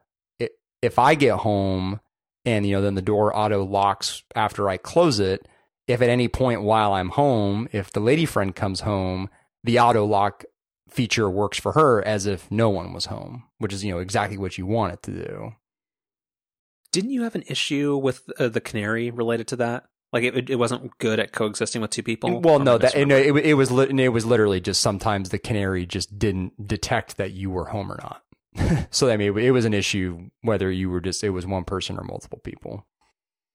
[0.83, 2.01] if I get home
[2.45, 5.47] and, you know, then the door auto locks after I close it,
[5.87, 9.31] if at any point while I'm home, if the lady friend comes home,
[9.65, 10.45] the auto lock
[10.89, 14.39] feature works for her as if no one was home, which is, you know, exactly
[14.39, 15.55] what you want it to do.
[16.93, 19.85] Didn't you have an issue with uh, the canary related to that?
[20.13, 22.41] Like it, it wasn't good at coexisting with two people.
[22.41, 26.19] Well, no, that it, it, it was it was literally just sometimes the canary just
[26.19, 28.89] didn't detect that you were home or not.
[28.91, 31.99] so I mean, it was an issue whether you were just it was one person
[31.99, 32.87] or multiple people.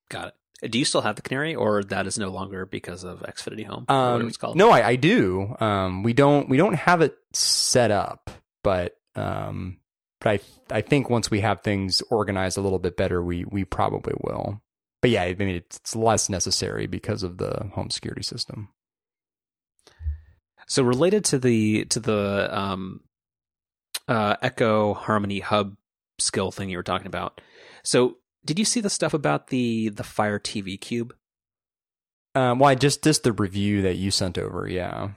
[0.10, 0.34] Got it.
[0.70, 3.86] Do you still have the Canary, or that is no longer because of Xfinity Home?
[3.88, 4.56] Um, it's called.
[4.56, 5.56] No, I, I do.
[5.60, 8.30] Um, we don't we don't have it set up,
[8.64, 9.78] but um,
[10.20, 10.40] but I
[10.78, 14.62] I think once we have things organized a little bit better, we we probably will.
[15.02, 18.70] But yeah, I mean it's, it's less necessary because of the home security system.
[20.68, 23.02] So related to the to the um,
[24.08, 25.76] uh, Echo Harmony Hub
[26.20, 27.42] skill thing you were talking about.
[27.84, 31.14] So did you see the stuff about the the Fire TV Cube?
[32.34, 35.10] Um, well, just just the review that you sent over, yeah.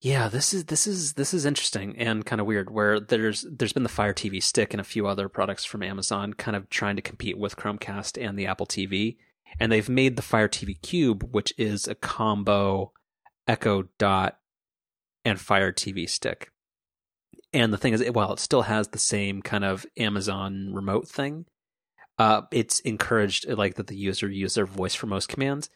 [0.00, 2.70] Yeah, this is this is this is interesting and kind of weird.
[2.70, 6.34] Where there's there's been the Fire TV Stick and a few other products from Amazon,
[6.34, 9.16] kind of trying to compete with Chromecast and the Apple TV,
[9.60, 12.92] and they've made the Fire TV Cube, which is a combo
[13.46, 14.38] Echo Dot
[15.24, 16.50] and Fire TV Stick.
[17.52, 21.46] And the thing is, while it still has the same kind of Amazon remote thing,
[22.22, 25.68] uh, it's encouraged like that the user use their voice for most commands.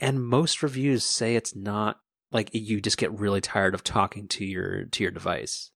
[0.00, 2.00] And most reviews say it's not
[2.32, 5.70] like you just get really tired of talking to your to your device.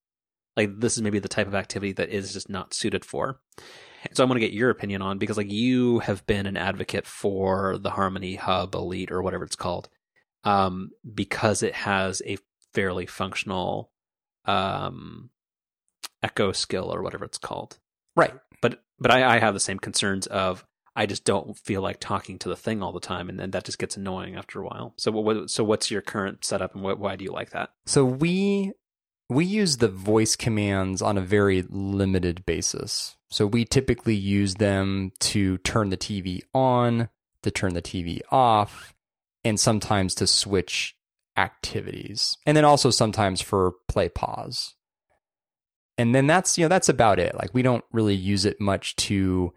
[0.56, 3.38] Like this is maybe the type of activity that is just not suited for.
[4.06, 6.56] And so I want to get your opinion on because like you have been an
[6.56, 9.90] advocate for the Harmony Hub Elite or whatever it's called,
[10.44, 12.38] um, because it has a
[12.72, 13.90] fairly functional
[14.46, 15.28] um,
[16.22, 17.78] echo skill or whatever it's called.
[18.16, 18.32] Right.
[18.64, 20.64] But but I, I have the same concerns of
[20.96, 23.64] I just don't feel like talking to the thing all the time, and then that
[23.64, 24.94] just gets annoying after a while.
[24.96, 27.72] So what so what's your current setup, and what, why do you like that?
[27.84, 28.72] So we
[29.28, 33.16] we use the voice commands on a very limited basis.
[33.28, 37.10] So we typically use them to turn the TV on,
[37.42, 38.94] to turn the TV off,
[39.44, 40.96] and sometimes to switch
[41.36, 42.38] activities.
[42.46, 44.73] And then also sometimes for play pause.
[45.96, 47.34] And then that's, you know, that's about it.
[47.34, 49.52] Like we don't really use it much to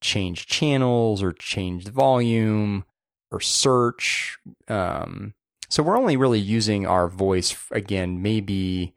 [0.00, 2.84] change channels or change the volume
[3.30, 4.38] or search.
[4.68, 5.34] Um,
[5.68, 8.94] so we're only really using our voice again, maybe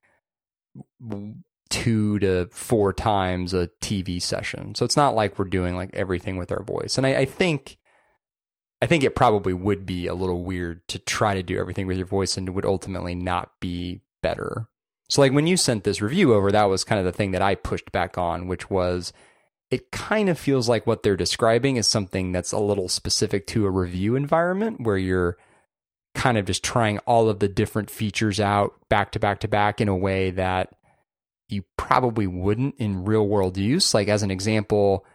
[1.69, 4.75] two to four times a TV session.
[4.75, 6.97] So it's not like we're doing like everything with our voice.
[6.97, 7.77] And I, I think
[8.81, 11.97] I think it probably would be a little weird to try to do everything with
[11.97, 14.67] your voice and it would ultimately not be better.
[15.09, 17.41] So like when you sent this review over, that was kind of the thing that
[17.41, 19.13] I pushed back on, which was
[19.71, 23.65] it kind of feels like what they're describing is something that's a little specific to
[23.65, 25.37] a review environment where you're
[26.13, 29.81] kind of just trying all of the different features out back to back to back
[29.81, 30.69] in a way that
[31.49, 33.93] you probably wouldn't in real world use.
[33.93, 35.05] Like, as an example,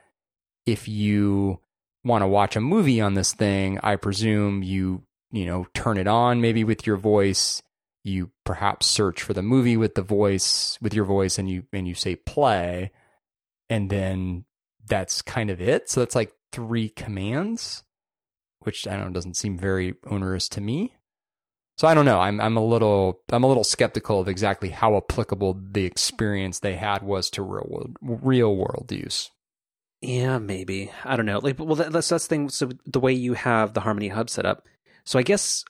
[0.66, 1.58] if you
[2.04, 5.02] want to watch a movie on this thing, I presume you,
[5.32, 7.62] you know, turn it on maybe with your voice.
[8.02, 11.86] You perhaps search for the movie with the voice, with your voice, and you, and
[11.86, 12.92] you say play.
[13.68, 14.44] And then
[14.86, 15.90] that's kind of it.
[15.90, 17.84] So that's like three commands
[18.60, 20.94] which I don't know doesn't seem very onerous to me.
[21.78, 22.20] So I don't know.
[22.20, 26.76] I'm I'm a little I'm a little skeptical of exactly how applicable the experience they
[26.76, 29.30] had was to real world real world use.
[30.02, 30.90] Yeah, maybe.
[31.04, 31.38] I don't know.
[31.38, 32.48] Like, well, that's that's the thing.
[32.50, 34.66] So the way you have the Harmony Hub set up,
[35.04, 35.64] so I guess.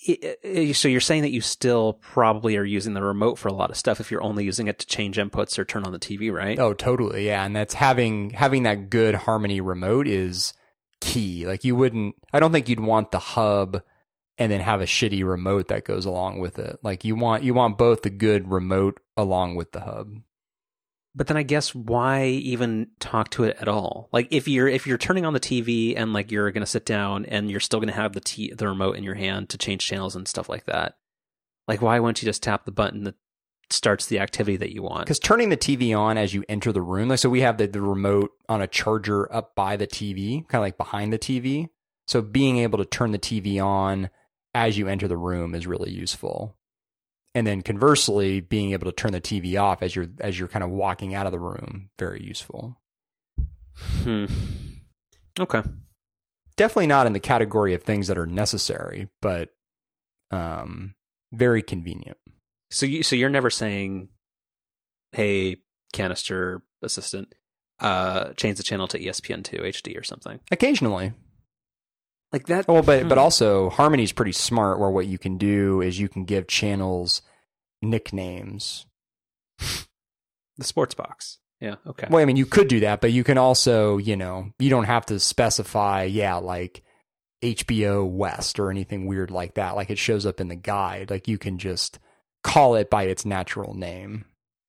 [0.00, 3.76] So you're saying that you still probably are using the remote for a lot of
[3.76, 6.58] stuff if you're only using it to change inputs or turn on the TV, right?
[6.58, 7.26] Oh, totally.
[7.26, 10.54] Yeah, and that's having having that good Harmony remote is
[11.00, 11.46] key.
[11.46, 13.82] Like you wouldn't I don't think you'd want the hub
[14.38, 16.78] and then have a shitty remote that goes along with it.
[16.82, 20.08] Like you want you want both the good remote along with the hub.
[21.18, 24.08] But then I guess why even talk to it at all?
[24.12, 26.86] Like if you're if you're turning on the TV and like you're going to sit
[26.86, 29.58] down and you're still going to have the t- the remote in your hand to
[29.58, 30.94] change channels and stuff like that.
[31.66, 33.16] Like why wouldn't you just tap the button that
[33.68, 35.06] starts the activity that you want?
[35.06, 37.66] Because turning the TV on as you enter the room, like so we have the,
[37.66, 41.66] the remote on a charger up by the TV, kind of like behind the TV.
[42.06, 44.10] So being able to turn the TV on
[44.54, 46.57] as you enter the room is really useful.
[47.34, 50.64] And then conversely, being able to turn the TV off as you're as you're kind
[50.64, 52.80] of walking out of the room, very useful.
[54.02, 54.26] Hmm.
[55.38, 55.62] Okay.
[56.56, 59.50] Definitely not in the category of things that are necessary, but
[60.30, 60.94] um,
[61.32, 62.18] very convenient.
[62.70, 64.08] So you so you're never saying,
[65.12, 65.58] "Hey,
[65.92, 67.34] canister assistant,
[67.78, 71.12] uh, change the channel to ESPN two HD or something." Occasionally,
[72.32, 72.66] like that.
[72.68, 73.08] Oh, but hmm.
[73.08, 74.78] but also Harmony's pretty smart.
[74.78, 77.22] Where what you can do is you can give channels
[77.82, 78.86] nicknames.
[79.58, 81.38] the sports box.
[81.60, 81.76] Yeah.
[81.86, 82.06] Okay.
[82.08, 84.84] Well, I mean, you could do that, but you can also, you know, you don't
[84.84, 86.84] have to specify, yeah, like
[87.42, 89.74] HBO West or anything weird like that.
[89.74, 91.10] Like it shows up in the guide.
[91.10, 91.98] Like you can just
[92.44, 94.24] call it by its natural name.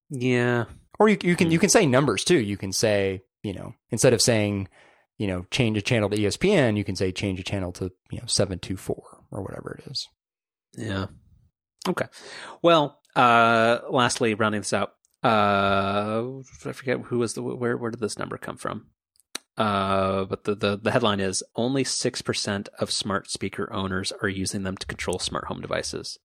[0.10, 0.66] Yeah.
[0.98, 2.40] Or you you can you can say numbers too.
[2.40, 4.68] You can say, you know, instead of saying
[5.20, 8.18] you know, change a channel to ESPN, you can say change a channel to, you
[8.18, 10.08] know, 724 or whatever it is.
[10.76, 11.08] Yeah.
[11.88, 12.06] Okay.
[12.62, 14.94] Well, uh, lastly, rounding this out,
[15.24, 16.24] uh,
[16.66, 18.88] I forget who was the where where did this number come from?
[19.58, 24.30] Uh, but the, the the headline is only six percent of smart speaker owners are
[24.30, 26.18] using them to control smart home devices,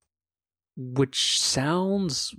[0.77, 2.33] which sounds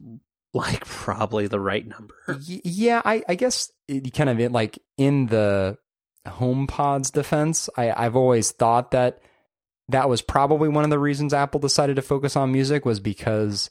[0.54, 2.16] like probably the right number.
[2.40, 3.70] Yeah, I, I guess
[4.14, 5.78] kind of in, like in the
[6.26, 9.20] HomePod's defense, I, I've always thought that
[9.90, 13.70] that was probably one of the reasons Apple decided to focus on music was because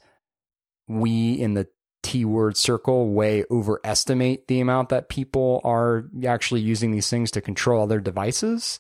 [0.87, 1.67] we in the
[2.03, 7.41] T word circle way overestimate the amount that people are actually using these things to
[7.41, 8.79] control other devices.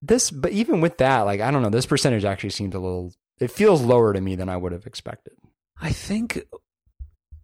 [0.00, 3.12] This, but even with that, like, I don't know, this percentage actually seems a little,
[3.38, 5.34] it feels lower to me than I would have expected.
[5.80, 6.42] I think,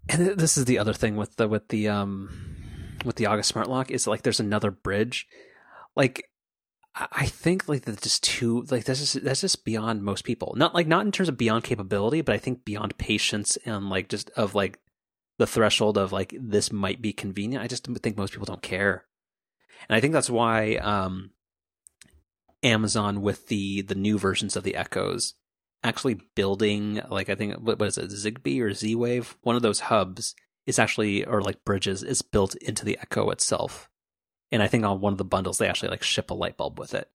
[0.09, 2.56] and this is the other thing with the with the um
[3.04, 5.26] with the August Smart Lock is like there's another bridge.
[5.96, 6.28] Like
[6.94, 10.54] I think like that's just too like that's just that's just beyond most people.
[10.56, 14.08] Not like not in terms of beyond capability, but I think beyond patience and like
[14.08, 14.80] just of like
[15.38, 17.62] the threshold of like this might be convenient.
[17.62, 19.04] I just think most people don't care,
[19.88, 21.30] and I think that's why um,
[22.64, 25.34] Amazon with the the new versions of the Echoes
[25.84, 29.62] actually building like I think what, what is it Zigbee or Z Wave one of
[29.62, 30.34] those hubs
[30.68, 33.88] is actually or like bridges is built into the Echo itself
[34.50, 36.78] and I think on one of the bundles they actually like ship a light bulb
[36.78, 37.10] with it.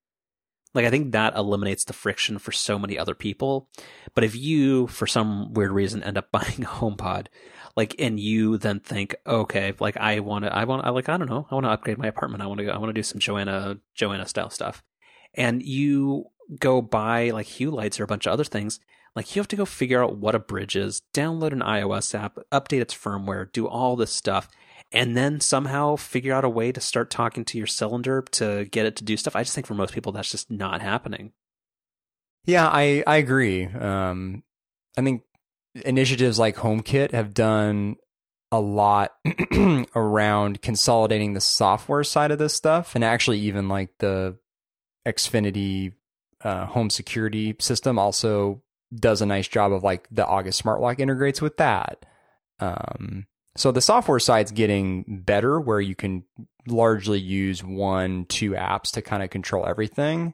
[0.73, 3.69] Like I think that eliminates the friction for so many other people.
[4.15, 7.27] But if you, for some weird reason, end up buying a HomePod,
[7.75, 11.17] like, and you then think, okay, like I want to, I want, I like, I
[11.17, 12.43] don't know, I want to upgrade my apartment.
[12.43, 14.83] I want to, go I want to do some Joanna, Joanna style stuff,
[15.33, 16.25] and you
[16.59, 18.79] go buy like Hue lights or a bunch of other things.
[19.15, 22.39] Like you have to go figure out what a bridge is, download an iOS app,
[22.51, 24.49] update its firmware, do all this stuff
[24.93, 28.85] and then somehow figure out a way to start talking to your cylinder to get
[28.85, 29.35] it to do stuff.
[29.35, 31.33] I just think for most people that's just not happening.
[32.45, 33.65] Yeah, I I agree.
[33.65, 34.43] Um,
[34.97, 35.23] I think
[35.83, 37.95] initiatives like HomeKit have done
[38.51, 39.13] a lot
[39.95, 44.37] around consolidating the software side of this stuff, and actually even like the
[45.07, 45.93] Xfinity
[46.41, 48.61] uh, home security system also
[48.93, 52.05] does a nice job of like the August Smart Lock integrates with that.
[52.59, 56.23] Um, so the software side's getting better where you can
[56.67, 60.33] largely use one, two apps to kind of control everything.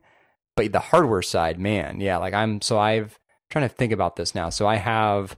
[0.55, 3.19] But the hardware side, man, yeah, like I'm so I've
[3.49, 4.49] trying to think about this now.
[4.49, 5.37] So I have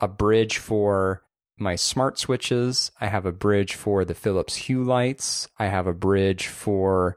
[0.00, 1.22] a bridge for
[1.58, 2.90] my smart switches.
[3.00, 5.48] I have a bridge for the Philips Hue lights.
[5.58, 7.16] I have a bridge for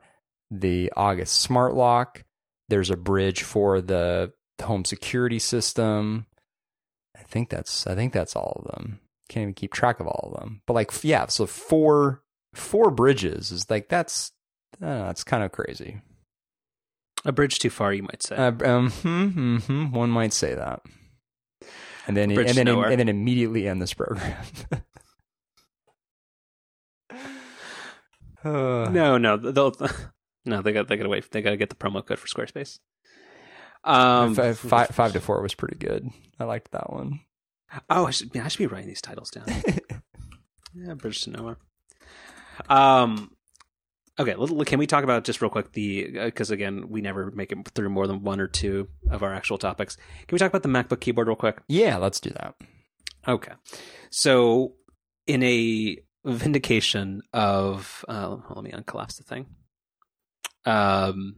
[0.51, 2.23] the August Smart Lock.
[2.69, 6.25] There's a bridge for the home security system.
[7.17, 8.99] I think that's I think that's all of them
[9.29, 10.61] can't even keep track of all of them.
[10.65, 12.21] But like, yeah, so four
[12.53, 14.31] four bridges is like that's
[14.79, 16.01] that's kind of crazy.
[17.23, 18.35] A bridge too far, you might say.
[18.35, 20.81] Uh, um, hmm, hmm, one might say that.
[22.07, 24.37] And then and then and then immediately end this program.
[27.11, 27.17] uh,
[28.91, 29.73] no, no, they'll
[30.45, 31.31] no, they got they got to wait.
[31.31, 32.77] They got to get the promo code for Squarespace.
[33.85, 36.09] Um, five, five, five to four was pretty good.
[36.39, 37.21] I liked that one.
[37.89, 39.45] Oh, I should, I should be writing these titles down.
[40.73, 41.57] yeah, Bridge to Nowhere.
[42.69, 43.31] Um,
[44.19, 44.35] okay,
[44.65, 47.57] can we talk about just real quick the because uh, again we never make it
[47.75, 49.95] through more than one or two of our actual topics.
[49.95, 51.61] Can we talk about the MacBook keyboard real quick?
[51.67, 52.55] Yeah, let's do that.
[53.27, 53.53] Okay,
[54.09, 54.73] so
[55.27, 59.47] in a vindication of uh, let me uncollapse the thing.
[60.65, 61.35] Um,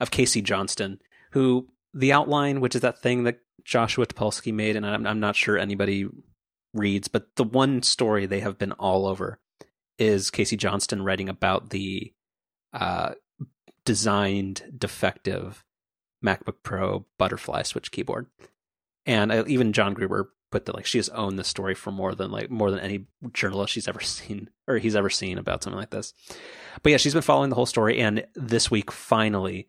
[0.00, 1.00] of Casey Johnston,
[1.32, 5.36] who the outline, which is that thing that Joshua Topolsky made, and I'm, I'm not
[5.36, 6.08] sure anybody
[6.74, 9.38] reads, but the one story they have been all over
[9.98, 12.12] is Casey Johnston writing about the
[12.72, 13.14] uh,
[13.84, 15.64] designed defective
[16.24, 18.26] MacBook Pro butterfly switch keyboard.
[19.06, 22.14] And I, even John Gruber put that like she has owned this story for more
[22.14, 25.78] than like more than any journalist she's ever seen or he's ever seen about something
[25.78, 26.14] like this.
[26.82, 29.68] But yeah, she's been following the whole story, and this week finally,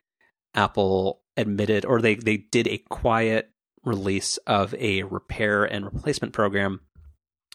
[0.54, 3.50] Apple admitted or they they did a quiet
[3.84, 6.82] release of a repair and replacement program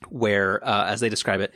[0.08, 1.54] where, uh, as they describe it,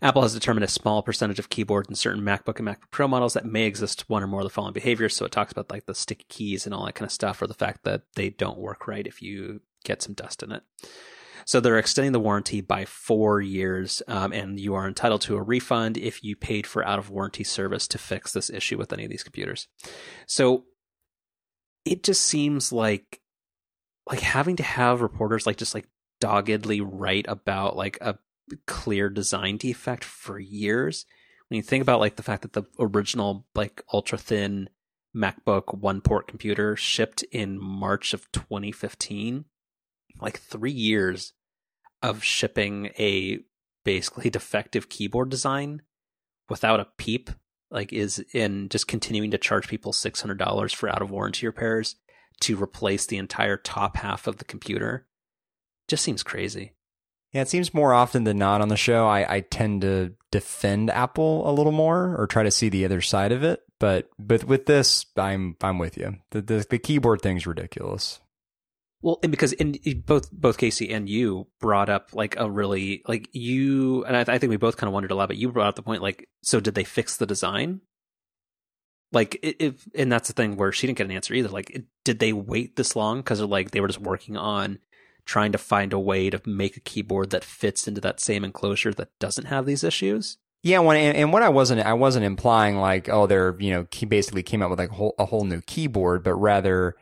[0.00, 3.34] Apple has determined a small percentage of keyboards in certain MacBook and MacBook Pro models
[3.34, 5.16] that may exist one or more of the following behaviors.
[5.16, 7.46] So it talks about like the sticky keys and all that kind of stuff, or
[7.46, 10.62] the fact that they don't work right if you get some dust in it.
[11.44, 15.42] So they're extending the warranty by four years, um, and you are entitled to a
[15.42, 19.04] refund if you paid for out of warranty service to fix this issue with any
[19.04, 19.66] of these computers.
[20.26, 20.66] So
[21.88, 23.20] it just seems like
[24.08, 25.86] like having to have reporters like just like
[26.20, 28.18] doggedly write about like a
[28.66, 31.06] clear design defect for years.
[31.48, 34.68] When you think about like the fact that the original like ultra thin
[35.16, 39.46] MacBook one port computer shipped in March of 2015,
[40.20, 41.32] like three years
[42.02, 43.38] of shipping a
[43.84, 45.82] basically defective keyboard design
[46.48, 47.30] without a peep,
[47.70, 51.96] like is in just continuing to charge people $600 for out of warranty repairs
[52.40, 55.06] to replace the entire top half of the computer
[55.88, 56.72] just seems crazy.
[57.32, 60.90] Yeah, it seems more often than not on the show, I, I tend to defend
[60.90, 63.62] Apple a little more or try to see the other side of it.
[63.78, 66.16] But but with this, I'm I'm with you.
[66.30, 68.20] The the, the keyboard thing's ridiculous.
[69.00, 73.28] Well, and because in both both Casey and you brought up like a really like
[73.32, 75.68] you and I, I think we both kind of wondered a lot, but you brought
[75.68, 77.80] up the point like, so did they fix the design?
[79.12, 81.48] Like, if and that's the thing where she didn't get an answer either.
[81.48, 84.80] Like, did they wait this long because like they were just working on
[85.24, 88.92] trying to find a way to make a keyboard that fits into that same enclosure
[88.94, 90.38] that doesn't have these issues?
[90.62, 93.86] Yeah, when and, and what I wasn't I wasn't implying like oh they're you know
[94.08, 96.96] basically came out with like a whole, a whole new keyboard, but rather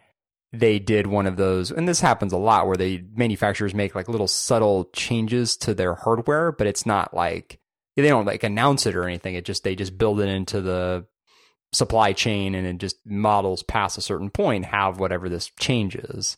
[0.52, 4.08] they did one of those, and this happens a lot where they manufacturers make like
[4.08, 7.58] little subtle changes to their hardware, but it's not like
[7.96, 9.34] they don't like announce it or anything.
[9.34, 11.06] It just they just build it into the
[11.72, 16.36] supply chain, and it just models past a certain point have whatever this changes.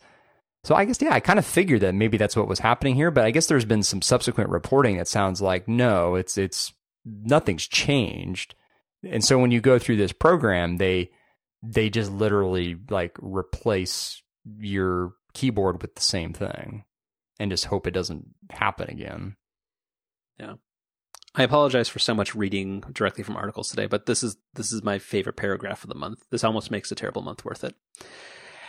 [0.64, 3.10] So I guess yeah, I kind of figured that maybe that's what was happening here,
[3.10, 6.72] but I guess there's been some subsequent reporting that sounds like no, it's it's
[7.04, 8.54] nothing's changed.
[9.04, 11.10] And so when you go through this program, they
[11.62, 14.22] they just literally like replace
[14.58, 16.84] your keyboard with the same thing
[17.38, 19.36] and just hope it doesn't happen again.
[20.38, 20.54] Yeah.
[21.34, 24.82] I apologize for so much reading directly from articles today, but this is this is
[24.82, 26.24] my favorite paragraph of the month.
[26.30, 27.74] This almost makes a terrible month worth it.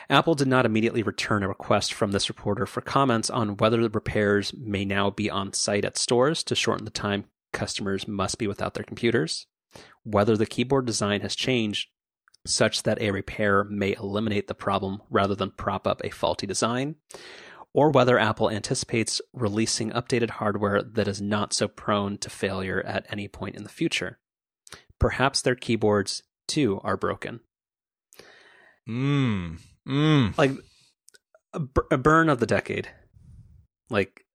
[0.10, 3.90] Apple did not immediately return a request from this reporter for comments on whether the
[3.90, 8.48] repairs may now be on site at stores to shorten the time customers must be
[8.48, 9.46] without their computers,
[10.04, 11.90] whether the keyboard design has changed
[12.46, 16.96] such that a repair may eliminate the problem rather than prop up a faulty design,
[17.74, 23.06] or whether Apple anticipates releasing updated hardware that is not so prone to failure at
[23.10, 24.20] any point in the future.
[25.00, 27.42] Perhaps their keyboards, too, are broken.
[28.88, 29.60] Mm.
[29.88, 30.38] Mm.
[30.38, 30.52] Like
[31.54, 31.62] a,
[31.92, 32.90] a burn of the decade.
[33.90, 34.26] Like,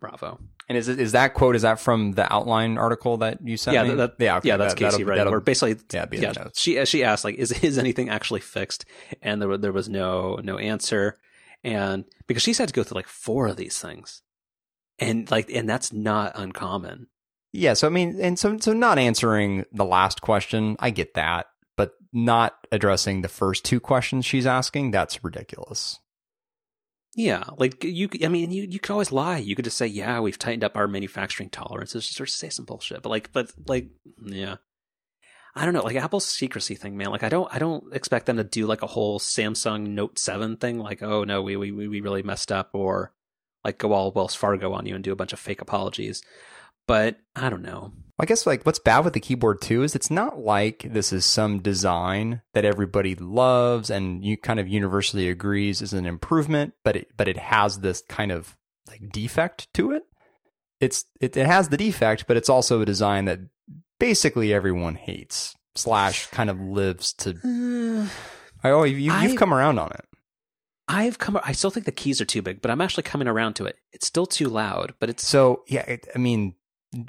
[0.00, 0.40] bravo.
[0.68, 1.56] And is is that quote?
[1.56, 3.94] Is that from the outline article that you sent yeah, me?
[3.94, 4.56] That, yeah, okay, yeah.
[4.56, 5.28] That's that, Casey right?
[5.28, 8.86] Where basically, yeah, yeah she she asked like, is is anything actually fixed?
[9.20, 11.18] And there there was no no answer,
[11.62, 14.22] and because she's had to go through like four of these things,
[14.98, 17.08] and like and that's not uncommon.
[17.52, 21.46] Yeah, so I mean, and so so not answering the last question, I get that,
[21.76, 26.00] but not addressing the first two questions she's asking, that's ridiculous.
[27.16, 28.08] Yeah, like you.
[28.24, 29.38] I mean, you you could always lie.
[29.38, 32.64] You could just say, "Yeah, we've tightened up our manufacturing tolerances," just or say some
[32.64, 33.02] bullshit.
[33.02, 33.90] But like, but like,
[34.24, 34.56] yeah,
[35.54, 35.82] I don't know.
[35.82, 37.10] Like Apple's secrecy thing, man.
[37.10, 40.56] Like I don't, I don't expect them to do like a whole Samsung Note Seven
[40.56, 40.78] thing.
[40.78, 43.12] Like, oh no, we we we really messed up, or
[43.64, 46.20] like go all Wells Fargo on you and do a bunch of fake apologies.
[46.88, 47.92] But I don't know.
[48.18, 51.24] I guess like what's bad with the keyboard too is it's not like this is
[51.24, 56.94] some design that everybody loves and you kind of universally agrees is an improvement, but
[56.94, 58.56] it but it has this kind of
[58.88, 60.04] like defect to it.
[60.80, 63.40] It's it, it has the defect, but it's also a design that
[63.98, 68.08] basically everyone hates slash kind of lives to.
[68.64, 70.06] Uh, oh, you, you've I've, come around on it.
[70.88, 71.38] I've come.
[71.44, 73.76] I still think the keys are too big, but I'm actually coming around to it.
[73.92, 75.82] It's still too loud, but it's so yeah.
[75.82, 76.54] It, I mean,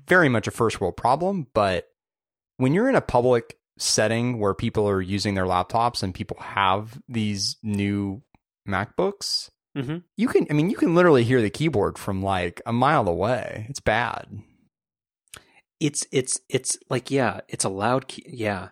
[0.07, 1.87] very much a first world problem, but
[2.57, 6.99] when you're in a public setting where people are using their laptops and people have
[7.09, 8.21] these new
[8.67, 9.97] MacBooks, mm-hmm.
[10.15, 13.65] you can, I mean, you can literally hear the keyboard from like a mile away.
[13.69, 14.27] It's bad.
[15.79, 18.23] It's, it's, it's like, yeah, it's a loud key.
[18.27, 18.69] Yeah.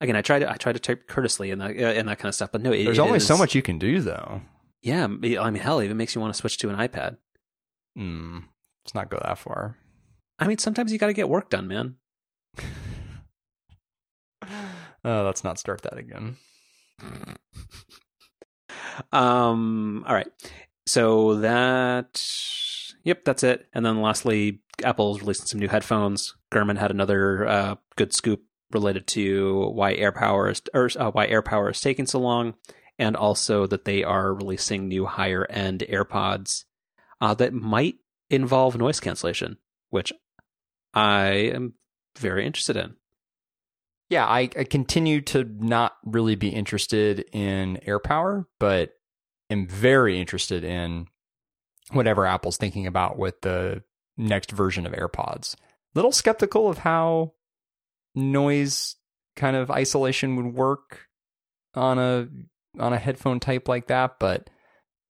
[0.00, 2.28] Again, I try to, I try to type courteously and that, uh, and that kind
[2.28, 4.42] of stuff, but no, it, there's it only is, so much you can do though.
[4.82, 5.04] Yeah.
[5.04, 7.18] I mean, hell, it even makes you want to switch to an iPad.
[7.96, 8.40] Hmm.
[8.84, 9.78] let's not go that far.
[10.38, 11.96] I mean, sometimes you got to get work done, man.
[14.42, 16.36] uh, let's not start that again.
[19.12, 20.04] um.
[20.06, 20.28] All right.
[20.86, 22.22] So that.
[23.04, 23.66] Yep, that's it.
[23.72, 26.34] And then lastly, Apple's releasing some new headphones.
[26.52, 28.42] Gurman had another uh, good scoop
[28.72, 32.54] related to why AirPower is or uh, why AirPower is taking so long,
[32.98, 36.64] and also that they are releasing new higher end AirPods
[37.20, 37.96] uh, that might
[38.28, 39.58] involve noise cancellation,
[39.90, 40.12] which
[40.96, 41.74] I am
[42.18, 42.96] very interested in.
[44.08, 48.92] Yeah, I, I continue to not really be interested in AirPower, but
[49.50, 51.06] am very interested in
[51.92, 53.82] whatever Apple's thinking about with the
[54.16, 55.54] next version of AirPods.
[55.94, 57.32] little skeptical of how
[58.14, 58.96] noise
[59.34, 61.06] kind of isolation would work
[61.74, 62.28] on a
[62.78, 64.48] on a headphone type like that, but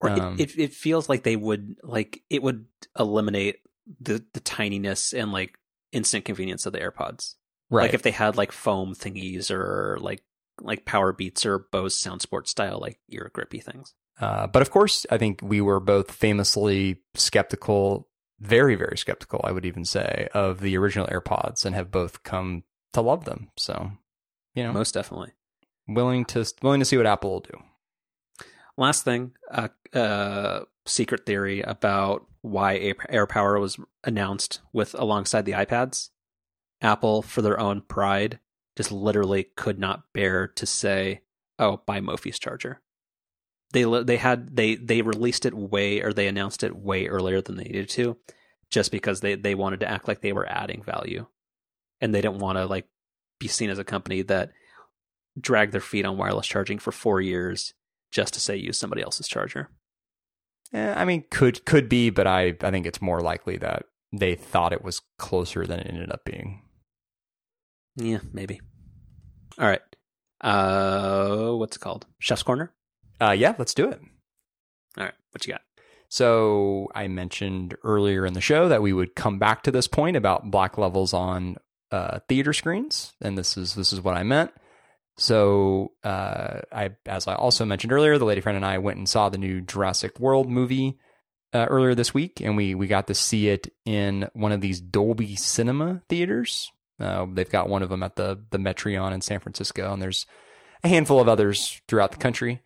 [0.01, 2.67] Or it- Um, it, it feels like they would like it would
[2.99, 3.57] eliminate
[4.01, 5.57] the the tininess and like
[5.97, 7.35] instant convenience of the AirPods.
[7.71, 7.83] right.
[7.85, 10.23] Like if they had like foam thingies or like
[10.61, 13.95] like Power Beats or Bose Sound Sport style like ear grippy things.
[14.21, 18.09] Uh, but of course, I think we were both famously skeptical,
[18.41, 22.63] very, very skeptical, I would even say, of the original AirPods and have both come
[22.95, 23.51] to love them.
[23.59, 23.93] So,
[24.55, 25.33] you know, Most definitely.
[25.87, 27.59] willing to willing to see what Apple will do.
[28.79, 35.53] Last thing, uh, uh, secret theory about why Air- Power was announced with alongside the
[35.53, 36.11] iPads.
[36.81, 38.39] Apple, for their own pride,
[38.77, 41.23] just literally could not bear to say,
[41.59, 42.83] "Oh, buy Mophie's charger."
[43.73, 47.57] They they had they they released it way or they announced it way earlier than
[47.57, 48.17] they needed to,
[48.71, 51.27] just because they they wanted to act like they were adding value,
[52.01, 52.87] and they didn't want to like
[53.39, 54.53] be seen as a company that
[55.39, 57.75] dragged their feet on wireless charging for four years
[58.11, 59.71] just to say use somebody else's charger.
[60.73, 64.35] Eh, I mean, could could be, but I I think it's more likely that they
[64.35, 66.63] thought it was closer than it ended up being.
[67.97, 68.61] Yeah, maybe.
[69.59, 69.83] All right.
[70.41, 72.07] Uh, what's it called?
[72.19, 72.73] Chef's Corner.
[73.21, 74.01] Uh, yeah, let's do it.
[74.99, 75.15] All right.
[75.33, 75.63] What you got?
[76.09, 80.17] So I mentioned earlier in the show that we would come back to this point
[80.17, 81.57] about black levels on
[81.91, 84.53] uh, theater screens, and this is this is what I meant.
[85.19, 89.09] So uh, I, as I also mentioned earlier, the lady friend and I went and
[89.09, 90.99] saw the new Jurassic World movie
[91.55, 94.81] uh, earlier this week, and we we got to see it in one of these
[94.81, 96.71] Dolby Cinema theaters.
[97.01, 100.27] Uh, they've got one of them at the the Metreon in San Francisco, and there's
[100.85, 102.63] a handful of others throughout the country.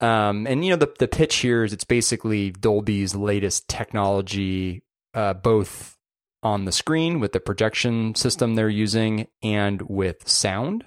[0.00, 4.82] Um, and you know the the pitch here is it's basically Dolby's latest technology,
[5.14, 5.96] uh, both
[6.42, 10.84] on the screen with the projection system they're using and with sound.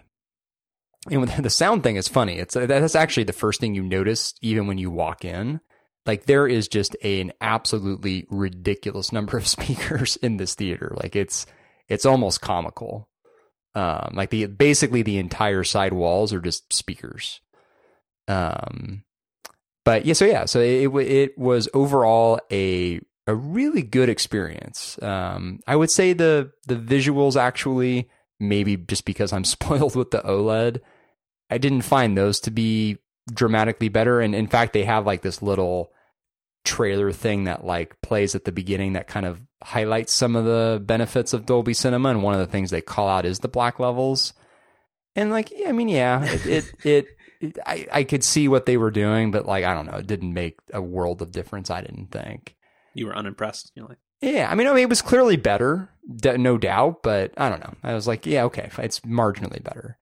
[1.10, 2.38] And the sound thing is funny.
[2.38, 5.62] It's that's actually the first thing you notice even when you walk in.
[6.06, 10.96] Like there is just a, an absolutely ridiculous number of speakers in this theater.
[11.02, 11.46] Like it's
[11.88, 13.08] it's almost comical.
[13.74, 17.40] Um, like the basically the entire side walls are just speakers.
[18.28, 19.04] Um,
[19.86, 25.02] but yeah, so yeah, so it it, it was overall a a really good experience.
[25.02, 28.10] Um, I would say the the visuals actually
[28.40, 30.82] maybe just because I'm spoiled with the OLED,
[31.52, 32.98] I didn't find those to be
[33.32, 34.22] dramatically better.
[34.22, 35.92] And in fact, they have like this little
[36.64, 40.82] trailer thing that like plays at the beginning that kind of highlights some of the
[40.84, 42.10] benefits of Dolby Cinema.
[42.10, 44.34] And one of the things they call out is the black levels.
[45.16, 47.08] And like, yeah, I mean, yeah, it, it,
[47.42, 50.08] it, I, I could see what they were doing, but like, I don't know, it
[50.08, 51.70] didn't make a world of difference.
[51.70, 52.56] I didn't think.
[52.94, 53.72] You were unimpressed.
[53.76, 55.90] You're like, Yeah, I mean, I mean, it was clearly better,
[56.24, 57.74] no doubt, but I don't know.
[57.84, 59.98] I was like, yeah, okay, it's marginally better.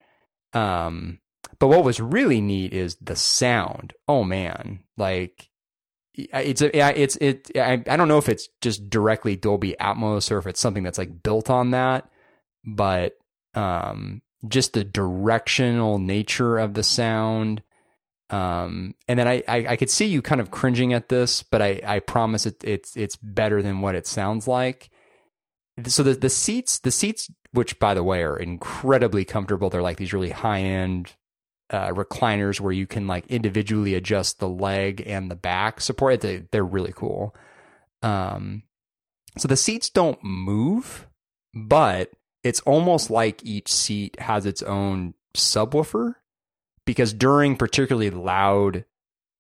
[0.54, 1.20] Um,
[1.60, 3.94] but what was really neat is the sound.
[4.07, 5.49] Oh man, like
[6.15, 7.52] it's a, it's it.
[7.56, 10.98] I, I don't know if it's just directly Dolby Atmos or if it's something that's
[10.98, 12.10] like built on that,
[12.65, 13.14] but
[13.56, 17.61] um, just the directional nature of the sound.
[18.30, 21.61] Um, and then I, I, I could see you kind of cringing at this, but
[21.61, 24.90] I, I promise it, it's, it's better than what it sounds like.
[25.86, 29.69] So the, the seats, the seats, which by the way are incredibly comfortable.
[29.69, 31.14] They're like these really high end,
[31.70, 36.22] uh, recliners where you can like individually adjust the leg and the back support.
[36.22, 37.36] They, they're really cool.
[38.02, 38.64] Um,
[39.38, 41.08] so the seats don't move,
[41.54, 42.12] but
[42.44, 46.16] it's almost like each seat has its own subwoofer
[46.86, 48.86] because during particularly loud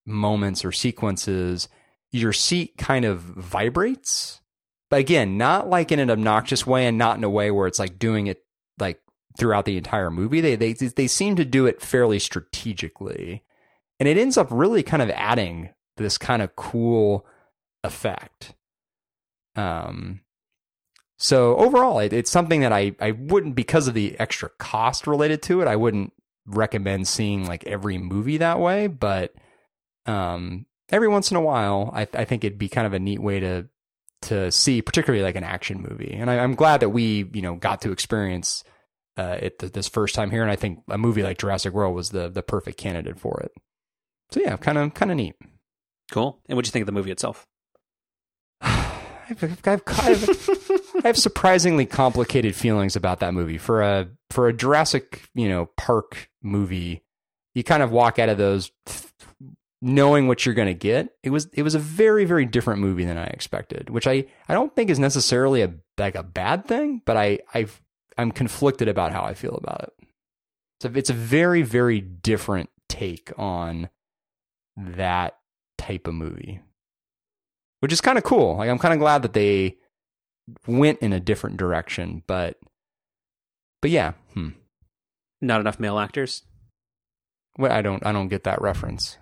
[0.05, 1.67] moments or sequences,
[2.11, 4.41] your seat kind of vibrates.
[4.89, 7.79] But again, not like in an obnoxious way and not in a way where it's
[7.79, 8.43] like doing it
[8.79, 8.99] like
[9.39, 10.41] throughout the entire movie.
[10.41, 13.43] They they they seem to do it fairly strategically.
[13.99, 17.25] And it ends up really kind of adding this kind of cool
[17.83, 18.53] effect.
[19.55, 20.21] Um
[21.21, 25.41] so overall, it, it's something that I, I wouldn't because of the extra cost related
[25.43, 25.67] to it.
[25.67, 26.13] I wouldn't
[26.45, 29.33] recommend seeing like every movie that way, but
[30.05, 33.19] um, every once in a while, I, I think it'd be kind of a neat
[33.19, 33.67] way to
[34.21, 36.13] to see, particularly like an action movie.
[36.13, 38.63] And I, I'm glad that we you know got to experience
[39.17, 40.41] uh, it th- this first time here.
[40.41, 43.51] And I think a movie like Jurassic World was the the perfect candidate for it.
[44.31, 45.35] So yeah, kind of kind of neat.
[46.11, 46.39] cool.
[46.47, 47.45] And what'd you think of the movie itself?
[48.61, 50.49] I've, I've, I've,
[51.03, 53.57] I have surprisingly complicated feelings about that movie.
[53.57, 57.03] For a for a Jurassic, you know, Park movie,
[57.53, 58.71] you kind of walk out of those
[59.81, 63.05] knowing what you're going to get, it was it was a very very different movie
[63.05, 67.01] than I expected, which I I don't think is necessarily a like a bad thing,
[67.05, 67.67] but I I
[68.19, 70.07] I'm conflicted about how I feel about it.
[70.81, 73.89] So it's a very very different take on
[74.77, 75.37] that
[75.77, 76.61] type of movie,
[77.79, 78.57] which is kind of cool.
[78.57, 79.77] Like I'm kind of glad that they
[80.67, 82.57] went in a different direction, but
[83.81, 84.49] but yeah, hmm.
[85.41, 86.43] Not enough male actors.
[87.57, 89.17] Well, I don't I don't get that reference.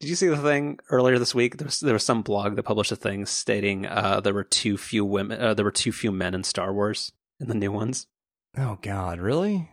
[0.00, 1.58] Did you see the thing earlier this week?
[1.58, 4.76] There was, there was some blog that published a thing stating uh, there were too
[4.76, 8.06] few women, uh, there were too few men in Star Wars in the new ones.
[8.56, 9.68] Oh God, really?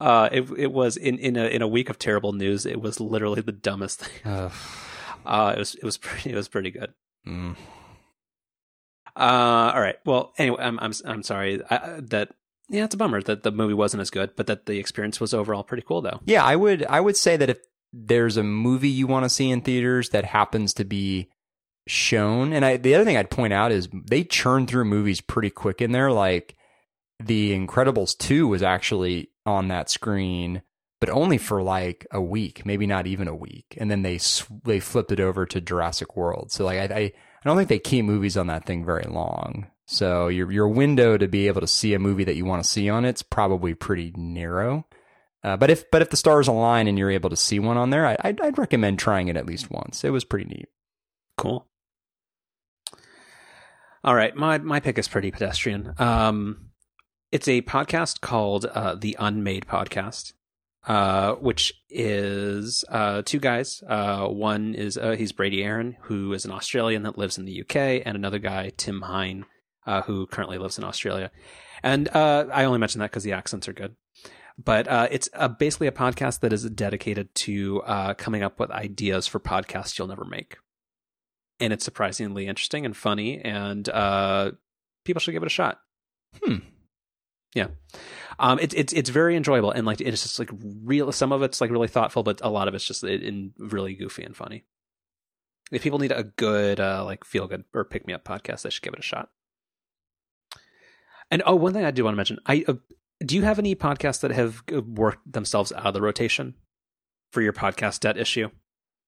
[0.00, 2.64] Uh, it it was in in a in a week of terrible news.
[2.64, 4.50] It was literally the dumbest thing.
[5.24, 6.92] Uh, it was it was pretty it was pretty good.
[7.24, 7.54] Mm.
[9.14, 9.96] Uh, all right.
[10.04, 12.30] Well, anyway, I'm I'm I'm sorry I, that
[12.68, 15.34] yeah, it's a bummer that the movie wasn't as good, but that the experience was
[15.34, 16.20] overall pretty cool though.
[16.24, 17.58] Yeah, I would I would say that if
[17.92, 21.28] there's a movie you want to see in theaters that happens to be
[21.86, 25.50] shown, and I the other thing I'd point out is they churn through movies pretty
[25.50, 26.10] quick in there.
[26.10, 26.56] Like
[27.24, 30.62] The Incredibles two was actually on that screen,
[31.00, 34.18] but only for like a week, maybe not even a week, and then they
[34.64, 36.52] they flipped it over to Jurassic World.
[36.52, 37.12] So like I, I I
[37.44, 39.66] don't think they keep movies on that thing very long.
[39.86, 42.70] So your your window to be able to see a movie that you want to
[42.70, 44.86] see on it's probably pretty narrow.
[45.44, 47.90] Uh, but if but if the stars align and you're able to see one on
[47.90, 50.04] there, I, I'd, I'd recommend trying it at least once.
[50.04, 50.68] It was pretty neat.
[51.36, 51.66] Cool.
[54.04, 55.94] All right, my my pick is pretty pedestrian.
[55.98, 56.70] Um,
[57.32, 60.34] it's a podcast called uh, the Unmade Podcast,
[60.86, 63.82] uh, which is uh, two guys.
[63.88, 67.62] Uh, one is uh, he's Brady Haran, who is an Australian that lives in the
[67.62, 69.46] UK, and another guy, Tim Hein,
[69.86, 71.30] uh, who currently lives in Australia.
[71.82, 73.96] And I only mention that because the accents are good.
[74.62, 75.28] But it's
[75.58, 77.82] basically a podcast that is dedicated to
[78.18, 80.58] coming up with ideas for podcasts you'll never make.
[81.58, 83.86] And it's surprisingly interesting and funny, and
[85.04, 85.80] people should give it a shot.
[86.44, 86.58] Hmm.
[87.54, 87.68] Yeah,
[88.38, 90.50] um, it's it's it's very enjoyable, and like it's just like
[90.84, 91.12] real.
[91.12, 94.24] Some of it's like really thoughtful, but a lot of it's just in really goofy
[94.24, 94.64] and funny.
[95.70, 98.70] If people need a good uh, like feel good or pick me up podcast, they
[98.70, 99.30] should give it a shot.
[101.30, 102.74] And oh, one thing I do want to mention, I uh,
[103.24, 106.54] do you have any podcasts that have uh, worked themselves out of the rotation
[107.30, 108.48] for your podcast debt issue?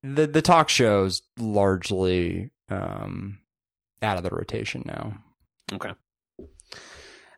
[0.02, 3.40] The the talk shows largely um,
[4.02, 5.18] out of the rotation now.
[5.72, 5.92] Okay.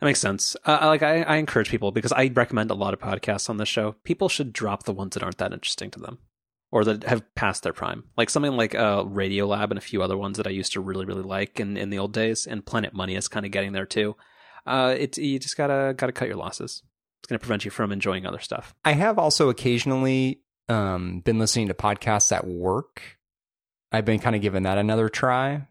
[0.00, 0.56] That makes sense.
[0.64, 3.68] Uh, like I, I encourage people because I recommend a lot of podcasts on this
[3.68, 3.92] show.
[4.04, 6.18] People should drop the ones that aren't that interesting to them,
[6.70, 8.04] or that have passed their prime.
[8.16, 11.06] Like something like uh, Radiolab and a few other ones that I used to really
[11.06, 12.46] really like in, in the old days.
[12.46, 14.16] And Planet Money is kind of getting there too.
[14.66, 16.82] Uh, it's you just gotta gotta cut your losses.
[17.20, 18.74] It's gonna prevent you from enjoying other stuff.
[18.84, 23.02] I have also occasionally um, been listening to podcasts at work.
[23.92, 25.68] I've been kind of giving that another try.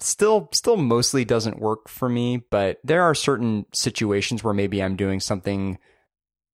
[0.00, 4.96] Still, still mostly doesn't work for me, but there are certain situations where maybe I'm
[4.96, 5.78] doing something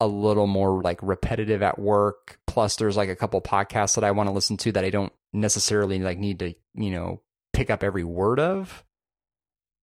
[0.00, 2.38] a little more like repetitive at work.
[2.46, 5.12] Plus, there's like a couple podcasts that I want to listen to that I don't
[5.32, 7.20] necessarily like need to, you know,
[7.52, 8.84] pick up every word of.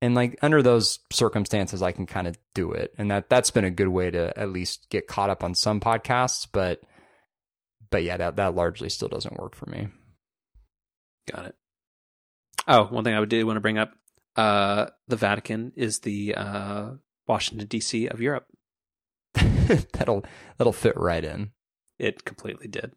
[0.01, 3.65] And like under those circumstances, I can kind of do it, and that that's been
[3.65, 6.47] a good way to at least get caught up on some podcasts.
[6.51, 6.81] But
[7.91, 9.89] but yeah, that that largely still doesn't work for me.
[11.31, 11.55] Got it.
[12.67, 13.93] Oh, one thing I would do want to bring up:
[14.35, 16.91] uh, the Vatican is the uh,
[17.27, 18.07] Washington D.C.
[18.07, 18.45] of Europe.
[19.33, 20.23] that'll
[20.57, 21.51] that'll fit right in.
[21.97, 22.93] It completely did.